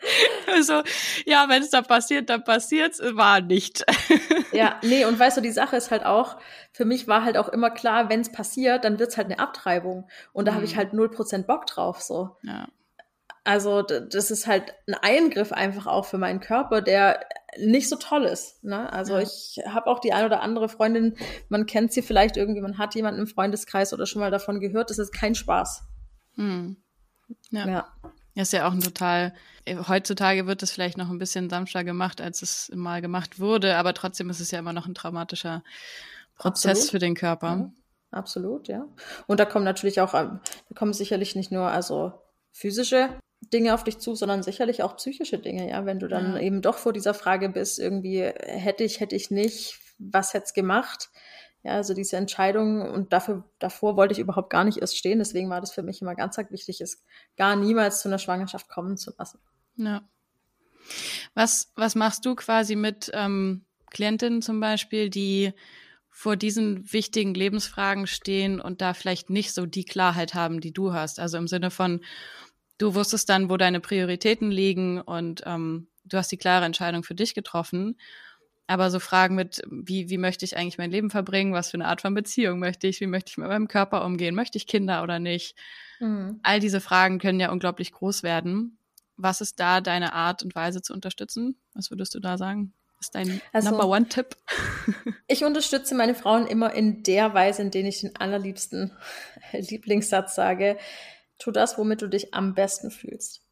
Also, 0.46 0.82
ja, 1.26 1.46
wenn 1.48 1.62
es 1.62 1.70
da 1.70 1.82
passiert, 1.82 2.30
dann 2.30 2.44
passiert's, 2.44 3.00
war 3.00 3.40
nicht. 3.40 3.84
ja, 4.52 4.78
nee, 4.82 5.04
und 5.04 5.18
weißt 5.18 5.36
du, 5.36 5.40
die 5.40 5.50
Sache 5.50 5.76
ist 5.76 5.90
halt 5.90 6.04
auch, 6.04 6.38
für 6.72 6.84
mich 6.84 7.06
war 7.08 7.24
halt 7.24 7.36
auch 7.36 7.48
immer 7.48 7.70
klar, 7.70 8.08
wenn 8.08 8.20
es 8.20 8.32
passiert, 8.32 8.84
dann 8.84 8.98
wird's 8.98 9.16
halt 9.16 9.26
eine 9.26 9.38
Abtreibung. 9.38 10.08
Und 10.32 10.46
da 10.46 10.52
mhm. 10.52 10.56
habe 10.56 10.64
ich 10.64 10.76
halt 10.76 10.92
0% 10.92 11.46
Bock 11.46 11.66
drauf, 11.66 12.00
so. 12.00 12.36
Ja. 12.42 12.68
Also 13.48 13.80
das 13.80 14.30
ist 14.30 14.46
halt 14.46 14.74
ein 14.86 14.92
Eingriff 14.92 15.52
einfach 15.52 15.86
auch 15.86 16.04
für 16.04 16.18
meinen 16.18 16.40
Körper, 16.40 16.82
der 16.82 17.24
nicht 17.56 17.88
so 17.88 17.96
toll 17.96 18.24
ist. 18.24 18.62
Ne? 18.62 18.92
Also 18.92 19.14
ja. 19.14 19.22
ich 19.22 19.58
habe 19.66 19.86
auch 19.86 20.00
die 20.00 20.12
ein 20.12 20.26
oder 20.26 20.42
andere 20.42 20.68
Freundin, 20.68 21.16
man 21.48 21.64
kennt 21.64 21.94
sie 21.94 22.02
vielleicht 22.02 22.36
irgendwie, 22.36 22.60
man 22.60 22.76
hat 22.76 22.94
jemanden 22.94 23.20
im 23.20 23.26
Freundeskreis 23.26 23.94
oder 23.94 24.04
schon 24.04 24.20
mal 24.20 24.30
davon 24.30 24.60
gehört, 24.60 24.90
das 24.90 24.98
ist 24.98 25.14
kein 25.14 25.34
Spaß. 25.34 25.82
Hm. 26.34 26.76
Ja. 27.48 27.66
ja. 27.66 27.88
Das 28.34 28.48
ist 28.48 28.52
ja 28.52 28.68
auch 28.68 28.72
ein 28.72 28.82
total, 28.82 29.32
heutzutage 29.66 30.46
wird 30.46 30.60
das 30.60 30.70
vielleicht 30.70 30.98
noch 30.98 31.08
ein 31.08 31.18
bisschen 31.18 31.48
sanfter 31.48 31.84
gemacht, 31.84 32.20
als 32.20 32.42
es 32.42 32.70
mal 32.74 33.00
gemacht 33.00 33.40
wurde, 33.40 33.76
aber 33.76 33.94
trotzdem 33.94 34.28
ist 34.28 34.40
es 34.40 34.50
ja 34.50 34.58
immer 34.58 34.74
noch 34.74 34.86
ein 34.86 34.94
traumatischer 34.94 35.64
Prozess 36.36 36.72
Absolut. 36.72 36.90
für 36.90 36.98
den 36.98 37.14
Körper. 37.14 37.48
Ja. 37.48 37.72
Absolut, 38.10 38.68
ja. 38.68 38.84
Und 39.26 39.40
da 39.40 39.46
kommen 39.46 39.64
natürlich 39.64 40.02
auch, 40.02 40.12
da 40.12 40.40
kommen 40.74 40.92
sicherlich 40.92 41.34
nicht 41.34 41.50
nur 41.50 41.68
also 41.68 42.12
physische 42.52 43.08
Dinge 43.40 43.74
auf 43.74 43.84
dich 43.84 43.98
zu, 43.98 44.14
sondern 44.14 44.42
sicherlich 44.42 44.82
auch 44.82 44.96
psychische 44.96 45.38
Dinge, 45.38 45.68
ja. 45.68 45.86
Wenn 45.86 46.00
du 46.00 46.08
dann 46.08 46.34
ja. 46.34 46.40
eben 46.40 46.62
doch 46.62 46.76
vor 46.78 46.92
dieser 46.92 47.14
Frage 47.14 47.48
bist, 47.48 47.78
irgendwie 47.78 48.22
hätte 48.22 48.84
ich, 48.84 49.00
hätte 49.00 49.16
ich 49.16 49.30
nicht, 49.30 49.78
was 49.98 50.34
hätte 50.34 50.52
gemacht? 50.54 51.10
Ja, 51.62 51.72
also 51.72 51.92
diese 51.92 52.16
Entscheidung 52.16 52.82
und 52.82 53.12
dafür, 53.12 53.44
davor 53.58 53.96
wollte 53.96 54.12
ich 54.12 54.20
überhaupt 54.20 54.50
gar 54.50 54.64
nicht 54.64 54.78
erst 54.78 54.96
stehen. 54.96 55.18
Deswegen 55.18 55.50
war 55.50 55.60
das 55.60 55.72
für 55.72 55.82
mich 55.82 56.00
immer 56.00 56.14
ganz, 56.14 56.36
ganz 56.36 56.50
wichtig, 56.50 56.80
es 56.80 57.04
gar 57.36 57.56
niemals 57.56 58.00
zu 58.00 58.08
einer 58.08 58.18
Schwangerschaft 58.18 58.68
kommen 58.68 58.96
zu 58.96 59.12
lassen. 59.18 59.40
Ja. 59.76 60.02
Was, 61.34 61.72
was 61.74 61.94
machst 61.94 62.24
du 62.24 62.34
quasi 62.34 62.76
mit 62.76 63.10
ähm, 63.12 63.64
Klientinnen 63.90 64.42
zum 64.42 64.60
Beispiel, 64.60 65.10
die 65.10 65.52
vor 66.10 66.36
diesen 66.36 66.92
wichtigen 66.92 67.34
Lebensfragen 67.34 68.06
stehen 68.06 68.60
und 68.60 68.80
da 68.80 68.94
vielleicht 68.94 69.30
nicht 69.30 69.52
so 69.52 69.66
die 69.66 69.84
Klarheit 69.84 70.34
haben, 70.34 70.60
die 70.60 70.72
du 70.72 70.92
hast? 70.92 71.20
Also 71.20 71.38
im 71.38 71.48
Sinne 71.48 71.70
von, 71.70 72.00
du 72.78 72.94
wusstest 72.94 73.28
dann, 73.28 73.50
wo 73.50 73.56
deine 73.56 73.80
Prioritäten 73.80 74.50
liegen 74.50 75.00
und 75.00 75.42
ähm, 75.44 75.88
du 76.04 76.16
hast 76.16 76.32
die 76.32 76.36
klare 76.36 76.64
Entscheidung 76.64 77.02
für 77.02 77.14
dich 77.14 77.34
getroffen. 77.34 77.98
Aber 78.66 78.90
so 78.90 79.00
Fragen 79.00 79.34
mit, 79.34 79.62
wie, 79.70 80.10
wie 80.10 80.18
möchte 80.18 80.44
ich 80.44 80.56
eigentlich 80.56 80.78
mein 80.78 80.90
Leben 80.90 81.10
verbringen? 81.10 81.54
Was 81.54 81.70
für 81.70 81.78
eine 81.78 81.86
Art 81.86 82.02
von 82.02 82.14
Beziehung 82.14 82.58
möchte 82.58 82.86
ich? 82.86 83.00
Wie 83.00 83.06
möchte 83.06 83.30
ich 83.30 83.38
mit 83.38 83.48
meinem 83.48 83.66
Körper 83.66 84.04
umgehen? 84.04 84.34
Möchte 84.34 84.58
ich 84.58 84.66
Kinder 84.66 85.02
oder 85.02 85.18
nicht? 85.18 85.56
Mhm. 86.00 86.40
All 86.42 86.60
diese 86.60 86.80
Fragen 86.80 87.18
können 87.18 87.40
ja 87.40 87.50
unglaublich 87.50 87.92
groß 87.92 88.22
werden. 88.22 88.78
Was 89.16 89.40
ist 89.40 89.58
da 89.58 89.80
deine 89.80 90.12
Art 90.12 90.42
und 90.42 90.54
Weise 90.54 90.82
zu 90.82 90.92
unterstützen? 90.92 91.56
Was 91.74 91.90
würdest 91.90 92.14
du 92.14 92.20
da 92.20 92.36
sagen? 92.36 92.74
Ist 93.00 93.14
dein 93.14 93.40
also, 93.52 93.70
Number 93.70 93.88
One 93.88 94.08
Tipp? 94.08 94.36
ich 95.28 95.44
unterstütze 95.44 95.94
meine 95.94 96.14
Frauen 96.14 96.46
immer 96.46 96.74
in 96.74 97.02
der 97.04 97.32
Weise, 97.32 97.62
in 97.62 97.70
der 97.70 97.84
ich 97.84 98.00
den 98.00 98.16
allerliebsten 98.16 98.92
Lieblingssatz 99.52 100.34
sage 100.34 100.76
tu 101.38 101.50
das, 101.50 101.78
womit 101.78 102.02
du 102.02 102.08
dich 102.08 102.34
am 102.34 102.54
besten 102.54 102.90
fühlst. 102.90 103.42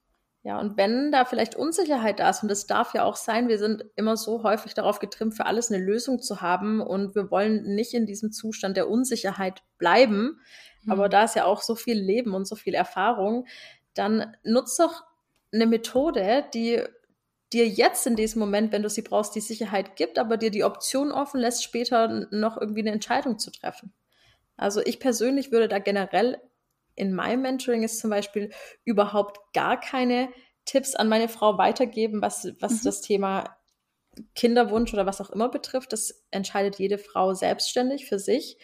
Ja, 0.43 0.61
und 0.61 0.77
wenn 0.77 1.11
da 1.11 1.25
vielleicht 1.25 1.57
Unsicherheit 1.57 2.21
da 2.21 2.31
ist, 2.31 2.43
und 2.43 2.49
das 2.49 2.69
darf 2.69 2.95
ja 2.95 3.03
auch 3.03 3.17
sein, 3.17 3.49
wir 3.49 3.59
sind 3.59 3.85
immer 3.97 4.17
so 4.17 4.45
häufig 4.45 4.75
darauf 4.75 5.01
getrimmt, 5.01 5.35
für 5.35 5.45
alles 5.45 5.73
eine 5.73 5.85
Lösung 5.85 6.23
zu 6.23 6.41
haben 6.41 6.81
und 6.81 7.17
wir 7.17 7.33
wollen 7.33 7.75
nicht 7.75 7.95
in 7.95 8.07
diesem 8.07 8.31
Zustand 8.31 8.77
der 8.77 8.89
Unsicherheit 8.89 9.65
bleiben, 9.77 10.39
mhm. 10.85 10.93
aber 10.93 11.09
da 11.09 11.25
ist 11.25 11.35
ja 11.35 11.47
auch 11.47 11.63
so 11.63 11.75
viel 11.75 11.99
Leben 11.99 12.33
und 12.33 12.47
so 12.47 12.55
viel 12.55 12.75
Erfahrung, 12.75 13.49
dann 13.95 14.37
nutz 14.45 14.77
doch 14.77 15.03
eine 15.53 15.67
Methode, 15.67 16.45
die 16.55 16.81
dir 17.53 17.67
jetzt 17.67 18.07
in 18.07 18.15
diesem 18.15 18.39
Moment, 18.39 18.71
wenn 18.71 18.85
du 18.85 18.89
sie 18.89 19.03
brauchst, 19.03 19.35
die 19.35 19.41
Sicherheit 19.41 19.97
gibt, 19.97 20.17
aber 20.17 20.37
dir 20.37 20.53
die 20.53 20.63
Option 20.63 21.11
offen 21.11 21.41
lässt, 21.41 21.65
später 21.65 22.29
noch 22.31 22.57
irgendwie 22.57 22.83
eine 22.83 22.93
Entscheidung 22.93 23.41
zu 23.41 23.51
treffen. 23.51 23.93
Also 24.57 24.81
ich 24.81 25.01
persönlich 25.01 25.51
würde 25.51 25.67
da 25.67 25.81
generell 25.81 26.41
in 26.97 27.15
meinem 27.15 27.43
Mentoring 27.43 27.83
ist 27.83 28.01
zum 28.01 28.11
Beispiel 28.11 28.51
überhaupt 28.85 29.53
gar 29.53 29.79
keine 29.79 30.29
Tipps 30.65 30.95
an 30.95 31.09
meine 31.09 31.29
Frau 31.29 31.59
weitergeben, 31.59 32.23
was, 32.23 32.49
was 32.61 32.81
mhm. 32.81 32.85
das 32.85 33.01
Thema 33.03 33.57
Kinderwunsch 34.35 34.93
oder 34.93 35.07
was 35.07 35.21
auch 35.21 35.31
immer 35.31 35.49
betrifft. 35.49 35.93
Das 35.93 36.25
entscheidet 36.31 36.79
jede 36.79 36.99
Frau 36.99 37.35
selbstständig 37.35 38.07
für 38.07 38.19
sich. 38.19 38.59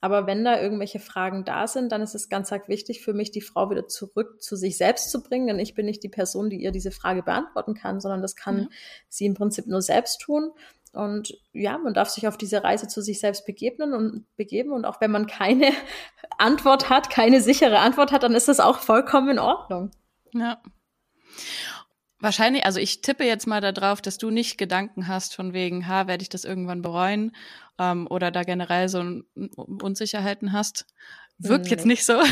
Aber 0.00 0.26
wenn 0.26 0.44
da 0.44 0.60
irgendwelche 0.60 1.00
Fragen 1.00 1.44
da 1.44 1.66
sind, 1.66 1.90
dann 1.90 2.02
ist 2.02 2.14
es 2.14 2.28
ganz 2.28 2.52
arg 2.52 2.68
wichtig 2.68 3.02
für 3.02 3.14
mich, 3.14 3.30
die 3.30 3.40
Frau 3.40 3.70
wieder 3.70 3.88
zurück 3.88 4.42
zu 4.42 4.54
sich 4.54 4.76
selbst 4.76 5.10
zu 5.10 5.22
bringen. 5.22 5.46
Denn 5.46 5.58
ich 5.58 5.74
bin 5.74 5.86
nicht 5.86 6.02
die 6.02 6.08
Person, 6.08 6.50
die 6.50 6.62
ihr 6.62 6.70
diese 6.70 6.90
Frage 6.90 7.22
beantworten 7.22 7.74
kann, 7.74 8.00
sondern 8.00 8.22
das 8.22 8.36
kann 8.36 8.56
mhm. 8.56 8.68
sie 9.08 9.26
im 9.26 9.34
Prinzip 9.34 9.66
nur 9.66 9.82
selbst 9.82 10.20
tun. 10.20 10.52
Und 10.92 11.34
ja, 11.52 11.76
man 11.78 11.94
darf 11.94 12.08
sich 12.08 12.26
auf 12.26 12.38
diese 12.38 12.64
Reise 12.64 12.88
zu 12.88 13.02
sich 13.02 13.20
selbst 13.20 13.44
begegnen 13.44 13.92
und 13.92 14.24
begeben. 14.36 14.72
Und 14.72 14.84
auch 14.84 15.00
wenn 15.00 15.10
man 15.10 15.26
keine 15.26 15.72
Antwort 16.38 16.88
hat, 16.88 17.10
keine 17.10 17.40
sichere 17.40 17.78
Antwort 17.78 18.12
hat, 18.12 18.22
dann 18.22 18.34
ist 18.34 18.48
das 18.48 18.60
auch 18.60 18.78
vollkommen 18.78 19.30
in 19.30 19.38
Ordnung. 19.38 19.90
Ja. 20.32 20.60
Wahrscheinlich, 22.18 22.64
also 22.64 22.80
ich 22.80 23.02
tippe 23.02 23.24
jetzt 23.24 23.46
mal 23.46 23.60
darauf, 23.60 24.00
dass 24.00 24.16
du 24.16 24.30
nicht 24.30 24.56
Gedanken 24.56 25.06
hast 25.06 25.34
von 25.34 25.52
wegen, 25.52 25.86
ha, 25.86 26.06
werde 26.06 26.22
ich 26.22 26.30
das 26.30 26.44
irgendwann 26.44 26.80
bereuen 26.80 27.36
ähm, 27.78 28.06
oder 28.08 28.30
da 28.30 28.42
generell 28.42 28.88
so 28.88 29.04
Unsicherheiten 29.56 30.52
hast. 30.52 30.86
Wirkt 31.38 31.66
nee. 31.66 31.70
jetzt 31.72 31.84
nicht 31.84 32.06
so. 32.06 32.22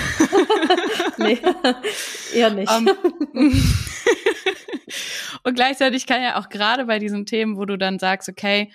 nee, 1.19 1.39
eher 2.35 2.51
nicht. 2.51 2.71
Um, 2.71 2.89
ähm, 3.35 3.75
und 5.45 5.55
gleichzeitig 5.55 6.07
kann 6.07 6.23
ja 6.23 6.39
auch 6.39 6.49
gerade 6.49 6.87
bei 6.87 6.99
diesen 6.99 7.27
Themen, 7.27 7.57
wo 7.57 7.65
du 7.65 7.79
dann 7.79 7.99
sagst, 7.99 8.29
okay, 8.29 8.73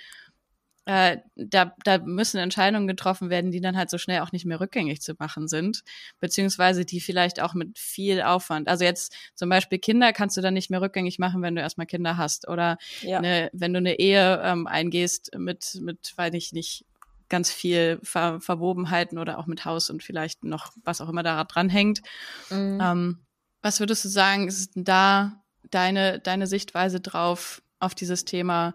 äh, 0.85 1.17
da, 1.35 1.75
da 1.83 1.99
müssen 1.99 2.37
Entscheidungen 2.37 2.87
getroffen 2.87 3.29
werden, 3.29 3.51
die 3.51 3.61
dann 3.61 3.77
halt 3.77 3.91
so 3.91 3.99
schnell 3.99 4.21
auch 4.21 4.31
nicht 4.31 4.45
mehr 4.45 4.59
rückgängig 4.59 5.01
zu 5.01 5.13
machen 5.19 5.47
sind, 5.47 5.83
beziehungsweise 6.19 6.83
die 6.83 6.99
vielleicht 6.99 7.41
auch 7.41 7.53
mit 7.53 7.77
viel 7.77 8.23
Aufwand. 8.23 8.67
Also 8.67 8.85
jetzt 8.85 9.15
zum 9.35 9.49
Beispiel 9.49 9.77
Kinder 9.77 10.13
kannst 10.13 10.35
du 10.35 10.41
dann 10.41 10.55
nicht 10.55 10.71
mehr 10.71 10.81
rückgängig 10.81 11.19
machen, 11.19 11.43
wenn 11.43 11.53
du 11.53 11.61
erstmal 11.61 11.85
Kinder 11.85 12.17
hast 12.17 12.47
oder 12.47 12.77
ja. 13.01 13.19
eine, 13.19 13.51
wenn 13.53 13.73
du 13.73 13.77
eine 13.77 13.99
Ehe 13.99 14.41
ähm, 14.43 14.65
eingehst 14.65 15.29
mit, 15.37 15.77
mit, 15.79 16.13
weiß 16.15 16.33
ich 16.33 16.53
nicht, 16.53 16.85
ganz 17.29 17.51
viel 17.51 17.99
Ver 18.01 18.39
Verwobenheiten 18.41 19.19
oder 19.19 19.37
auch 19.37 19.45
mit 19.45 19.65
Haus 19.65 19.91
und 19.91 20.01
vielleicht 20.01 20.43
noch 20.43 20.73
was 20.83 21.01
auch 21.01 21.09
immer 21.09 21.21
da 21.21 21.43
dran 21.43 21.69
hängt. 21.69 22.01
Mhm. 22.49 22.79
Ähm, 22.81 23.19
was 23.61 23.79
würdest 23.79 24.05
du 24.05 24.09
sagen, 24.09 24.47
ist 24.47 24.71
da 24.73 25.43
deine, 25.71 26.19
deine 26.19 26.47
Sichtweise 26.47 26.99
drauf, 26.99 27.61
auf 27.79 27.95
dieses 27.95 28.25
Thema, 28.25 28.73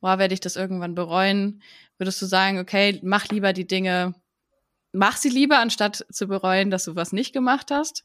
boah, 0.00 0.18
werde 0.18 0.34
ich 0.34 0.40
das 0.40 0.56
irgendwann 0.56 0.94
bereuen? 0.94 1.62
Würdest 1.98 2.22
du 2.22 2.26
sagen, 2.26 2.58
okay, 2.58 3.00
mach 3.02 3.26
lieber 3.28 3.52
die 3.52 3.66
Dinge, 3.66 4.14
mach 4.92 5.16
sie 5.16 5.28
lieber, 5.28 5.58
anstatt 5.58 6.06
zu 6.10 6.26
bereuen, 6.28 6.70
dass 6.70 6.84
du 6.84 6.94
was 6.94 7.12
nicht 7.12 7.32
gemacht 7.32 7.70
hast? 7.70 8.04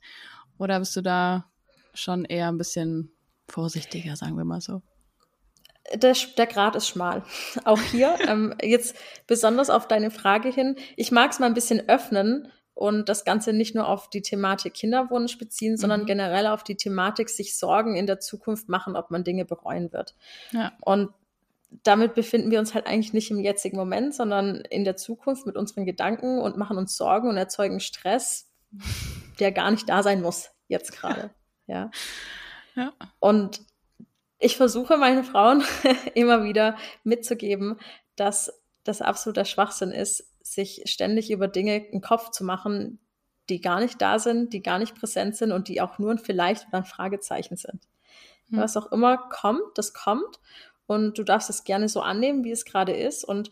Oder 0.58 0.80
bist 0.80 0.96
du 0.96 1.02
da 1.02 1.46
schon 1.94 2.26
eher 2.26 2.48
ein 2.48 2.58
bisschen 2.58 3.12
vorsichtiger, 3.48 4.16
sagen 4.16 4.38
wir 4.38 4.46
mal 4.46 4.62
so? 4.62 4.82
der, 5.96 6.16
der 6.38 6.48
Grad 6.48 6.76
ist 6.76 6.88
schmal. 6.88 7.24
Auch 7.66 7.82
hier, 7.82 8.16
ähm, 8.28 8.54
jetzt 8.62 8.96
besonders 9.28 9.70
auf 9.70 9.88
deine 9.88 10.12
Frage 10.12 10.50
hin. 10.50 10.76
Ich 10.96 11.12
mag 11.12 11.32
es 11.32 11.40
mal 11.40 11.48
ein 11.48 11.54
bisschen 11.54 11.88
öffnen 11.90 12.52
und 12.80 13.10
das 13.10 13.26
Ganze 13.26 13.52
nicht 13.52 13.76
nur 13.76 13.90
auf 13.90 14.10
die 14.10 14.22
Thematik 14.22 14.74
Kinderwunsch 14.74 15.38
beziehen, 15.38 15.76
sondern 15.76 16.04
mhm. 16.04 16.06
generell 16.06 16.48
auf 16.48 16.64
die 16.64 16.78
Thematik 16.78 17.28
sich 17.28 17.58
Sorgen 17.58 17.98
in 17.98 18.08
der 18.08 18.22
Zukunft 18.22 18.70
machen, 18.70 18.96
ob 18.96 19.12
man 19.12 19.26
Dinge 19.26 19.44
bereuen 19.44 19.92
wird. 19.92 20.16
Ja. 20.52 20.72
Und 20.80 21.10
damit 21.84 22.16
befinden 22.16 22.52
wir 22.52 22.60
uns 22.60 22.74
halt 22.74 22.88
eigentlich 22.88 23.12
nicht 23.12 23.32
im 23.32 23.42
jetzigen 23.42 23.76
Moment, 23.76 24.16
sondern 24.16 24.62
in 24.62 24.86
der 24.86 24.96
Zukunft 24.96 25.46
mit 25.46 25.58
unseren 25.58 25.86
Gedanken 25.86 26.40
und 26.40 26.56
machen 26.56 26.78
uns 26.78 26.96
Sorgen 26.96 27.28
und 27.28 27.36
erzeugen 27.36 27.82
Stress, 27.82 28.50
der 29.42 29.52
gar 29.52 29.72
nicht 29.72 29.90
da 29.90 30.02
sein 30.02 30.22
muss, 30.22 30.52
jetzt 30.70 30.94
gerade. 30.94 31.32
Ja. 31.68 31.92
ja. 32.74 32.94
Und 33.20 33.62
ich 34.40 34.58
versuche 34.58 34.98
meinen 34.98 35.24
Frauen 35.24 35.64
immer 36.16 36.44
wieder 36.44 36.78
mitzugeben, 37.04 37.78
dass 38.16 38.52
das 38.84 39.04
absoluter 39.04 39.46
Schwachsinn 39.46 39.92
ist, 39.92 40.30
sich 40.42 40.84
ständig 40.86 41.32
über 41.32 41.48
Dinge 41.48 41.88
im 41.88 42.02
Kopf 42.02 42.32
zu 42.32 42.44
machen, 42.44 43.00
die 43.50 43.62
gar 43.62 43.80
nicht 43.80 44.02
da 44.02 44.20
sind, 44.20 44.54
die 44.54 44.62
gar 44.62 44.80
nicht 44.80 44.96
präsent 44.96 45.36
sind 45.36 45.52
und 45.52 45.68
die 45.68 45.82
auch 45.82 46.00
nur 46.00 46.12
ein 46.12 46.20
Vielleicht 46.20 46.68
oder 46.68 46.80
ein 46.80 46.86
Fragezeichen 46.86 47.58
sind. 47.58 47.88
Mhm. 48.50 48.60
Was 48.60 48.78
auch 48.78 48.92
immer 48.92 49.18
kommt, 49.18 49.78
das 49.78 49.94
kommt 49.94 50.40
und 50.88 51.18
du 51.18 51.24
darfst 51.24 51.50
es 51.50 51.64
gerne 51.64 51.90
so 51.90 52.02
annehmen, 52.02 52.44
wie 52.44 52.52
es 52.52 52.66
gerade 52.66 52.94
ist 52.94 53.24
und 53.24 53.52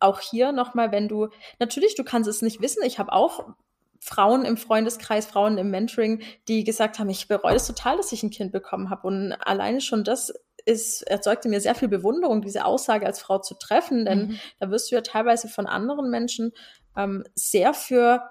auch 0.00 0.20
hier 0.20 0.52
nochmal, 0.52 0.92
wenn 0.92 1.08
du, 1.08 1.28
natürlich, 1.58 1.94
du 1.94 2.04
kannst 2.04 2.28
es 2.28 2.42
nicht 2.42 2.60
wissen. 2.60 2.82
Ich 2.84 2.98
habe 2.98 3.12
auch 3.12 3.54
Frauen 4.00 4.44
im 4.44 4.58
Freundeskreis, 4.58 5.24
Frauen 5.24 5.56
im 5.56 5.70
Mentoring, 5.70 6.22
die 6.46 6.62
gesagt 6.62 6.98
haben, 6.98 7.08
ich 7.08 7.26
bereue 7.26 7.56
es 7.56 7.66
total, 7.66 7.96
dass 7.96 8.12
ich 8.12 8.22
ein 8.22 8.30
Kind 8.30 8.52
bekommen 8.52 8.90
habe. 8.90 9.06
Und 9.06 9.32
alleine 9.32 9.80
schon 9.80 10.04
das 10.04 10.34
ist, 10.64 11.02
erzeugte 11.02 11.48
mir 11.48 11.60
sehr 11.60 11.74
viel 11.74 11.88
Bewunderung, 11.88 12.42
diese 12.42 12.64
Aussage 12.64 13.06
als 13.06 13.20
Frau 13.20 13.38
zu 13.38 13.54
treffen, 13.54 14.04
denn 14.04 14.28
mhm. 14.28 14.40
da 14.60 14.70
wirst 14.70 14.90
du 14.90 14.94
ja 14.94 15.02
teilweise 15.02 15.48
von 15.48 15.66
anderen 15.66 16.10
Menschen 16.10 16.52
ähm, 16.96 17.24
sehr 17.34 17.74
für 17.74 18.22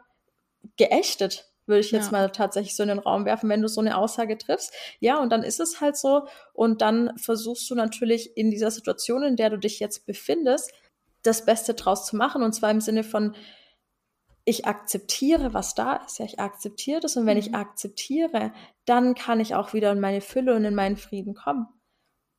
geächtet, 0.77 1.53
würde 1.65 1.79
ich 1.79 1.91
jetzt 1.91 2.11
ja. 2.11 2.11
mal 2.11 2.29
tatsächlich 2.29 2.75
so 2.75 2.83
in 2.83 2.89
den 2.89 2.99
Raum 2.99 3.25
werfen, 3.25 3.49
wenn 3.49 3.61
du 3.61 3.67
so 3.67 3.81
eine 3.81 3.97
Aussage 3.97 4.37
triffst. 4.37 4.73
Ja, 4.99 5.19
und 5.19 5.29
dann 5.29 5.43
ist 5.43 5.59
es 5.59 5.79
halt 5.79 5.95
so. 5.95 6.27
Und 6.53 6.81
dann 6.81 7.17
versuchst 7.17 7.69
du 7.69 7.75
natürlich 7.75 8.35
in 8.35 8.51
dieser 8.51 8.71
Situation, 8.71 9.23
in 9.23 9.35
der 9.35 9.49
du 9.49 9.57
dich 9.57 9.79
jetzt 9.79 10.05
befindest, 10.05 10.73
das 11.21 11.45
Beste 11.45 11.73
draus 11.73 12.05
zu 12.05 12.17
machen. 12.17 12.43
Und 12.43 12.53
zwar 12.53 12.69
im 12.71 12.81
Sinne 12.81 13.03
von, 13.03 13.35
ich 14.45 14.65
akzeptiere, 14.65 15.53
was 15.53 15.73
da 15.73 15.97
ist. 16.05 16.19
Ja, 16.19 16.25
ich 16.25 16.39
akzeptiere 16.39 16.99
das. 16.99 17.15
Und 17.15 17.25
wenn 17.25 17.37
ich 17.37 17.49
mhm. 17.49 17.55
akzeptiere, 17.55 18.51
dann 18.85 19.15
kann 19.15 19.39
ich 19.39 19.55
auch 19.55 19.73
wieder 19.73 19.91
in 19.93 20.01
meine 20.01 20.21
Fülle 20.21 20.55
und 20.55 20.65
in 20.65 20.75
meinen 20.75 20.97
Frieden 20.97 21.33
kommen. 21.33 21.67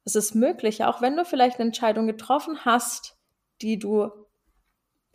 Es 0.05 0.15
ist 0.15 0.35
möglich, 0.35 0.85
auch 0.85 1.01
wenn 1.01 1.17
du 1.17 1.25
vielleicht 1.25 1.59
eine 1.59 1.67
Entscheidung 1.67 2.07
getroffen 2.07 2.65
hast, 2.65 3.17
die 3.63 3.79
du 3.79 4.11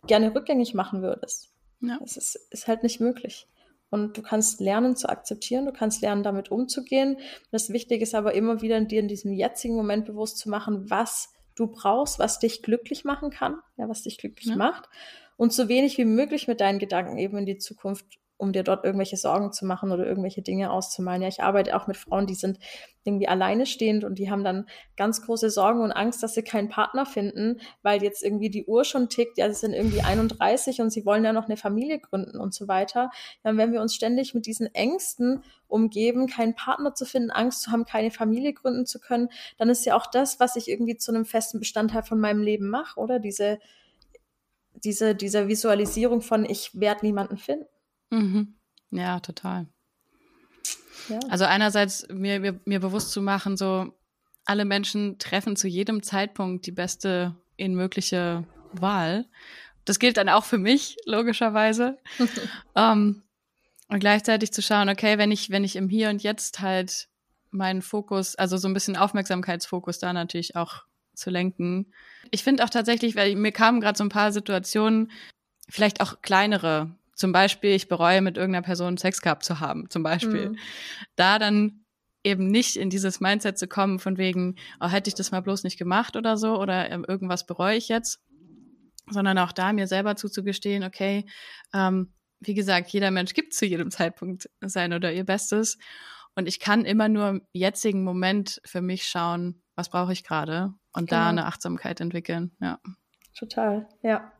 gerne 0.06 0.34
rückgängig 0.34 0.74
machen 0.74 1.02
würdest. 1.02 1.52
Ja. 1.80 1.98
Es 2.04 2.16
ist, 2.16 2.36
ist 2.50 2.68
halt 2.68 2.82
nicht 2.82 3.00
möglich. 3.00 3.46
Und 3.90 4.16
du 4.16 4.22
kannst 4.22 4.60
lernen 4.60 4.96
zu 4.96 5.08
akzeptieren, 5.08 5.66
du 5.66 5.72
kannst 5.72 6.00
lernen, 6.00 6.22
damit 6.22 6.50
umzugehen. 6.50 7.18
Das 7.50 7.70
Wichtige 7.70 8.02
ist 8.02 8.14
aber 8.14 8.34
immer 8.34 8.62
wieder 8.62 8.80
dir 8.80 9.00
in 9.00 9.08
diesem 9.08 9.32
jetzigen 9.32 9.74
Moment 9.74 10.06
bewusst 10.06 10.38
zu 10.38 10.48
machen, 10.48 10.90
was 10.90 11.32
du 11.56 11.66
brauchst, 11.66 12.18
was 12.18 12.38
dich 12.38 12.62
glücklich 12.62 13.04
machen 13.04 13.30
kann, 13.30 13.60
ja, 13.76 13.88
was 13.88 14.02
dich 14.02 14.18
glücklich 14.18 14.50
ja. 14.50 14.56
macht 14.56 14.88
und 15.36 15.54
so 15.54 15.68
wenig 15.68 15.98
wie 15.98 16.04
möglich 16.04 16.48
mit 16.48 16.60
deinen 16.60 16.78
Gedanken 16.78 17.16
eben 17.16 17.38
in 17.38 17.46
die 17.46 17.56
Zukunft, 17.56 18.19
um 18.40 18.52
dir 18.52 18.62
dort 18.62 18.84
irgendwelche 18.84 19.18
Sorgen 19.18 19.52
zu 19.52 19.66
machen 19.66 19.92
oder 19.92 20.06
irgendwelche 20.06 20.40
Dinge 20.40 20.70
auszumalen. 20.70 21.20
Ja, 21.20 21.28
ich 21.28 21.42
arbeite 21.42 21.76
auch 21.76 21.86
mit 21.86 21.98
Frauen, 21.98 22.26
die 22.26 22.34
sind 22.34 22.58
irgendwie 23.04 23.28
alleine 23.28 23.66
stehend 23.66 24.02
und 24.02 24.18
die 24.18 24.30
haben 24.30 24.44
dann 24.44 24.66
ganz 24.96 25.22
große 25.22 25.50
Sorgen 25.50 25.82
und 25.82 25.92
Angst, 25.92 26.22
dass 26.22 26.34
sie 26.34 26.42
keinen 26.42 26.70
Partner 26.70 27.04
finden, 27.04 27.60
weil 27.82 28.02
jetzt 28.02 28.22
irgendwie 28.22 28.48
die 28.48 28.64
Uhr 28.64 28.84
schon 28.84 29.10
tickt, 29.10 29.36
ja, 29.36 29.48
sie 29.48 29.60
sind 29.60 29.74
irgendwie 29.74 30.00
31 30.00 30.80
und 30.80 30.90
sie 30.90 31.04
wollen 31.04 31.24
ja 31.24 31.34
noch 31.34 31.46
eine 31.46 31.58
Familie 31.58 31.98
gründen 31.98 32.40
und 32.40 32.54
so 32.54 32.66
weiter. 32.66 33.10
Ja, 33.44 33.50
und 33.50 33.58
wenn 33.58 33.72
wir 33.72 33.82
uns 33.82 33.94
ständig 33.94 34.34
mit 34.34 34.46
diesen 34.46 34.74
Ängsten 34.74 35.42
umgeben, 35.68 36.26
keinen 36.26 36.54
Partner 36.54 36.94
zu 36.94 37.04
finden, 37.04 37.30
Angst 37.30 37.62
zu 37.62 37.72
haben, 37.72 37.84
keine 37.84 38.10
Familie 38.10 38.54
gründen 38.54 38.86
zu 38.86 39.00
können, 39.00 39.28
dann 39.58 39.68
ist 39.68 39.84
ja 39.84 39.96
auch 39.96 40.06
das, 40.06 40.40
was 40.40 40.56
ich 40.56 40.68
irgendwie 40.68 40.96
zu 40.96 41.12
einem 41.12 41.26
festen 41.26 41.58
Bestandteil 41.58 42.02
von 42.02 42.18
meinem 42.18 42.42
Leben 42.42 42.70
mache, 42.70 42.98
oder? 42.98 43.18
Diese, 43.18 43.58
diese, 44.82 45.14
diese 45.14 45.46
Visualisierung 45.46 46.22
von, 46.22 46.46
ich 46.46 46.80
werde 46.80 47.04
niemanden 47.04 47.36
finden. 47.36 47.66
Mhm. 48.10 48.56
Ja, 48.90 49.20
total. 49.20 49.68
Ja. 51.08 51.20
Also 51.28 51.44
einerseits 51.44 52.06
mir, 52.08 52.40
mir, 52.40 52.60
mir 52.64 52.80
bewusst 52.80 53.12
zu 53.12 53.22
machen, 53.22 53.56
so 53.56 53.92
alle 54.44 54.64
Menschen 54.64 55.18
treffen 55.18 55.56
zu 55.56 55.68
jedem 55.68 56.02
Zeitpunkt 56.02 56.66
die 56.66 56.72
beste 56.72 57.36
in 57.56 57.74
mögliche 57.74 58.44
Wahl. 58.72 59.26
Das 59.84 59.98
gilt 59.98 60.16
dann 60.16 60.28
auch 60.28 60.44
für 60.44 60.58
mich, 60.58 60.96
logischerweise. 61.04 61.98
um, 62.18 62.28
ähm, 62.76 63.22
und 63.88 63.98
gleichzeitig 63.98 64.52
zu 64.52 64.62
schauen, 64.62 64.88
okay, 64.88 65.18
wenn 65.18 65.32
ich, 65.32 65.50
wenn 65.50 65.64
ich 65.64 65.74
im 65.74 65.88
Hier 65.88 66.10
und 66.10 66.22
Jetzt 66.22 66.60
halt 66.60 67.08
meinen 67.50 67.82
Fokus, 67.82 68.36
also 68.36 68.56
so 68.56 68.68
ein 68.68 68.74
bisschen 68.74 68.96
Aufmerksamkeitsfokus 68.96 69.98
da 69.98 70.12
natürlich 70.12 70.54
auch 70.54 70.84
zu 71.14 71.30
lenken. 71.30 71.92
Ich 72.30 72.44
finde 72.44 72.64
auch 72.64 72.70
tatsächlich, 72.70 73.16
weil 73.16 73.34
mir 73.34 73.50
kamen 73.50 73.80
gerade 73.80 73.98
so 73.98 74.04
ein 74.04 74.08
paar 74.08 74.32
Situationen, 74.32 75.10
vielleicht 75.68 76.00
auch 76.00 76.22
kleinere. 76.22 76.96
Zum 77.20 77.32
Beispiel, 77.32 77.72
ich 77.72 77.86
bereue, 77.86 78.22
mit 78.22 78.38
irgendeiner 78.38 78.64
Person 78.64 78.96
Sex 78.96 79.20
gehabt 79.20 79.44
zu 79.44 79.60
haben, 79.60 79.90
zum 79.90 80.02
Beispiel. 80.02 80.48
Mhm. 80.48 80.58
Da 81.16 81.38
dann 81.38 81.84
eben 82.24 82.46
nicht 82.46 82.76
in 82.76 82.88
dieses 82.88 83.20
Mindset 83.20 83.58
zu 83.58 83.68
kommen, 83.68 83.98
von 83.98 84.16
wegen, 84.16 84.56
oh, 84.80 84.88
hätte 84.88 85.08
ich 85.08 85.14
das 85.16 85.30
mal 85.30 85.42
bloß 85.42 85.62
nicht 85.62 85.76
gemacht 85.76 86.16
oder 86.16 86.38
so, 86.38 86.58
oder 86.58 86.90
ähm, 86.90 87.04
irgendwas 87.06 87.44
bereue 87.44 87.76
ich 87.76 87.88
jetzt, 87.88 88.22
sondern 89.10 89.36
auch 89.36 89.52
da 89.52 89.74
mir 89.74 89.86
selber 89.86 90.16
zuzugestehen, 90.16 90.82
okay, 90.82 91.26
ähm, 91.74 92.14
wie 92.40 92.54
gesagt, 92.54 92.88
jeder 92.88 93.10
Mensch 93.10 93.34
gibt 93.34 93.52
zu 93.52 93.66
jedem 93.66 93.90
Zeitpunkt 93.90 94.48
sein 94.62 94.94
oder 94.94 95.12
ihr 95.12 95.24
Bestes. 95.24 95.76
Und 96.34 96.48
ich 96.48 96.58
kann 96.58 96.86
immer 96.86 97.10
nur 97.10 97.28
im 97.28 97.42
jetzigen 97.52 98.02
Moment 98.02 98.62
für 98.64 98.80
mich 98.80 99.04
schauen, 99.04 99.62
was 99.74 99.90
brauche 99.90 100.14
ich 100.14 100.24
gerade 100.24 100.72
und 100.94 101.10
genau. 101.10 101.20
da 101.20 101.28
eine 101.28 101.44
Achtsamkeit 101.44 102.00
entwickeln. 102.00 102.56
Ja. 102.62 102.80
Total, 103.38 103.86
ja. 104.02 104.32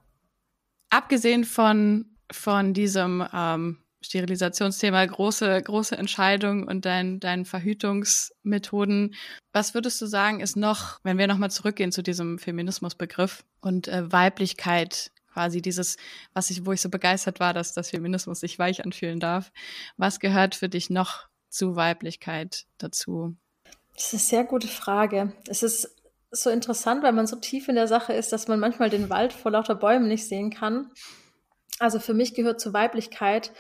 Abgesehen 0.88 1.44
von, 1.44 2.16
von 2.30 2.74
diesem 2.74 3.26
ähm, 3.32 3.78
Sterilisationsthema, 4.02 5.04
große, 5.04 5.62
große 5.62 5.96
Entscheidung 5.96 6.66
und 6.66 6.84
dein, 6.84 7.20
deinen 7.20 7.44
Verhütungsmethoden. 7.44 9.14
Was 9.52 9.74
würdest 9.74 10.00
du 10.00 10.06
sagen, 10.06 10.40
ist 10.40 10.56
noch, 10.56 11.00
wenn 11.02 11.18
wir 11.18 11.26
nochmal 11.26 11.50
zurückgehen 11.50 11.92
zu 11.92 12.02
diesem 12.02 12.38
Feminismusbegriff 12.38 13.44
und 13.60 13.88
äh, 13.88 14.10
Weiblichkeit, 14.10 15.12
quasi 15.32 15.60
dieses, 15.60 15.96
was 16.32 16.50
ich, 16.50 16.64
wo 16.64 16.72
ich 16.72 16.80
so 16.80 16.88
begeistert 16.88 17.40
war, 17.40 17.52
dass 17.52 17.74
das 17.74 17.90
Feminismus 17.90 18.40
sich 18.40 18.58
weich 18.58 18.84
anfühlen 18.84 19.20
darf. 19.20 19.52
Was 19.96 20.18
gehört 20.18 20.54
für 20.54 20.68
dich 20.68 20.88
noch 20.90 21.28
zu 21.50 21.76
Weiblichkeit 21.76 22.66
dazu? 22.78 23.36
Das 23.94 24.06
ist 24.06 24.12
eine 24.14 24.20
sehr 24.20 24.44
gute 24.44 24.68
Frage. 24.68 25.34
Es 25.46 25.62
ist 25.62 25.94
so 26.30 26.48
interessant, 26.48 27.02
weil 27.02 27.12
man 27.12 27.26
so 27.26 27.36
tief 27.36 27.68
in 27.68 27.74
der 27.74 27.88
Sache 27.88 28.12
ist, 28.12 28.32
dass 28.32 28.48
man 28.48 28.60
manchmal 28.60 28.88
den 28.88 29.10
Wald 29.10 29.32
vor 29.32 29.50
lauter 29.50 29.74
Bäumen 29.74 30.08
nicht 30.08 30.26
sehen 30.26 30.50
kann. 30.50 30.90
Also 31.80 31.98
für 31.98 32.14
mich 32.14 32.34
gehört 32.34 32.60
zur 32.60 32.74
Weiblichkeit 32.74 33.52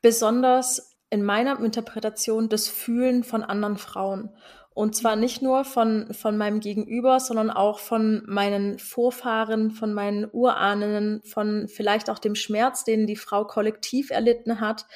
besonders 0.00 0.96
in 1.10 1.24
meiner 1.24 1.58
Interpretation 1.58 2.48
das 2.48 2.68
Fühlen 2.68 3.24
von 3.24 3.42
anderen 3.42 3.76
Frauen. 3.78 4.30
Und 4.74 4.94
zwar 4.94 5.16
nicht 5.16 5.42
nur 5.42 5.64
von, 5.64 6.14
von 6.14 6.38
meinem 6.38 6.60
Gegenüber, 6.60 7.18
sondern 7.18 7.50
auch 7.50 7.80
von 7.80 8.22
meinen 8.26 8.78
Vorfahren, 8.78 9.72
von 9.72 9.92
meinen 9.92 10.28
Urahnen, 10.32 11.20
von 11.24 11.66
vielleicht 11.66 12.10
auch 12.10 12.20
dem 12.20 12.36
Schmerz, 12.36 12.84
den 12.84 13.08
die 13.08 13.16
Frau 13.16 13.44
kollektiv 13.44 14.10
erlitten 14.10 14.60
hat. 14.60 14.86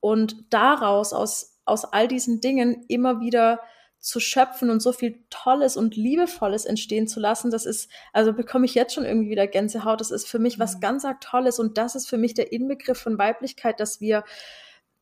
Und 0.00 0.52
daraus, 0.52 1.12
aus, 1.12 1.60
aus 1.64 1.84
all 1.84 2.08
diesen 2.08 2.40
Dingen 2.40 2.84
immer 2.88 3.20
wieder 3.20 3.60
zu 4.00 4.18
schöpfen 4.18 4.70
und 4.70 4.80
so 4.80 4.92
viel 4.92 5.22
Tolles 5.28 5.76
und 5.76 5.94
Liebevolles 5.94 6.64
entstehen 6.64 7.06
zu 7.06 7.20
lassen, 7.20 7.50
das 7.50 7.66
ist, 7.66 7.90
also 8.12 8.32
bekomme 8.32 8.64
ich 8.64 8.74
jetzt 8.74 8.94
schon 8.94 9.04
irgendwie 9.04 9.30
wieder 9.30 9.46
Gänsehaut. 9.46 10.00
Das 10.00 10.10
ist 10.10 10.26
für 10.26 10.38
mich 10.38 10.58
was 10.58 10.76
mhm. 10.76 10.80
ganz 10.80 11.04
arg 11.04 11.20
Tolles 11.20 11.58
und 11.58 11.76
das 11.78 11.94
ist 11.94 12.08
für 12.08 12.18
mich 12.18 12.34
der 12.34 12.52
Inbegriff 12.52 12.98
von 12.98 13.18
Weiblichkeit, 13.18 13.78
dass 13.78 14.00
wir 14.00 14.24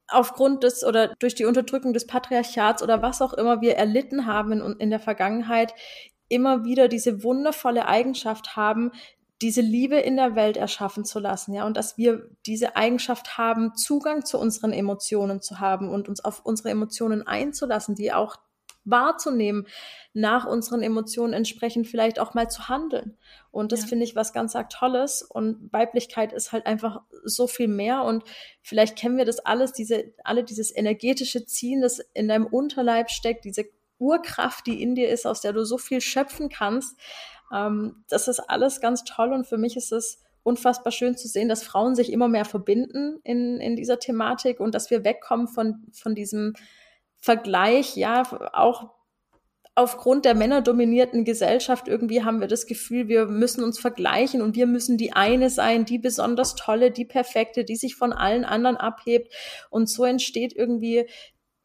aufgrund 0.08 0.64
des 0.64 0.84
oder 0.84 1.14
durch 1.18 1.34
die 1.34 1.44
Unterdrückung 1.44 1.92
des 1.92 2.06
Patriarchats 2.06 2.82
oder 2.82 3.02
was 3.02 3.22
auch 3.22 3.34
immer 3.34 3.61
wir 3.61 3.76
erlitten 3.76 4.26
haben 4.26 4.52
in, 4.52 4.76
in 4.78 4.90
der 4.90 5.00
Vergangenheit, 5.00 5.74
immer 6.28 6.64
wieder 6.64 6.88
diese 6.88 7.22
wundervolle 7.22 7.87
Eigenschaft 7.87 8.56
haben, 8.56 8.90
diese 9.40 9.61
Liebe 9.61 9.96
in 9.96 10.16
der 10.16 10.34
Welt 10.34 10.56
erschaffen 10.56 11.04
zu 11.04 11.20
lassen, 11.20 11.54
ja, 11.54 11.64
und 11.64 11.76
dass 11.76 11.96
wir 11.96 12.28
diese 12.44 12.74
Eigenschaft 12.74 13.38
haben, 13.38 13.74
Zugang 13.76 14.24
zu 14.24 14.38
unseren 14.38 14.72
Emotionen 14.72 15.40
zu 15.40 15.61
haben 15.61 15.90
und 15.90 16.08
uns 16.08 16.24
auf 16.24 16.40
unsere 16.44 16.70
Emotionen 16.70 17.24
einzulassen, 17.26 17.94
die 17.94 18.12
auch 18.12 18.37
wahrzunehmen, 18.90 19.66
nach 20.12 20.46
unseren 20.46 20.83
Emotionen 20.83 21.33
entsprechend 21.33 21.87
vielleicht 21.87 22.18
auch 22.18 22.35
mal 22.35 22.51
zu 22.51 22.68
handeln. 22.68 23.16
Und 23.51 23.72
das 23.72 23.83
ja. 23.83 23.87
finde 23.88 24.05
ich 24.05 24.16
was 24.16 24.33
ganz 24.33 24.57
Tolles. 24.70 25.22
Und 25.22 25.72
Weiblichkeit 25.72 26.33
ist 26.33 26.53
halt 26.53 26.66
einfach 26.66 27.03
so 27.24 27.46
viel 27.46 27.68
mehr. 27.68 28.03
Und 28.03 28.24
vielleicht 28.62 28.96
kennen 28.96 29.16
wir 29.16 29.24
das 29.24 29.40
alles, 29.40 29.72
diese, 29.72 30.12
alle 30.24 30.44
dieses 30.44 30.74
energetische 30.74 31.44
Ziehen, 31.44 31.81
das 31.81 32.01
in 32.14 32.29
deinem 32.29 32.46
Unterleib 32.46 33.11
steckt, 33.11 33.44
diese 33.44 33.66
Urkraft, 33.98 34.66
die 34.66 34.83
in 34.83 34.94
dir 34.94 35.09
ist, 35.09 35.27
aus 35.27 35.40
der 35.40 35.53
du 35.53 35.64
so 35.64 35.79
viel 35.79 36.01
schöpfen 36.01 36.48
kannst. 36.48 36.96
Ähm, 37.53 38.05
das 38.09 38.29
ist 38.29 38.40
alles 38.40 38.81
ganz 38.81 39.05
toll 39.05 39.33
und 39.33 39.46
für 39.46 39.59
mich 39.59 39.77
ist 39.77 39.92
es 39.92 40.22
unfassbar 40.42 40.92
schön 40.92 41.16
zu 41.16 41.29
sehen, 41.29 41.48
dass 41.48 41.62
Frauen 41.62 41.94
sich 41.94 42.12
immer 42.12 42.29
mehr 42.29 42.44
verbinden 42.44 43.20
in, 43.22 43.61
in 43.61 43.77
dieser 43.77 43.98
Thematik 43.98 44.61
und 44.61 44.74
dass 44.74 44.90
wir 44.90 45.05
wegkommen 45.05 45.48
von, 45.48 45.87
von 45.92 46.14
diesem 46.14 46.55
Vergleich, 47.28 47.94
ja, 47.94 48.22
auch 48.54 48.88
aufgrund 49.74 50.24
der 50.24 50.34
männerdominierten 50.34 51.26
Gesellschaft 51.26 51.86
irgendwie 51.86 52.24
haben 52.24 52.40
wir 52.40 52.48
das 52.48 52.64
Gefühl, 52.64 53.08
wir 53.08 53.26
müssen 53.26 53.62
uns 53.62 53.78
vergleichen 53.78 54.40
und 54.40 54.56
wir 54.56 54.66
müssen 54.66 54.96
die 54.96 55.12
eine 55.12 55.50
sein, 55.50 55.84
die 55.84 55.98
besonders 55.98 56.54
tolle, 56.54 56.90
die 56.90 57.04
perfekte, 57.04 57.64
die 57.64 57.76
sich 57.76 57.96
von 57.96 58.14
allen 58.14 58.46
anderen 58.46 58.78
abhebt. 58.78 59.30
Und 59.68 59.90
so 59.90 60.06
entsteht 60.06 60.56
irgendwie 60.56 61.06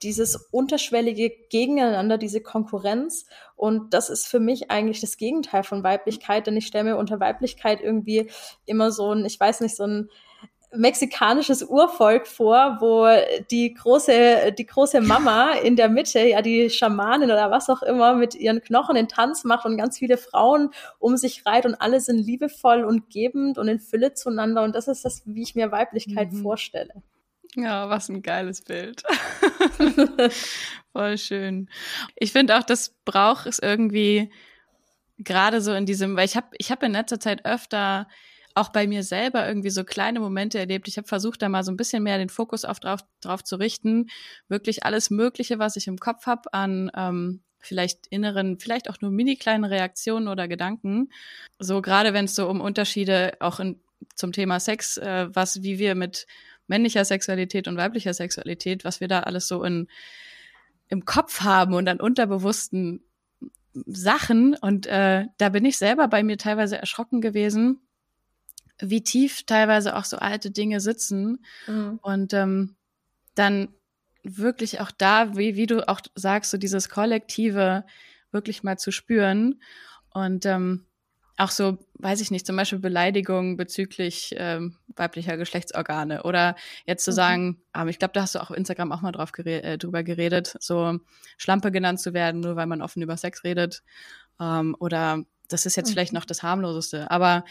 dieses 0.01 0.35
unterschwellige 0.51 1.31
Gegeneinander, 1.49 2.17
diese 2.17 2.41
Konkurrenz. 2.41 3.25
Und 3.55 3.93
das 3.93 4.09
ist 4.09 4.27
für 4.27 4.41
mich 4.41 4.69
eigentlich 4.69 4.99
das 4.99 5.15
Gegenteil 5.15 5.63
von 5.63 5.81
Weiblichkeit, 5.81 6.45
denn 6.45 6.57
ich 6.57 6.67
stelle 6.67 6.83
mir 6.83 6.97
unter 6.97 7.21
Weiblichkeit 7.21 7.79
irgendwie 7.79 8.29
immer 8.65 8.91
so 8.91 9.13
ein, 9.13 9.23
ich 9.23 9.39
weiß 9.39 9.61
nicht, 9.61 9.77
so 9.77 9.85
ein 9.85 10.09
mexikanisches 10.75 11.63
Urvolk 11.63 12.27
vor, 12.27 12.77
wo 12.79 13.07
die 13.51 13.73
große, 13.73 14.53
die 14.57 14.65
große 14.65 15.01
Mama 15.01 15.53
in 15.53 15.75
der 15.75 15.89
Mitte, 15.89 16.19
ja, 16.19 16.41
die 16.41 16.69
Schamanin 16.69 17.31
oder 17.31 17.51
was 17.51 17.69
auch 17.69 17.83
immer, 17.83 18.15
mit 18.15 18.35
ihren 18.35 18.61
Knochen 18.61 18.95
den 18.95 19.07
Tanz 19.07 19.43
macht 19.43 19.65
und 19.65 19.77
ganz 19.77 19.99
viele 19.99 20.17
Frauen 20.17 20.71
um 20.99 21.17
sich 21.17 21.45
reiht 21.45 21.65
und 21.65 21.75
alle 21.75 21.99
sind 21.99 22.19
liebevoll 22.19 22.83
und 22.83 23.09
gebend 23.09 23.57
und 23.57 23.67
in 23.67 23.79
Fülle 23.79 24.13
zueinander. 24.13 24.63
Und 24.63 24.75
das 24.75 24.87
ist 24.87 25.05
das, 25.05 25.23
wie 25.25 25.43
ich 25.43 25.55
mir 25.55 25.71
Weiblichkeit 25.71 26.31
mhm. 26.31 26.41
vorstelle. 26.41 26.93
Ja, 27.55 27.89
was 27.89 28.09
ein 28.09 28.21
geiles 28.21 28.61
Bild. 28.61 29.03
Voll 30.91 31.17
schön. 31.17 31.69
Ich 32.15 32.31
finde 32.31 32.57
auch, 32.57 32.63
das 32.63 32.95
braucht 33.05 33.45
es 33.45 33.59
irgendwie 33.59 34.31
gerade 35.19 35.61
so 35.61 35.73
in 35.73 35.85
diesem, 35.85 36.15
weil 36.15 36.25
ich 36.25 36.35
habe 36.35 36.47
ich 36.57 36.71
hab 36.71 36.81
in 36.81 36.93
letzter 36.93 37.19
Zeit 37.19 37.45
öfter 37.45 38.07
auch 38.55 38.69
bei 38.69 38.87
mir 38.87 39.03
selber 39.03 39.47
irgendwie 39.47 39.69
so 39.69 39.83
kleine 39.83 40.19
Momente 40.19 40.59
erlebt. 40.59 40.87
Ich 40.87 40.97
habe 40.97 41.07
versucht, 41.07 41.41
da 41.41 41.49
mal 41.49 41.63
so 41.63 41.71
ein 41.71 41.77
bisschen 41.77 42.03
mehr 42.03 42.17
den 42.17 42.29
Fokus 42.29 42.65
auf 42.65 42.79
drauf, 42.79 43.01
drauf 43.21 43.43
zu 43.43 43.55
richten. 43.55 44.09
Wirklich 44.47 44.85
alles 44.85 45.09
Mögliche, 45.09 45.59
was 45.59 45.75
ich 45.75 45.87
im 45.87 45.97
Kopf 45.97 46.25
habe 46.27 46.53
an 46.53 46.91
ähm, 46.95 47.41
vielleicht 47.59 48.07
inneren, 48.07 48.59
vielleicht 48.59 48.89
auch 48.89 48.99
nur 49.01 49.09
mini 49.09 49.37
kleinen 49.37 49.63
Reaktionen 49.63 50.27
oder 50.27 50.47
Gedanken. 50.47 51.09
So 51.59 51.81
gerade 51.81 52.13
wenn 52.13 52.25
es 52.25 52.35
so 52.35 52.47
um 52.49 52.61
Unterschiede 52.61 53.33
auch 53.39 53.59
in, 53.59 53.79
zum 54.15 54.31
Thema 54.31 54.59
Sex, 54.59 54.97
äh, 54.97 55.27
was 55.33 55.63
wie 55.63 55.79
wir 55.79 55.95
mit 55.95 56.27
männlicher 56.67 57.05
Sexualität 57.05 57.67
und 57.67 57.77
weiblicher 57.77 58.13
Sexualität, 58.13 58.85
was 58.85 58.99
wir 58.99 59.07
da 59.07 59.21
alles 59.21 59.47
so 59.47 59.63
in, 59.63 59.87
im 60.89 61.05
Kopf 61.05 61.41
haben 61.41 61.73
und 61.73 61.87
an 61.87 61.99
unterbewussten 61.99 63.03
Sachen. 63.73 64.55
Und 64.55 64.85
äh, 64.85 65.25
da 65.37 65.49
bin 65.49 65.65
ich 65.65 65.77
selber 65.77 66.07
bei 66.07 66.23
mir 66.23 66.37
teilweise 66.37 66.77
erschrocken 66.77 67.21
gewesen, 67.21 67.81
wie 68.89 69.03
tief 69.03 69.43
teilweise 69.45 69.95
auch 69.95 70.05
so 70.05 70.17
alte 70.17 70.51
Dinge 70.51 70.79
sitzen. 70.79 71.43
Mhm. 71.67 71.99
Und 72.01 72.33
ähm, 72.33 72.75
dann 73.35 73.69
wirklich 74.23 74.79
auch 74.79 74.91
da, 74.91 75.35
wie, 75.37 75.55
wie 75.55 75.65
du 75.65 75.87
auch 75.87 76.01
sagst, 76.15 76.51
so 76.51 76.57
dieses 76.57 76.89
Kollektive 76.89 77.85
wirklich 78.31 78.63
mal 78.63 78.77
zu 78.77 78.91
spüren. 78.91 79.61
Und 80.11 80.45
ähm, 80.45 80.85
auch 81.37 81.49
so, 81.49 81.79
weiß 81.95 82.21
ich 82.21 82.31
nicht, 82.31 82.45
zum 82.45 82.55
Beispiel 82.55 82.79
Beleidigungen 82.79 83.57
bezüglich 83.57 84.35
ähm, 84.37 84.77
weiblicher 84.95 85.35
Geschlechtsorgane 85.35 86.23
oder 86.23 86.55
jetzt 86.85 87.05
zu 87.05 87.11
mhm. 87.11 87.15
sagen, 87.15 87.61
aber 87.71 87.89
ich 87.89 87.97
glaube, 87.97 88.13
da 88.13 88.21
hast 88.21 88.35
du 88.35 88.39
auch 88.39 88.51
auf 88.51 88.57
Instagram 88.57 88.91
auch 88.91 89.01
mal 89.01 89.11
drauf 89.11 89.31
gere 89.31 89.63
äh, 89.63 89.77
drüber 89.77 90.03
geredet, 90.03 90.55
so 90.59 90.99
Schlampe 91.37 91.71
genannt 91.71 91.99
zu 91.99 92.13
werden, 92.13 92.41
nur 92.41 92.55
weil 92.55 92.67
man 92.67 92.81
offen 92.81 93.01
über 93.01 93.17
Sex 93.17 93.43
redet 93.43 93.83
ähm, 94.39 94.75
oder 94.79 95.23
das 95.49 95.65
ist 95.65 95.75
jetzt 95.75 95.89
mhm. 95.89 95.93
vielleicht 95.93 96.13
noch 96.13 96.25
das 96.25 96.43
harmloseste, 96.43 97.09
aber 97.11 97.45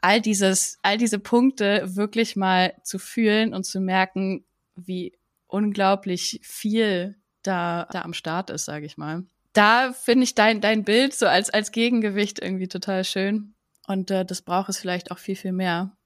all 0.00 0.20
dieses, 0.20 0.78
all 0.82 0.98
diese 0.98 1.18
Punkte 1.18 1.96
wirklich 1.96 2.36
mal 2.36 2.74
zu 2.82 2.98
fühlen 2.98 3.54
und 3.54 3.64
zu 3.64 3.80
merken, 3.80 4.44
wie 4.74 5.12
unglaublich 5.46 6.40
viel 6.42 7.16
da, 7.42 7.86
da 7.90 8.02
am 8.02 8.14
Start 8.14 8.50
ist, 8.50 8.64
sage 8.64 8.86
ich 8.86 8.96
mal 8.96 9.24
da 9.52 9.92
finde 9.92 10.24
ich 10.24 10.34
dein, 10.34 10.60
dein 10.60 10.84
Bild 10.84 11.14
so 11.14 11.26
als, 11.26 11.50
als 11.50 11.72
Gegengewicht 11.72 12.40
irgendwie 12.40 12.68
total 12.68 13.04
schön. 13.04 13.54
Und 13.86 14.10
äh, 14.10 14.24
das 14.24 14.42
braucht 14.42 14.68
es 14.68 14.78
vielleicht 14.78 15.10
auch 15.10 15.18
viel, 15.18 15.36
viel 15.36 15.52
mehr. 15.52 15.96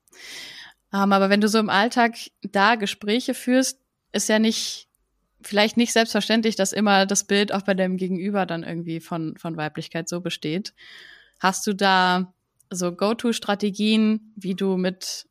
Ähm, 0.92 1.12
aber 1.12 1.30
wenn 1.30 1.40
du 1.40 1.48
so 1.48 1.58
im 1.58 1.70
Alltag 1.70 2.16
da 2.42 2.74
Gespräche 2.74 3.34
führst, 3.34 3.78
ist 4.12 4.28
ja 4.28 4.38
nicht, 4.38 4.88
vielleicht 5.42 5.76
nicht 5.76 5.92
selbstverständlich, 5.92 6.56
dass 6.56 6.72
immer 6.72 7.06
das 7.06 7.24
Bild 7.24 7.52
auch 7.52 7.62
bei 7.62 7.74
deinem 7.74 7.96
Gegenüber 7.96 8.46
dann 8.46 8.64
irgendwie 8.64 9.00
von, 9.00 9.36
von 9.36 9.56
Weiblichkeit 9.56 10.08
so 10.08 10.20
besteht. 10.20 10.74
Hast 11.38 11.66
du 11.66 11.74
da 11.74 12.32
so 12.70 12.92
Go-To-Strategien, 12.92 14.32
wie 14.36 14.54
du 14.54 14.76
mit 14.76 15.26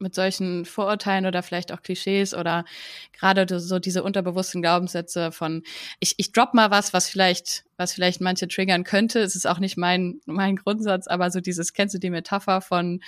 mit 0.00 0.14
solchen 0.14 0.64
Vorurteilen 0.64 1.26
oder 1.26 1.42
vielleicht 1.42 1.72
auch 1.72 1.82
Klischees 1.82 2.34
oder 2.34 2.64
gerade 3.12 3.58
so 3.58 3.78
diese 3.78 4.02
unterbewussten 4.02 4.62
Glaubenssätze 4.62 5.32
von 5.32 5.62
ich, 5.98 6.14
ich 6.18 6.32
drop 6.32 6.54
mal 6.54 6.70
was, 6.70 6.92
was 6.92 7.08
vielleicht, 7.08 7.64
was 7.76 7.92
vielleicht 7.92 8.20
manche 8.20 8.48
triggern 8.48 8.84
könnte. 8.84 9.20
Es 9.20 9.34
ist 9.34 9.46
auch 9.46 9.58
nicht 9.58 9.76
mein, 9.76 10.20
mein 10.26 10.56
Grundsatz, 10.56 11.08
aber 11.08 11.30
so 11.30 11.40
dieses, 11.40 11.72
kennst 11.72 11.94
du 11.94 11.98
die 11.98 12.10
Metapher 12.10 12.60
von 12.60 13.00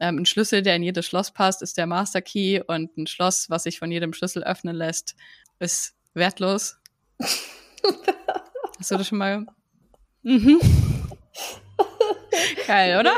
ähm, 0.00 0.18
ein 0.18 0.26
Schlüssel, 0.26 0.62
der 0.62 0.76
in 0.76 0.82
jedes 0.82 1.06
Schloss 1.06 1.30
passt, 1.30 1.62
ist 1.62 1.78
der 1.78 1.86
Master 1.86 2.22
Key 2.22 2.60
und 2.66 2.96
ein 2.96 3.06
Schloss, 3.06 3.48
was 3.48 3.62
sich 3.62 3.78
von 3.78 3.90
jedem 3.92 4.12
Schlüssel 4.12 4.42
öffnen 4.42 4.74
lässt, 4.74 5.14
ist 5.60 5.94
wertlos. 6.14 6.78
Hast 8.78 8.90
du 8.90 8.96
das 8.96 9.06
schon 9.06 9.18
mal? 9.18 9.46
Mhm. 10.24 10.58
Geil, 12.66 12.98
oder? 12.98 13.14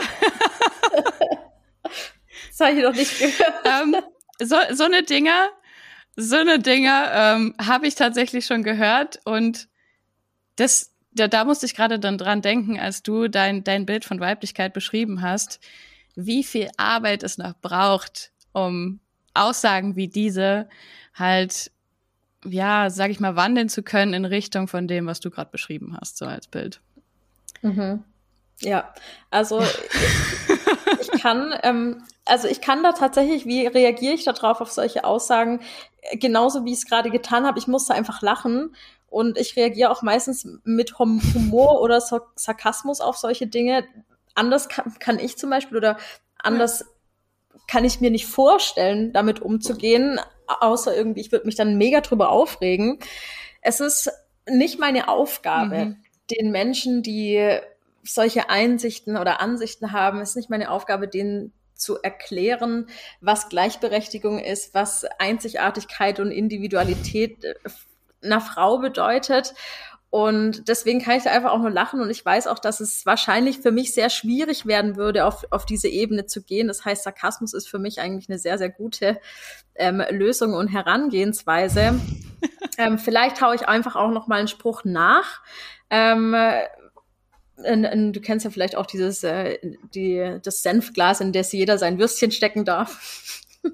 Das 2.56 2.68
habe 2.68 2.78
ich 2.78 2.84
noch 2.84 2.94
nicht 2.94 3.18
gehört. 3.18 3.54
ähm, 3.64 3.96
so, 4.40 4.56
so 4.72 4.84
eine 4.84 5.02
Dinger, 5.02 5.50
so 6.16 6.36
eine 6.36 6.60
Dinger 6.60 7.10
ähm, 7.12 7.54
habe 7.60 7.88
ich 7.88 7.96
tatsächlich 7.96 8.46
schon 8.46 8.62
gehört 8.62 9.20
und 9.24 9.68
das, 10.56 10.92
da, 11.10 11.26
da 11.26 11.44
musste 11.44 11.66
ich 11.66 11.74
gerade 11.74 11.98
dann 11.98 12.16
dran 12.16 12.42
denken, 12.42 12.78
als 12.78 13.02
du 13.02 13.28
dein, 13.28 13.64
dein 13.64 13.86
Bild 13.86 14.04
von 14.04 14.20
Weiblichkeit 14.20 14.72
beschrieben 14.72 15.20
hast, 15.22 15.58
wie 16.14 16.44
viel 16.44 16.70
Arbeit 16.76 17.24
es 17.24 17.38
noch 17.38 17.54
braucht, 17.60 18.30
um 18.52 19.00
Aussagen 19.34 19.96
wie 19.96 20.06
diese 20.06 20.68
halt, 21.12 21.72
ja, 22.44 22.88
sag 22.90 23.10
ich 23.10 23.18
mal, 23.18 23.34
wandeln 23.34 23.68
zu 23.68 23.82
können 23.82 24.14
in 24.14 24.24
Richtung 24.24 24.68
von 24.68 24.86
dem, 24.86 25.06
was 25.06 25.20
du 25.20 25.30
gerade 25.30 25.50
beschrieben 25.50 25.96
hast, 26.00 26.18
so 26.18 26.26
als 26.26 26.46
Bild. 26.46 26.80
Mhm. 27.62 28.04
Ja, 28.60 28.94
also 29.30 29.60
ich, 29.60 31.00
ich 31.00 31.20
kann 31.20 31.54
ähm, 31.62 32.04
also 32.24 32.48
ich 32.48 32.60
kann 32.60 32.82
da 32.82 32.92
tatsächlich, 32.92 33.46
wie 33.46 33.66
reagiere 33.66 34.14
ich 34.14 34.24
darauf 34.24 34.60
auf 34.60 34.72
solche 34.72 35.04
Aussagen, 35.04 35.60
genauso 36.14 36.64
wie 36.64 36.72
ich 36.72 36.78
es 36.78 36.86
gerade 36.86 37.10
getan 37.10 37.46
habe. 37.46 37.58
Ich 37.58 37.66
musste 37.66 37.94
einfach 37.94 38.22
lachen 38.22 38.74
und 39.08 39.38
ich 39.38 39.56
reagiere 39.56 39.90
auch 39.90 40.02
meistens 40.02 40.46
mit 40.64 40.98
Humor 40.98 41.80
oder 41.80 42.00
Sarkasmus 42.00 43.00
auf 43.00 43.16
solche 43.16 43.46
Dinge. 43.46 43.84
Anders 44.34 44.68
kann, 44.68 44.94
kann 44.98 45.18
ich 45.18 45.36
zum 45.36 45.50
Beispiel 45.50 45.76
oder 45.76 45.98
anders 46.38 46.84
kann 47.68 47.84
ich 47.84 48.00
mir 48.00 48.10
nicht 48.10 48.26
vorstellen, 48.26 49.12
damit 49.12 49.40
umzugehen, 49.40 50.20
außer 50.46 50.94
irgendwie, 50.94 51.20
ich 51.20 51.32
würde 51.32 51.46
mich 51.46 51.54
dann 51.54 51.76
mega 51.76 52.00
drüber 52.00 52.30
aufregen. 52.30 52.98
Es 53.62 53.80
ist 53.80 54.10
nicht 54.46 54.78
meine 54.78 55.08
Aufgabe, 55.08 55.76
mhm. 55.76 56.03
Den 56.30 56.50
Menschen, 56.50 57.02
die 57.02 57.58
solche 58.02 58.50
Einsichten 58.50 59.16
oder 59.16 59.40
Ansichten 59.40 59.92
haben, 59.92 60.20
ist 60.20 60.36
nicht 60.36 60.50
meine 60.50 60.70
Aufgabe, 60.70 61.08
denen 61.08 61.52
zu 61.74 62.00
erklären, 62.00 62.86
was 63.20 63.48
Gleichberechtigung 63.48 64.38
ist, 64.38 64.74
was 64.74 65.04
Einzigartigkeit 65.18 66.20
und 66.20 66.30
Individualität 66.30 67.44
äh, 67.44 67.54
einer 68.22 68.40
Frau 68.40 68.78
bedeutet. 68.78 69.54
Und 70.14 70.68
deswegen 70.68 71.02
kann 71.02 71.16
ich 71.16 71.24
da 71.24 71.30
einfach 71.30 71.50
auch 71.50 71.58
nur 71.58 71.72
lachen. 71.72 72.00
Und 72.00 72.08
ich 72.08 72.24
weiß 72.24 72.46
auch, 72.46 72.60
dass 72.60 72.78
es 72.78 73.04
wahrscheinlich 73.04 73.58
für 73.58 73.72
mich 73.72 73.92
sehr 73.92 74.10
schwierig 74.10 74.64
werden 74.64 74.94
würde, 74.94 75.24
auf, 75.24 75.44
auf 75.50 75.66
diese 75.66 75.88
Ebene 75.88 76.26
zu 76.26 76.40
gehen. 76.40 76.68
Das 76.68 76.84
heißt, 76.84 77.02
Sarkasmus 77.02 77.52
ist 77.52 77.68
für 77.68 77.80
mich 77.80 78.00
eigentlich 78.00 78.28
eine 78.28 78.38
sehr, 78.38 78.56
sehr 78.56 78.70
gute 78.70 79.20
ähm, 79.74 80.00
Lösung 80.10 80.54
und 80.54 80.68
Herangehensweise. 80.68 82.00
ähm, 82.78 82.98
vielleicht 83.00 83.42
haue 83.42 83.56
ich 83.56 83.66
einfach 83.66 83.96
auch 83.96 84.12
noch 84.12 84.28
mal 84.28 84.38
einen 84.38 84.46
Spruch 84.46 84.84
nach. 84.84 85.42
Ähm, 85.90 86.34
du 87.56 88.20
kennst 88.20 88.44
ja 88.44 88.50
vielleicht 88.50 88.76
auch 88.76 88.86
dieses, 88.86 89.22
äh, 89.22 89.58
die, 89.94 90.38
das 90.42 90.62
Senfglas, 90.62 91.20
in 91.20 91.32
das 91.32 91.52
jeder 91.52 91.78
sein 91.78 91.98
Würstchen 91.98 92.30
stecken 92.30 92.64
darf. 92.64 93.42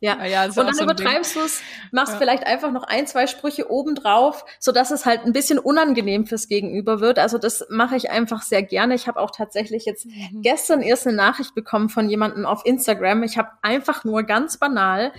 ja. 0.00 0.18
ja, 0.18 0.26
ja 0.26 0.44
und 0.44 0.56
dann 0.56 0.74
so 0.74 0.84
übertreibst 0.84 1.36
du 1.36 1.40
es, 1.40 1.62
machst 1.92 2.14
ja. 2.14 2.18
vielleicht 2.18 2.44
einfach 2.44 2.72
noch 2.72 2.84
ein, 2.84 3.06
zwei 3.06 3.26
Sprüche 3.26 3.70
obendrauf, 3.70 4.44
so 4.58 4.72
dass 4.72 4.90
es 4.90 5.06
halt 5.06 5.24
ein 5.24 5.32
bisschen 5.32 5.58
unangenehm 5.58 6.26
fürs 6.26 6.48
Gegenüber 6.48 7.00
wird. 7.00 7.18
Also 7.18 7.38
das 7.38 7.66
mache 7.70 7.96
ich 7.96 8.10
einfach 8.10 8.42
sehr 8.42 8.62
gerne. 8.62 8.94
Ich 8.94 9.06
habe 9.06 9.20
auch 9.20 9.30
tatsächlich 9.30 9.84
jetzt 9.84 10.06
mhm. 10.06 10.42
gestern 10.42 10.82
erst 10.82 11.06
eine 11.06 11.16
Nachricht 11.16 11.54
bekommen 11.54 11.88
von 11.88 12.10
jemandem 12.10 12.44
auf 12.44 12.66
Instagram. 12.66 13.22
Ich 13.22 13.38
habe 13.38 13.50
einfach 13.62 14.04
nur 14.04 14.24
ganz 14.24 14.58
banal 14.58 15.12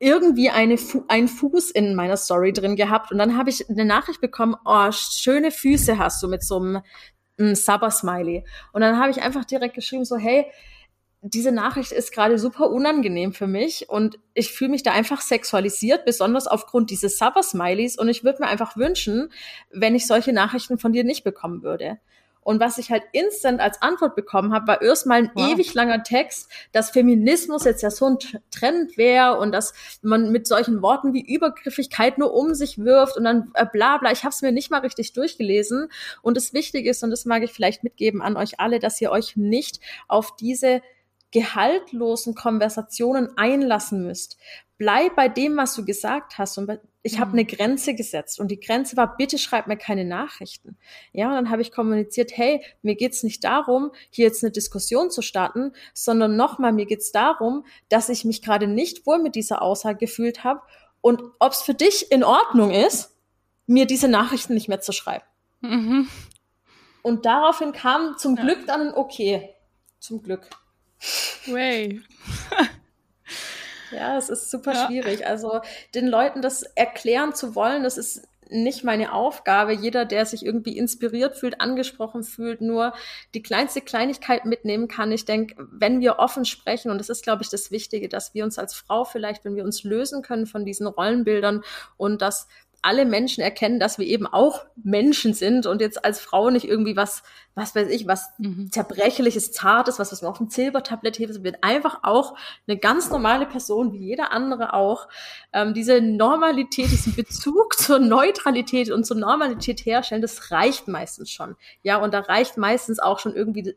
irgendwie 0.00 0.48
eine 0.48 0.78
Fu 0.78 1.04
einen 1.08 1.28
Fuß 1.28 1.70
in 1.70 1.94
meiner 1.94 2.16
Story 2.16 2.52
drin 2.52 2.74
gehabt 2.74 3.12
und 3.12 3.18
dann 3.18 3.36
habe 3.36 3.50
ich 3.50 3.68
eine 3.68 3.84
Nachricht 3.84 4.20
bekommen, 4.20 4.56
oh, 4.64 4.90
schöne 4.90 5.50
Füße 5.52 5.98
hast 5.98 6.22
du 6.22 6.28
mit 6.28 6.42
so 6.42 6.56
einem, 6.56 6.80
einem 7.38 7.54
Sabber-Smiley. 7.54 8.44
Und 8.72 8.80
dann 8.80 8.98
habe 8.98 9.10
ich 9.10 9.22
einfach 9.22 9.44
direkt 9.44 9.74
geschrieben, 9.74 10.06
so, 10.06 10.16
hey, 10.16 10.46
diese 11.22 11.52
Nachricht 11.52 11.92
ist 11.92 12.12
gerade 12.12 12.38
super 12.38 12.70
unangenehm 12.70 13.34
für 13.34 13.46
mich 13.46 13.90
und 13.90 14.18
ich 14.32 14.52
fühle 14.52 14.70
mich 14.70 14.82
da 14.82 14.92
einfach 14.92 15.20
sexualisiert, 15.20 16.06
besonders 16.06 16.46
aufgrund 16.46 16.88
dieses 16.88 17.18
Sabber-Smileys 17.18 17.98
und 17.98 18.08
ich 18.08 18.24
würde 18.24 18.42
mir 18.42 18.48
einfach 18.48 18.78
wünschen, 18.78 19.30
wenn 19.70 19.94
ich 19.94 20.06
solche 20.06 20.32
Nachrichten 20.32 20.78
von 20.78 20.94
dir 20.94 21.04
nicht 21.04 21.22
bekommen 21.22 21.62
würde. 21.62 21.98
Und 22.42 22.58
was 22.58 22.78
ich 22.78 22.90
halt 22.90 23.02
instant 23.12 23.60
als 23.60 23.82
Antwort 23.82 24.16
bekommen 24.16 24.52
habe, 24.52 24.66
war 24.66 24.82
erstmal 24.82 25.18
ein 25.18 25.30
wow. 25.34 25.52
ewig 25.52 25.74
langer 25.74 26.02
Text, 26.02 26.50
dass 26.72 26.90
Feminismus 26.90 27.64
jetzt 27.64 27.82
ja 27.82 27.90
so 27.90 28.06
ein 28.06 28.18
Trend 28.50 28.96
wäre 28.96 29.38
und 29.38 29.52
dass 29.52 29.74
man 30.02 30.32
mit 30.32 30.46
solchen 30.46 30.80
Worten 30.82 31.12
wie 31.12 31.20
Übergriffigkeit 31.20 32.18
nur 32.18 32.32
um 32.32 32.54
sich 32.54 32.78
wirft 32.78 33.16
und 33.16 33.24
dann 33.24 33.50
äh, 33.54 33.66
bla 33.70 33.98
bla. 33.98 34.10
Ich 34.10 34.24
habe 34.24 34.30
es 34.30 34.42
mir 34.42 34.52
nicht 34.52 34.70
mal 34.70 34.80
richtig 34.80 35.12
durchgelesen. 35.12 35.88
Und 36.22 36.36
das 36.36 36.52
Wichtige 36.52 36.90
ist, 36.90 37.02
und 37.02 37.10
das 37.10 37.24
mag 37.24 37.42
ich 37.42 37.52
vielleicht 37.52 37.84
mitgeben 37.84 38.22
an 38.22 38.36
euch 38.36 38.58
alle, 38.58 38.78
dass 38.78 39.00
ihr 39.00 39.10
euch 39.10 39.36
nicht 39.36 39.80
auf 40.08 40.34
diese 40.36 40.82
gehaltlosen 41.32 42.34
Konversationen 42.34 43.36
einlassen 43.36 44.06
müsst. 44.06 44.38
Bleib 44.78 45.14
bei 45.14 45.28
dem, 45.28 45.56
was 45.56 45.74
du 45.74 45.84
gesagt 45.84 46.38
hast. 46.38 46.58
Und 46.58 46.80
ich 47.02 47.18
habe 47.18 47.30
mhm. 47.30 47.38
eine 47.38 47.44
Grenze 47.46 47.94
gesetzt. 47.94 48.40
Und 48.40 48.50
die 48.50 48.60
Grenze 48.60 48.96
war, 48.96 49.16
bitte 49.16 49.38
schreib 49.38 49.66
mir 49.66 49.76
keine 49.76 50.04
Nachrichten. 50.04 50.76
Ja, 51.12 51.28
und 51.28 51.34
dann 51.34 51.50
habe 51.50 51.62
ich 51.62 51.72
kommuniziert, 51.72 52.36
hey, 52.36 52.62
mir 52.82 52.94
geht's 52.94 53.22
nicht 53.22 53.42
darum, 53.44 53.90
hier 54.10 54.26
jetzt 54.26 54.44
eine 54.44 54.50
Diskussion 54.50 55.10
zu 55.10 55.22
starten, 55.22 55.72
sondern 55.94 56.36
nochmal, 56.36 56.72
mir 56.72 56.86
geht's 56.86 57.12
darum, 57.12 57.64
dass 57.88 58.08
ich 58.08 58.24
mich 58.24 58.42
gerade 58.42 58.66
nicht 58.66 59.06
wohl 59.06 59.20
mit 59.22 59.34
dieser 59.34 59.62
Aussage 59.62 59.98
gefühlt 59.98 60.44
habe. 60.44 60.60
Und 61.00 61.22
ob 61.38 61.52
es 61.52 61.62
für 61.62 61.74
dich 61.74 62.12
in 62.12 62.22
Ordnung 62.22 62.70
ist, 62.70 63.16
mir 63.66 63.86
diese 63.86 64.08
Nachrichten 64.08 64.54
nicht 64.54 64.68
mehr 64.68 64.80
zu 64.80 64.92
schreiben. 64.92 65.24
Mhm. 65.60 66.08
Und 67.02 67.24
daraufhin 67.24 67.72
kam 67.72 68.18
zum 68.18 68.36
ja. 68.36 68.42
Glück 68.42 68.66
dann 68.66 68.88
ein 68.88 68.94
Okay. 68.94 69.54
Zum 69.98 70.22
Glück. 70.22 70.48
Way. 71.46 72.02
ja, 73.90 74.16
es 74.16 74.28
ist 74.28 74.50
super 74.50 74.74
ja. 74.74 74.86
schwierig. 74.86 75.26
Also 75.26 75.60
den 75.94 76.06
Leuten 76.06 76.42
das 76.42 76.62
erklären 76.62 77.34
zu 77.34 77.54
wollen, 77.54 77.82
das 77.82 77.98
ist 77.98 78.22
nicht 78.50 78.84
meine 78.84 79.12
Aufgabe. 79.12 79.72
Jeder, 79.72 80.04
der 80.04 80.26
sich 80.26 80.44
irgendwie 80.44 80.76
inspiriert 80.76 81.36
fühlt, 81.36 81.60
angesprochen 81.60 82.24
fühlt, 82.24 82.60
nur 82.60 82.92
die 83.34 83.42
kleinste 83.42 83.80
Kleinigkeit 83.80 84.44
mitnehmen 84.44 84.88
kann. 84.88 85.12
Ich 85.12 85.24
denke, 85.24 85.54
wenn 85.70 86.00
wir 86.00 86.18
offen 86.18 86.44
sprechen, 86.44 86.90
und 86.90 86.98
das 86.98 87.08
ist, 87.08 87.22
glaube 87.22 87.42
ich, 87.42 87.48
das 87.48 87.70
Wichtige, 87.70 88.08
dass 88.08 88.34
wir 88.34 88.44
uns 88.44 88.58
als 88.58 88.74
Frau 88.74 89.04
vielleicht, 89.04 89.44
wenn 89.44 89.56
wir 89.56 89.64
uns 89.64 89.84
lösen 89.84 90.22
können 90.22 90.46
von 90.46 90.64
diesen 90.64 90.86
Rollenbildern 90.86 91.62
und 91.96 92.22
dass 92.22 92.48
alle 92.82 93.04
Menschen 93.04 93.42
erkennen, 93.42 93.78
dass 93.78 93.98
wir 93.98 94.06
eben 94.06 94.26
auch 94.26 94.64
Menschen 94.82 95.34
sind 95.34 95.66
und 95.66 95.80
jetzt 95.80 96.04
als 96.04 96.18
Frau 96.20 96.50
nicht 96.50 96.66
irgendwie 96.66 96.96
was, 96.96 97.22
was 97.54 97.74
weiß 97.74 97.88
ich, 97.88 98.06
was 98.06 98.30
mhm. 98.38 98.70
zerbrechliches, 98.72 99.52
zartes, 99.52 99.98
was, 99.98 100.12
was 100.12 100.22
man 100.22 100.30
auf 100.30 100.38
dem 100.38 100.48
Silbertablett 100.48 101.18
hebt, 101.18 101.34
sondern 101.34 101.56
einfach 101.60 102.00
auch 102.02 102.36
eine 102.66 102.78
ganz 102.78 103.10
normale 103.10 103.46
Person, 103.46 103.92
wie 103.92 103.98
jeder 103.98 104.32
andere 104.32 104.72
auch, 104.72 105.08
ähm, 105.52 105.74
diese 105.74 106.00
Normalität, 106.00 106.90
diesen 106.90 107.14
Bezug 107.14 107.74
zur 107.78 107.98
Neutralität 107.98 108.90
und 108.90 109.04
zur 109.04 109.18
Normalität 109.18 109.84
herstellen, 109.84 110.22
das 110.22 110.50
reicht 110.50 110.88
meistens 110.88 111.30
schon. 111.30 111.56
Ja, 111.82 111.98
und 111.98 112.14
da 112.14 112.20
reicht 112.20 112.56
meistens 112.56 112.98
auch 112.98 113.18
schon 113.18 113.34
irgendwie 113.34 113.74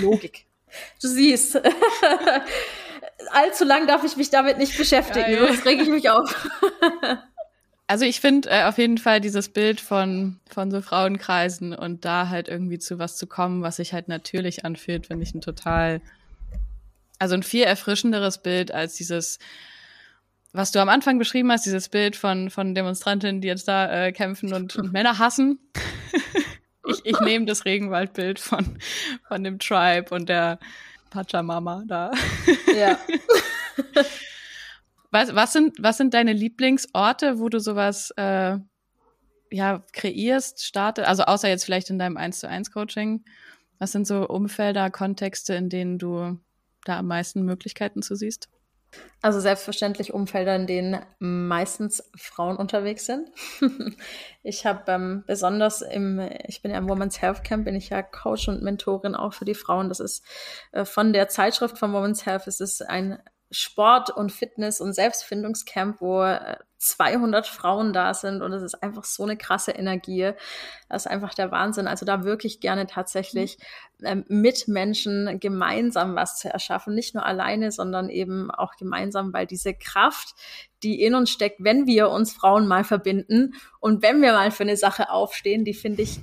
Logik. 0.00 0.46
du 1.02 1.08
siehst. 1.08 1.60
Allzu 3.32 3.64
lang 3.64 3.86
darf 3.86 4.04
ich 4.04 4.16
mich 4.16 4.30
damit 4.30 4.58
nicht 4.58 4.76
beschäftigen, 4.76 5.30
ja, 5.30 5.40
ja. 5.40 5.46
sonst 5.46 5.66
rege 5.66 5.82
ich 5.82 5.88
mich 5.88 6.10
auf. 6.10 6.48
Also 7.88 8.04
ich 8.04 8.20
finde 8.20 8.50
äh, 8.50 8.64
auf 8.64 8.78
jeden 8.78 8.98
Fall 8.98 9.20
dieses 9.20 9.48
Bild 9.48 9.80
von, 9.80 10.40
von 10.50 10.70
so 10.70 10.82
Frauenkreisen 10.82 11.72
und 11.72 12.04
da 12.04 12.28
halt 12.28 12.48
irgendwie 12.48 12.78
zu 12.78 12.98
was 12.98 13.16
zu 13.16 13.28
kommen, 13.28 13.62
was 13.62 13.76
sich 13.76 13.92
halt 13.92 14.08
natürlich 14.08 14.64
anfühlt, 14.64 15.06
finde 15.06 15.22
ich 15.22 15.34
ein 15.34 15.40
total, 15.40 16.00
also 17.20 17.34
ein 17.36 17.44
viel 17.44 17.62
erfrischenderes 17.62 18.38
Bild 18.42 18.72
als 18.72 18.94
dieses, 18.94 19.38
was 20.52 20.72
du 20.72 20.80
am 20.80 20.88
Anfang 20.88 21.18
beschrieben 21.18 21.52
hast, 21.52 21.64
dieses 21.64 21.88
Bild 21.88 22.16
von, 22.16 22.50
von 22.50 22.74
Demonstrantinnen, 22.74 23.40
die 23.40 23.48
jetzt 23.48 23.68
da 23.68 24.06
äh, 24.06 24.12
kämpfen 24.12 24.52
und, 24.52 24.74
und 24.74 24.92
Männer 24.92 25.20
hassen. 25.20 25.60
ich 26.88 27.04
ich 27.04 27.20
nehme 27.20 27.46
das 27.46 27.66
Regenwaldbild 27.66 28.40
von, 28.40 28.78
von 29.28 29.44
dem 29.44 29.60
Tribe 29.60 30.12
und 30.12 30.28
der 30.28 30.58
Pachamama 31.10 31.84
da. 31.86 32.10
Ja. 32.76 32.98
Was, 35.10 35.34
was, 35.34 35.52
sind, 35.52 35.76
was 35.80 35.96
sind 35.96 36.14
deine 36.14 36.32
Lieblingsorte, 36.32 37.38
wo 37.38 37.48
du 37.48 37.60
sowas 37.60 38.12
äh, 38.16 38.58
ja, 39.50 39.82
kreierst, 39.92 40.64
startest? 40.64 41.08
Also 41.08 41.24
außer 41.24 41.48
jetzt 41.48 41.64
vielleicht 41.64 41.90
in 41.90 41.98
deinem 41.98 42.16
1 42.16 42.40
zu 42.40 42.48
1 42.48 42.70
Coaching. 42.72 43.24
Was 43.78 43.92
sind 43.92 44.06
so 44.06 44.26
Umfelder, 44.28 44.90
Kontexte, 44.90 45.54
in 45.54 45.68
denen 45.68 45.98
du 45.98 46.38
da 46.84 46.98
am 46.98 47.06
meisten 47.06 47.42
Möglichkeiten 47.42 48.02
zu 48.02 48.14
siehst? 48.14 48.48
Also 49.20 49.40
selbstverständlich 49.40 50.14
Umfelder, 50.14 50.54
in 50.54 50.66
denen 50.66 51.00
meistens 51.18 52.08
Frauen 52.16 52.56
unterwegs 52.56 53.06
sind. 53.06 53.30
ich 54.42 54.64
habe 54.64 54.90
ähm, 54.92 55.24
besonders 55.26 55.82
im, 55.82 56.20
ich 56.46 56.62
bin 56.62 56.70
ja 56.70 56.78
im 56.78 56.88
Women's 56.88 57.20
Health 57.20 57.42
Camp, 57.42 57.64
bin 57.64 57.74
ich 57.74 57.88
ja 57.88 58.02
Coach 58.02 58.48
und 58.48 58.62
Mentorin 58.62 59.14
auch 59.14 59.32
für 59.32 59.44
die 59.44 59.54
Frauen. 59.54 59.88
Das 59.88 60.00
ist 60.00 60.24
äh, 60.72 60.84
von 60.84 61.12
der 61.12 61.28
Zeitschrift 61.28 61.76
von 61.76 61.92
Women's 61.92 62.24
Health, 62.24 62.46
es 62.46 62.60
ist 62.60 62.82
ein 62.82 63.18
Sport- 63.50 64.10
und 64.10 64.32
Fitness- 64.32 64.80
und 64.80 64.92
Selbstfindungscamp, 64.92 66.00
wo 66.00 66.24
200 66.78 67.46
äh, 67.46 67.48
Frauen 67.48 67.92
da 67.92 68.12
sind 68.12 68.42
und 68.42 68.52
es 68.52 68.62
ist 68.62 68.82
einfach 68.82 69.04
so 69.04 69.22
eine 69.22 69.36
krasse 69.36 69.70
Energie. 69.70 70.32
Das 70.88 71.06
ist 71.06 71.10
einfach 71.10 71.32
der 71.32 71.52
Wahnsinn. 71.52 71.86
Also 71.86 72.04
da 72.04 72.24
wirklich 72.24 72.60
gerne 72.60 72.86
tatsächlich 72.86 73.58
ähm, 74.02 74.24
mit 74.28 74.66
Menschen 74.66 75.38
gemeinsam 75.38 76.16
was 76.16 76.38
zu 76.38 76.48
erschaffen. 76.52 76.94
Nicht 76.94 77.14
nur 77.14 77.24
alleine, 77.24 77.70
sondern 77.70 78.10
eben 78.10 78.50
auch 78.50 78.74
gemeinsam, 78.76 79.32
weil 79.32 79.46
diese 79.46 79.74
Kraft, 79.74 80.34
die 80.82 81.00
in 81.00 81.14
uns 81.14 81.30
steckt, 81.30 81.62
wenn 81.62 81.86
wir 81.86 82.10
uns 82.10 82.32
Frauen 82.32 82.66
mal 82.66 82.82
verbinden 82.82 83.54
und 83.78 84.02
wenn 84.02 84.20
wir 84.22 84.32
mal 84.32 84.50
für 84.50 84.64
eine 84.64 84.76
Sache 84.76 85.10
aufstehen, 85.10 85.64
die 85.64 85.74
finde 85.74 86.02
ich 86.02 86.20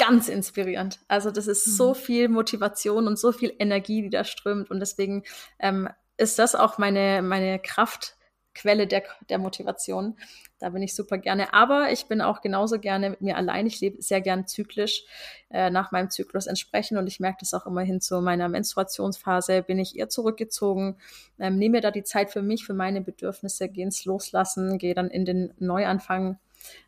ganz 0.00 0.28
inspirierend. 0.28 0.98
Also 1.08 1.30
das 1.30 1.46
ist 1.46 1.76
so 1.76 1.90
mhm. 1.90 1.94
viel 1.94 2.28
Motivation 2.28 3.06
und 3.06 3.18
so 3.18 3.32
viel 3.32 3.54
Energie, 3.58 4.02
die 4.02 4.10
da 4.10 4.24
strömt. 4.24 4.70
Und 4.70 4.80
deswegen 4.80 5.24
ähm, 5.58 5.88
ist 6.20 6.38
das 6.38 6.54
auch 6.54 6.78
meine, 6.78 7.22
meine 7.22 7.58
Kraftquelle 7.58 8.86
der, 8.86 9.02
der 9.28 9.38
Motivation. 9.38 10.16
Da 10.58 10.68
bin 10.68 10.82
ich 10.82 10.94
super 10.94 11.16
gerne. 11.16 11.54
Aber 11.54 11.90
ich 11.90 12.06
bin 12.06 12.20
auch 12.20 12.42
genauso 12.42 12.78
gerne 12.78 13.10
mit 13.10 13.22
mir 13.22 13.36
allein. 13.36 13.66
Ich 13.66 13.80
lebe 13.80 14.02
sehr 14.02 14.20
gern 14.20 14.46
zyklisch 14.46 15.04
äh, 15.50 15.70
nach 15.70 15.90
meinem 15.90 16.10
Zyklus 16.10 16.46
entsprechend 16.46 16.98
und 16.98 17.06
ich 17.06 17.18
merke 17.18 17.38
das 17.40 17.54
auch 17.54 17.66
immerhin 17.66 18.00
zu 18.02 18.20
meiner 18.20 18.48
Menstruationsphase. 18.48 19.62
Bin 19.62 19.78
ich 19.78 19.98
eher 19.98 20.10
zurückgezogen, 20.10 20.98
ähm, 21.38 21.56
nehme 21.56 21.78
mir 21.78 21.80
da 21.80 21.90
die 21.90 22.04
Zeit 22.04 22.30
für 22.30 22.42
mich, 22.42 22.66
für 22.66 22.74
meine 22.74 23.00
Bedürfnisse, 23.00 23.68
gehe 23.70 23.84
ins 23.84 24.04
Loslassen, 24.04 24.76
gehe 24.76 24.94
dann 24.94 25.08
in 25.08 25.24
den 25.24 25.54
Neuanfang. 25.58 26.38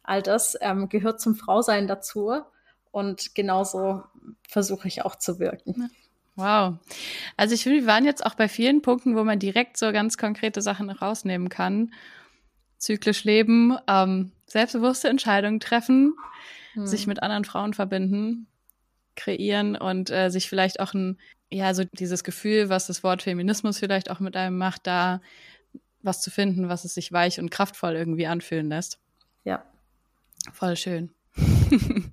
All 0.02 0.20
das 0.20 0.58
ähm, 0.60 0.90
gehört 0.90 1.22
zum 1.22 1.34
Frausein 1.34 1.88
dazu 1.88 2.42
und 2.90 3.34
genauso 3.34 4.02
versuche 4.46 4.86
ich 4.86 5.02
auch 5.02 5.16
zu 5.16 5.38
wirken. 5.38 5.90
Wow. 6.34 6.78
Also 7.36 7.54
ich 7.54 7.62
finde, 7.62 7.80
wir 7.80 7.86
waren 7.86 8.04
jetzt 8.04 8.24
auch 8.24 8.34
bei 8.34 8.48
vielen 8.48 8.82
Punkten, 8.82 9.16
wo 9.16 9.24
man 9.24 9.38
direkt 9.38 9.76
so 9.76 9.92
ganz 9.92 10.16
konkrete 10.16 10.62
Sachen 10.62 10.88
rausnehmen 10.90 11.48
kann. 11.48 11.92
Zyklisch 12.78 13.24
leben, 13.24 13.76
ähm, 13.86 14.32
selbstbewusste 14.46 15.08
Entscheidungen 15.08 15.60
treffen, 15.60 16.14
hm. 16.72 16.86
sich 16.86 17.06
mit 17.06 17.22
anderen 17.22 17.44
Frauen 17.44 17.74
verbinden, 17.74 18.46
kreieren 19.14 19.76
und 19.76 20.10
äh, 20.10 20.30
sich 20.30 20.48
vielleicht 20.48 20.80
auch 20.80 20.94
ein, 20.94 21.18
ja, 21.50 21.74
so 21.74 21.84
dieses 21.92 22.24
Gefühl, 22.24 22.70
was 22.70 22.86
das 22.86 23.04
Wort 23.04 23.22
Feminismus 23.22 23.78
vielleicht 23.78 24.10
auch 24.10 24.20
mit 24.20 24.36
einem 24.36 24.56
macht, 24.56 24.86
da 24.86 25.20
was 26.00 26.20
zu 26.20 26.30
finden, 26.30 26.68
was 26.68 26.84
es 26.84 26.94
sich 26.94 27.12
weich 27.12 27.38
und 27.38 27.50
kraftvoll 27.50 27.94
irgendwie 27.94 28.26
anfühlen 28.26 28.68
lässt. 28.68 28.98
Ja. 29.44 29.64
Voll 30.52 30.76
schön. 30.76 31.12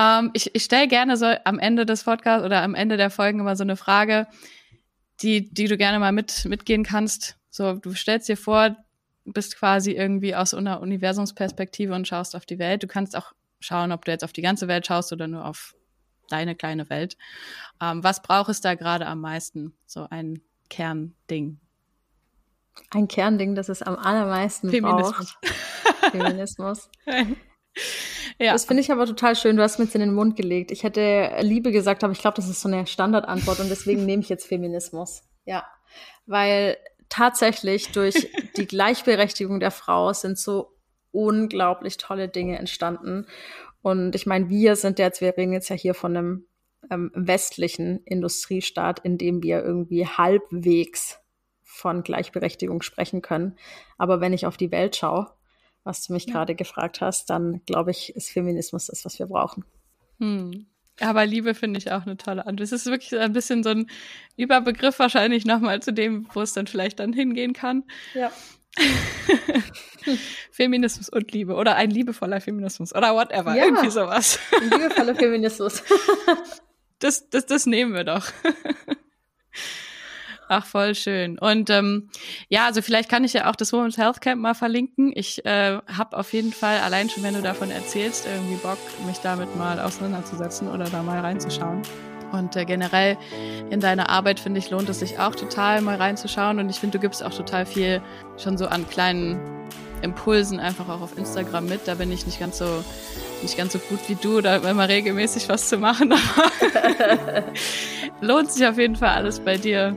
Ähm, 0.00 0.30
ich 0.32 0.54
ich 0.54 0.64
stelle 0.64 0.88
gerne 0.88 1.16
so 1.16 1.26
am 1.44 1.58
Ende 1.58 1.84
des 1.84 2.04
Podcasts 2.04 2.44
oder 2.44 2.62
am 2.62 2.74
Ende 2.74 2.96
der 2.96 3.10
Folgen 3.10 3.40
immer 3.40 3.56
so 3.56 3.64
eine 3.64 3.76
Frage, 3.76 4.26
die, 5.20 5.52
die 5.52 5.66
du 5.66 5.76
gerne 5.76 5.98
mal 5.98 6.12
mit, 6.12 6.46
mitgehen 6.46 6.84
kannst. 6.84 7.36
So, 7.50 7.74
du 7.74 7.92
stellst 7.94 8.28
dir 8.28 8.38
vor, 8.38 8.76
bist 9.24 9.58
quasi 9.58 9.92
irgendwie 9.92 10.34
aus 10.34 10.54
einer 10.54 10.80
Universumsperspektive 10.80 11.94
und 11.94 12.08
schaust 12.08 12.34
auf 12.34 12.46
die 12.46 12.58
Welt. 12.58 12.82
Du 12.82 12.86
kannst 12.86 13.14
auch 13.16 13.32
schauen, 13.60 13.92
ob 13.92 14.04
du 14.06 14.10
jetzt 14.10 14.24
auf 14.24 14.32
die 14.32 14.42
ganze 14.42 14.68
Welt 14.68 14.86
schaust 14.86 15.12
oder 15.12 15.28
nur 15.28 15.44
auf 15.44 15.74
deine 16.30 16.54
kleine 16.54 16.88
Welt. 16.88 17.18
Ähm, 17.82 18.02
was 18.02 18.22
braucht 18.22 18.48
es 18.48 18.62
da 18.62 18.74
gerade 18.76 19.06
am 19.06 19.20
meisten? 19.20 19.74
So 19.84 20.06
ein 20.08 20.40
Kernding. 20.70 21.60
Ein 22.90 23.08
Kernding, 23.08 23.54
das 23.54 23.68
es 23.68 23.82
am 23.82 23.96
allermeisten 23.96 24.70
Feminismus. 24.70 25.36
braucht. 25.42 26.12
Feminismus. 26.12 26.88
Ja. 28.40 28.52
Das 28.52 28.64
finde 28.64 28.80
ich 28.80 28.90
aber 28.90 29.04
total 29.04 29.36
schön. 29.36 29.56
Du 29.56 29.62
hast 29.62 29.78
mir 29.78 29.84
jetzt 29.84 29.94
in 29.94 30.00
den 30.00 30.14
Mund 30.14 30.34
gelegt. 30.34 30.70
Ich 30.70 30.82
hätte 30.82 31.36
Liebe 31.42 31.72
gesagt, 31.72 32.02
aber 32.02 32.12
ich 32.14 32.20
glaube, 32.20 32.36
das 32.36 32.48
ist 32.48 32.62
so 32.62 32.68
eine 32.68 32.86
Standardantwort 32.86 33.60
und 33.60 33.68
deswegen 33.68 34.06
nehme 34.06 34.22
ich 34.22 34.30
jetzt 34.30 34.46
Feminismus. 34.46 35.22
Ja, 35.44 35.66
weil 36.24 36.78
tatsächlich 37.10 37.92
durch 37.92 38.30
die 38.56 38.66
Gleichberechtigung 38.66 39.60
der 39.60 39.70
Frau 39.70 40.14
sind 40.14 40.38
so 40.38 40.72
unglaublich 41.12 41.98
tolle 41.98 42.28
Dinge 42.28 42.58
entstanden. 42.58 43.26
Und 43.82 44.14
ich 44.14 44.24
meine, 44.24 44.48
wir 44.48 44.74
sind 44.74 44.98
jetzt, 44.98 45.20
wir 45.20 45.36
reden 45.36 45.52
jetzt 45.52 45.68
ja 45.68 45.76
hier 45.76 45.92
von 45.92 46.16
einem 46.16 46.46
ähm, 46.90 47.10
westlichen 47.14 48.02
Industriestaat, 48.04 49.00
in 49.00 49.18
dem 49.18 49.42
wir 49.42 49.62
irgendwie 49.62 50.06
halbwegs 50.06 51.18
von 51.62 52.02
Gleichberechtigung 52.02 52.80
sprechen 52.80 53.20
können. 53.20 53.58
Aber 53.98 54.22
wenn 54.22 54.32
ich 54.32 54.46
auf 54.46 54.56
die 54.56 54.70
Welt 54.70 54.96
schaue, 54.96 55.30
was 55.90 56.06
du 56.06 56.12
mich 56.12 56.26
ja. 56.26 56.32
gerade 56.32 56.54
gefragt 56.54 57.00
hast, 57.00 57.30
dann 57.30 57.60
glaube 57.66 57.90
ich, 57.90 58.14
ist 58.14 58.30
Feminismus 58.30 58.86
das, 58.86 59.04
was 59.04 59.18
wir 59.18 59.26
brauchen. 59.26 59.64
Hm. 60.18 60.66
Aber 61.00 61.26
Liebe 61.26 61.54
finde 61.54 61.78
ich 61.78 61.90
auch 61.90 62.02
eine 62.02 62.16
tolle 62.16 62.46
Antwort. 62.46 62.60
Es 62.60 62.72
ist 62.72 62.86
wirklich 62.86 63.18
ein 63.18 63.32
bisschen 63.32 63.64
so 63.64 63.70
ein 63.70 63.90
Überbegriff 64.36 64.98
wahrscheinlich 64.98 65.44
nochmal 65.44 65.80
zu 65.80 65.92
dem, 65.92 66.28
wo 66.32 66.42
es 66.42 66.52
dann 66.52 66.66
vielleicht 66.66 67.00
dann 67.00 67.12
hingehen 67.12 67.54
kann. 67.54 67.84
Ja. 68.14 68.30
Feminismus 70.52 71.08
und 71.08 71.32
Liebe 71.32 71.54
oder 71.54 71.74
ein 71.74 71.90
liebevoller 71.90 72.40
Feminismus 72.40 72.94
oder 72.94 73.14
whatever, 73.14 73.56
ja, 73.56 73.64
irgendwie 73.64 73.90
sowas. 73.90 74.38
Ein 74.52 74.70
liebevoller 74.70 75.16
Feminismus. 75.16 75.82
das, 77.00 77.28
das, 77.30 77.46
das 77.46 77.66
nehmen 77.66 77.94
wir 77.94 78.04
doch. 78.04 78.30
Ach, 80.52 80.66
voll 80.66 80.96
schön. 80.96 81.38
Und 81.38 81.70
ähm, 81.70 82.08
ja, 82.48 82.66
also 82.66 82.82
vielleicht 82.82 83.08
kann 83.08 83.22
ich 83.22 83.34
ja 83.34 83.48
auch 83.48 83.54
das 83.54 83.72
Women's 83.72 83.96
Health 83.96 84.20
Camp 84.20 84.42
mal 84.42 84.54
verlinken. 84.54 85.12
Ich 85.14 85.46
äh, 85.46 85.78
habe 85.96 86.16
auf 86.16 86.32
jeden 86.32 86.52
Fall, 86.52 86.80
allein 86.80 87.08
schon 87.08 87.22
wenn 87.22 87.34
du 87.34 87.40
davon 87.40 87.70
erzählst, 87.70 88.26
irgendwie 88.26 88.56
Bock, 88.56 88.78
mich 89.06 89.18
damit 89.18 89.54
mal 89.54 89.78
auseinanderzusetzen 89.78 90.66
oder 90.66 90.86
da 90.86 91.04
mal 91.04 91.20
reinzuschauen. 91.20 91.82
Und 92.32 92.56
äh, 92.56 92.64
generell 92.64 93.16
in 93.70 93.78
deiner 93.78 94.10
Arbeit, 94.10 94.40
finde 94.40 94.58
ich, 94.58 94.70
lohnt 94.70 94.88
es 94.88 94.98
sich 94.98 95.20
auch 95.20 95.36
total 95.36 95.82
mal 95.82 95.94
reinzuschauen. 95.94 96.58
Und 96.58 96.68
ich 96.68 96.80
finde, 96.80 96.98
du 96.98 97.02
gibst 97.02 97.22
auch 97.22 97.32
total 97.32 97.64
viel 97.64 98.02
schon 98.36 98.58
so 98.58 98.66
an 98.66 98.88
kleinen 98.88 99.38
Impulsen 100.02 100.58
einfach 100.58 100.88
auch 100.88 101.00
auf 101.00 101.16
Instagram 101.16 101.66
mit. 101.66 101.86
Da 101.86 101.94
bin 101.94 102.10
ich 102.10 102.26
nicht 102.26 102.40
ganz 102.40 102.58
so 102.58 102.82
nicht 103.40 103.56
ganz 103.56 103.72
so 103.72 103.78
gut 103.78 104.00
wie 104.08 104.16
du, 104.16 104.40
da 104.40 104.56
immer 104.56 104.88
regelmäßig 104.88 105.48
was 105.48 105.68
zu 105.68 105.78
machen, 105.78 106.12
lohnt 108.20 108.50
sich 108.50 108.66
auf 108.66 108.76
jeden 108.78 108.96
Fall 108.96 109.10
alles 109.10 109.38
bei 109.38 109.56
dir 109.56 109.96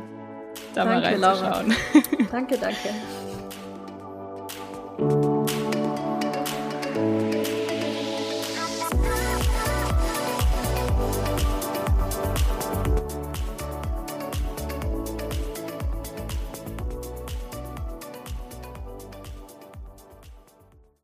da 0.74 0.84
danke, 0.86 1.18
mal 1.20 1.34
reinzuschauen. 1.34 1.70
Laura. 1.70 2.28
Danke, 2.32 2.58
danke. 2.58 2.90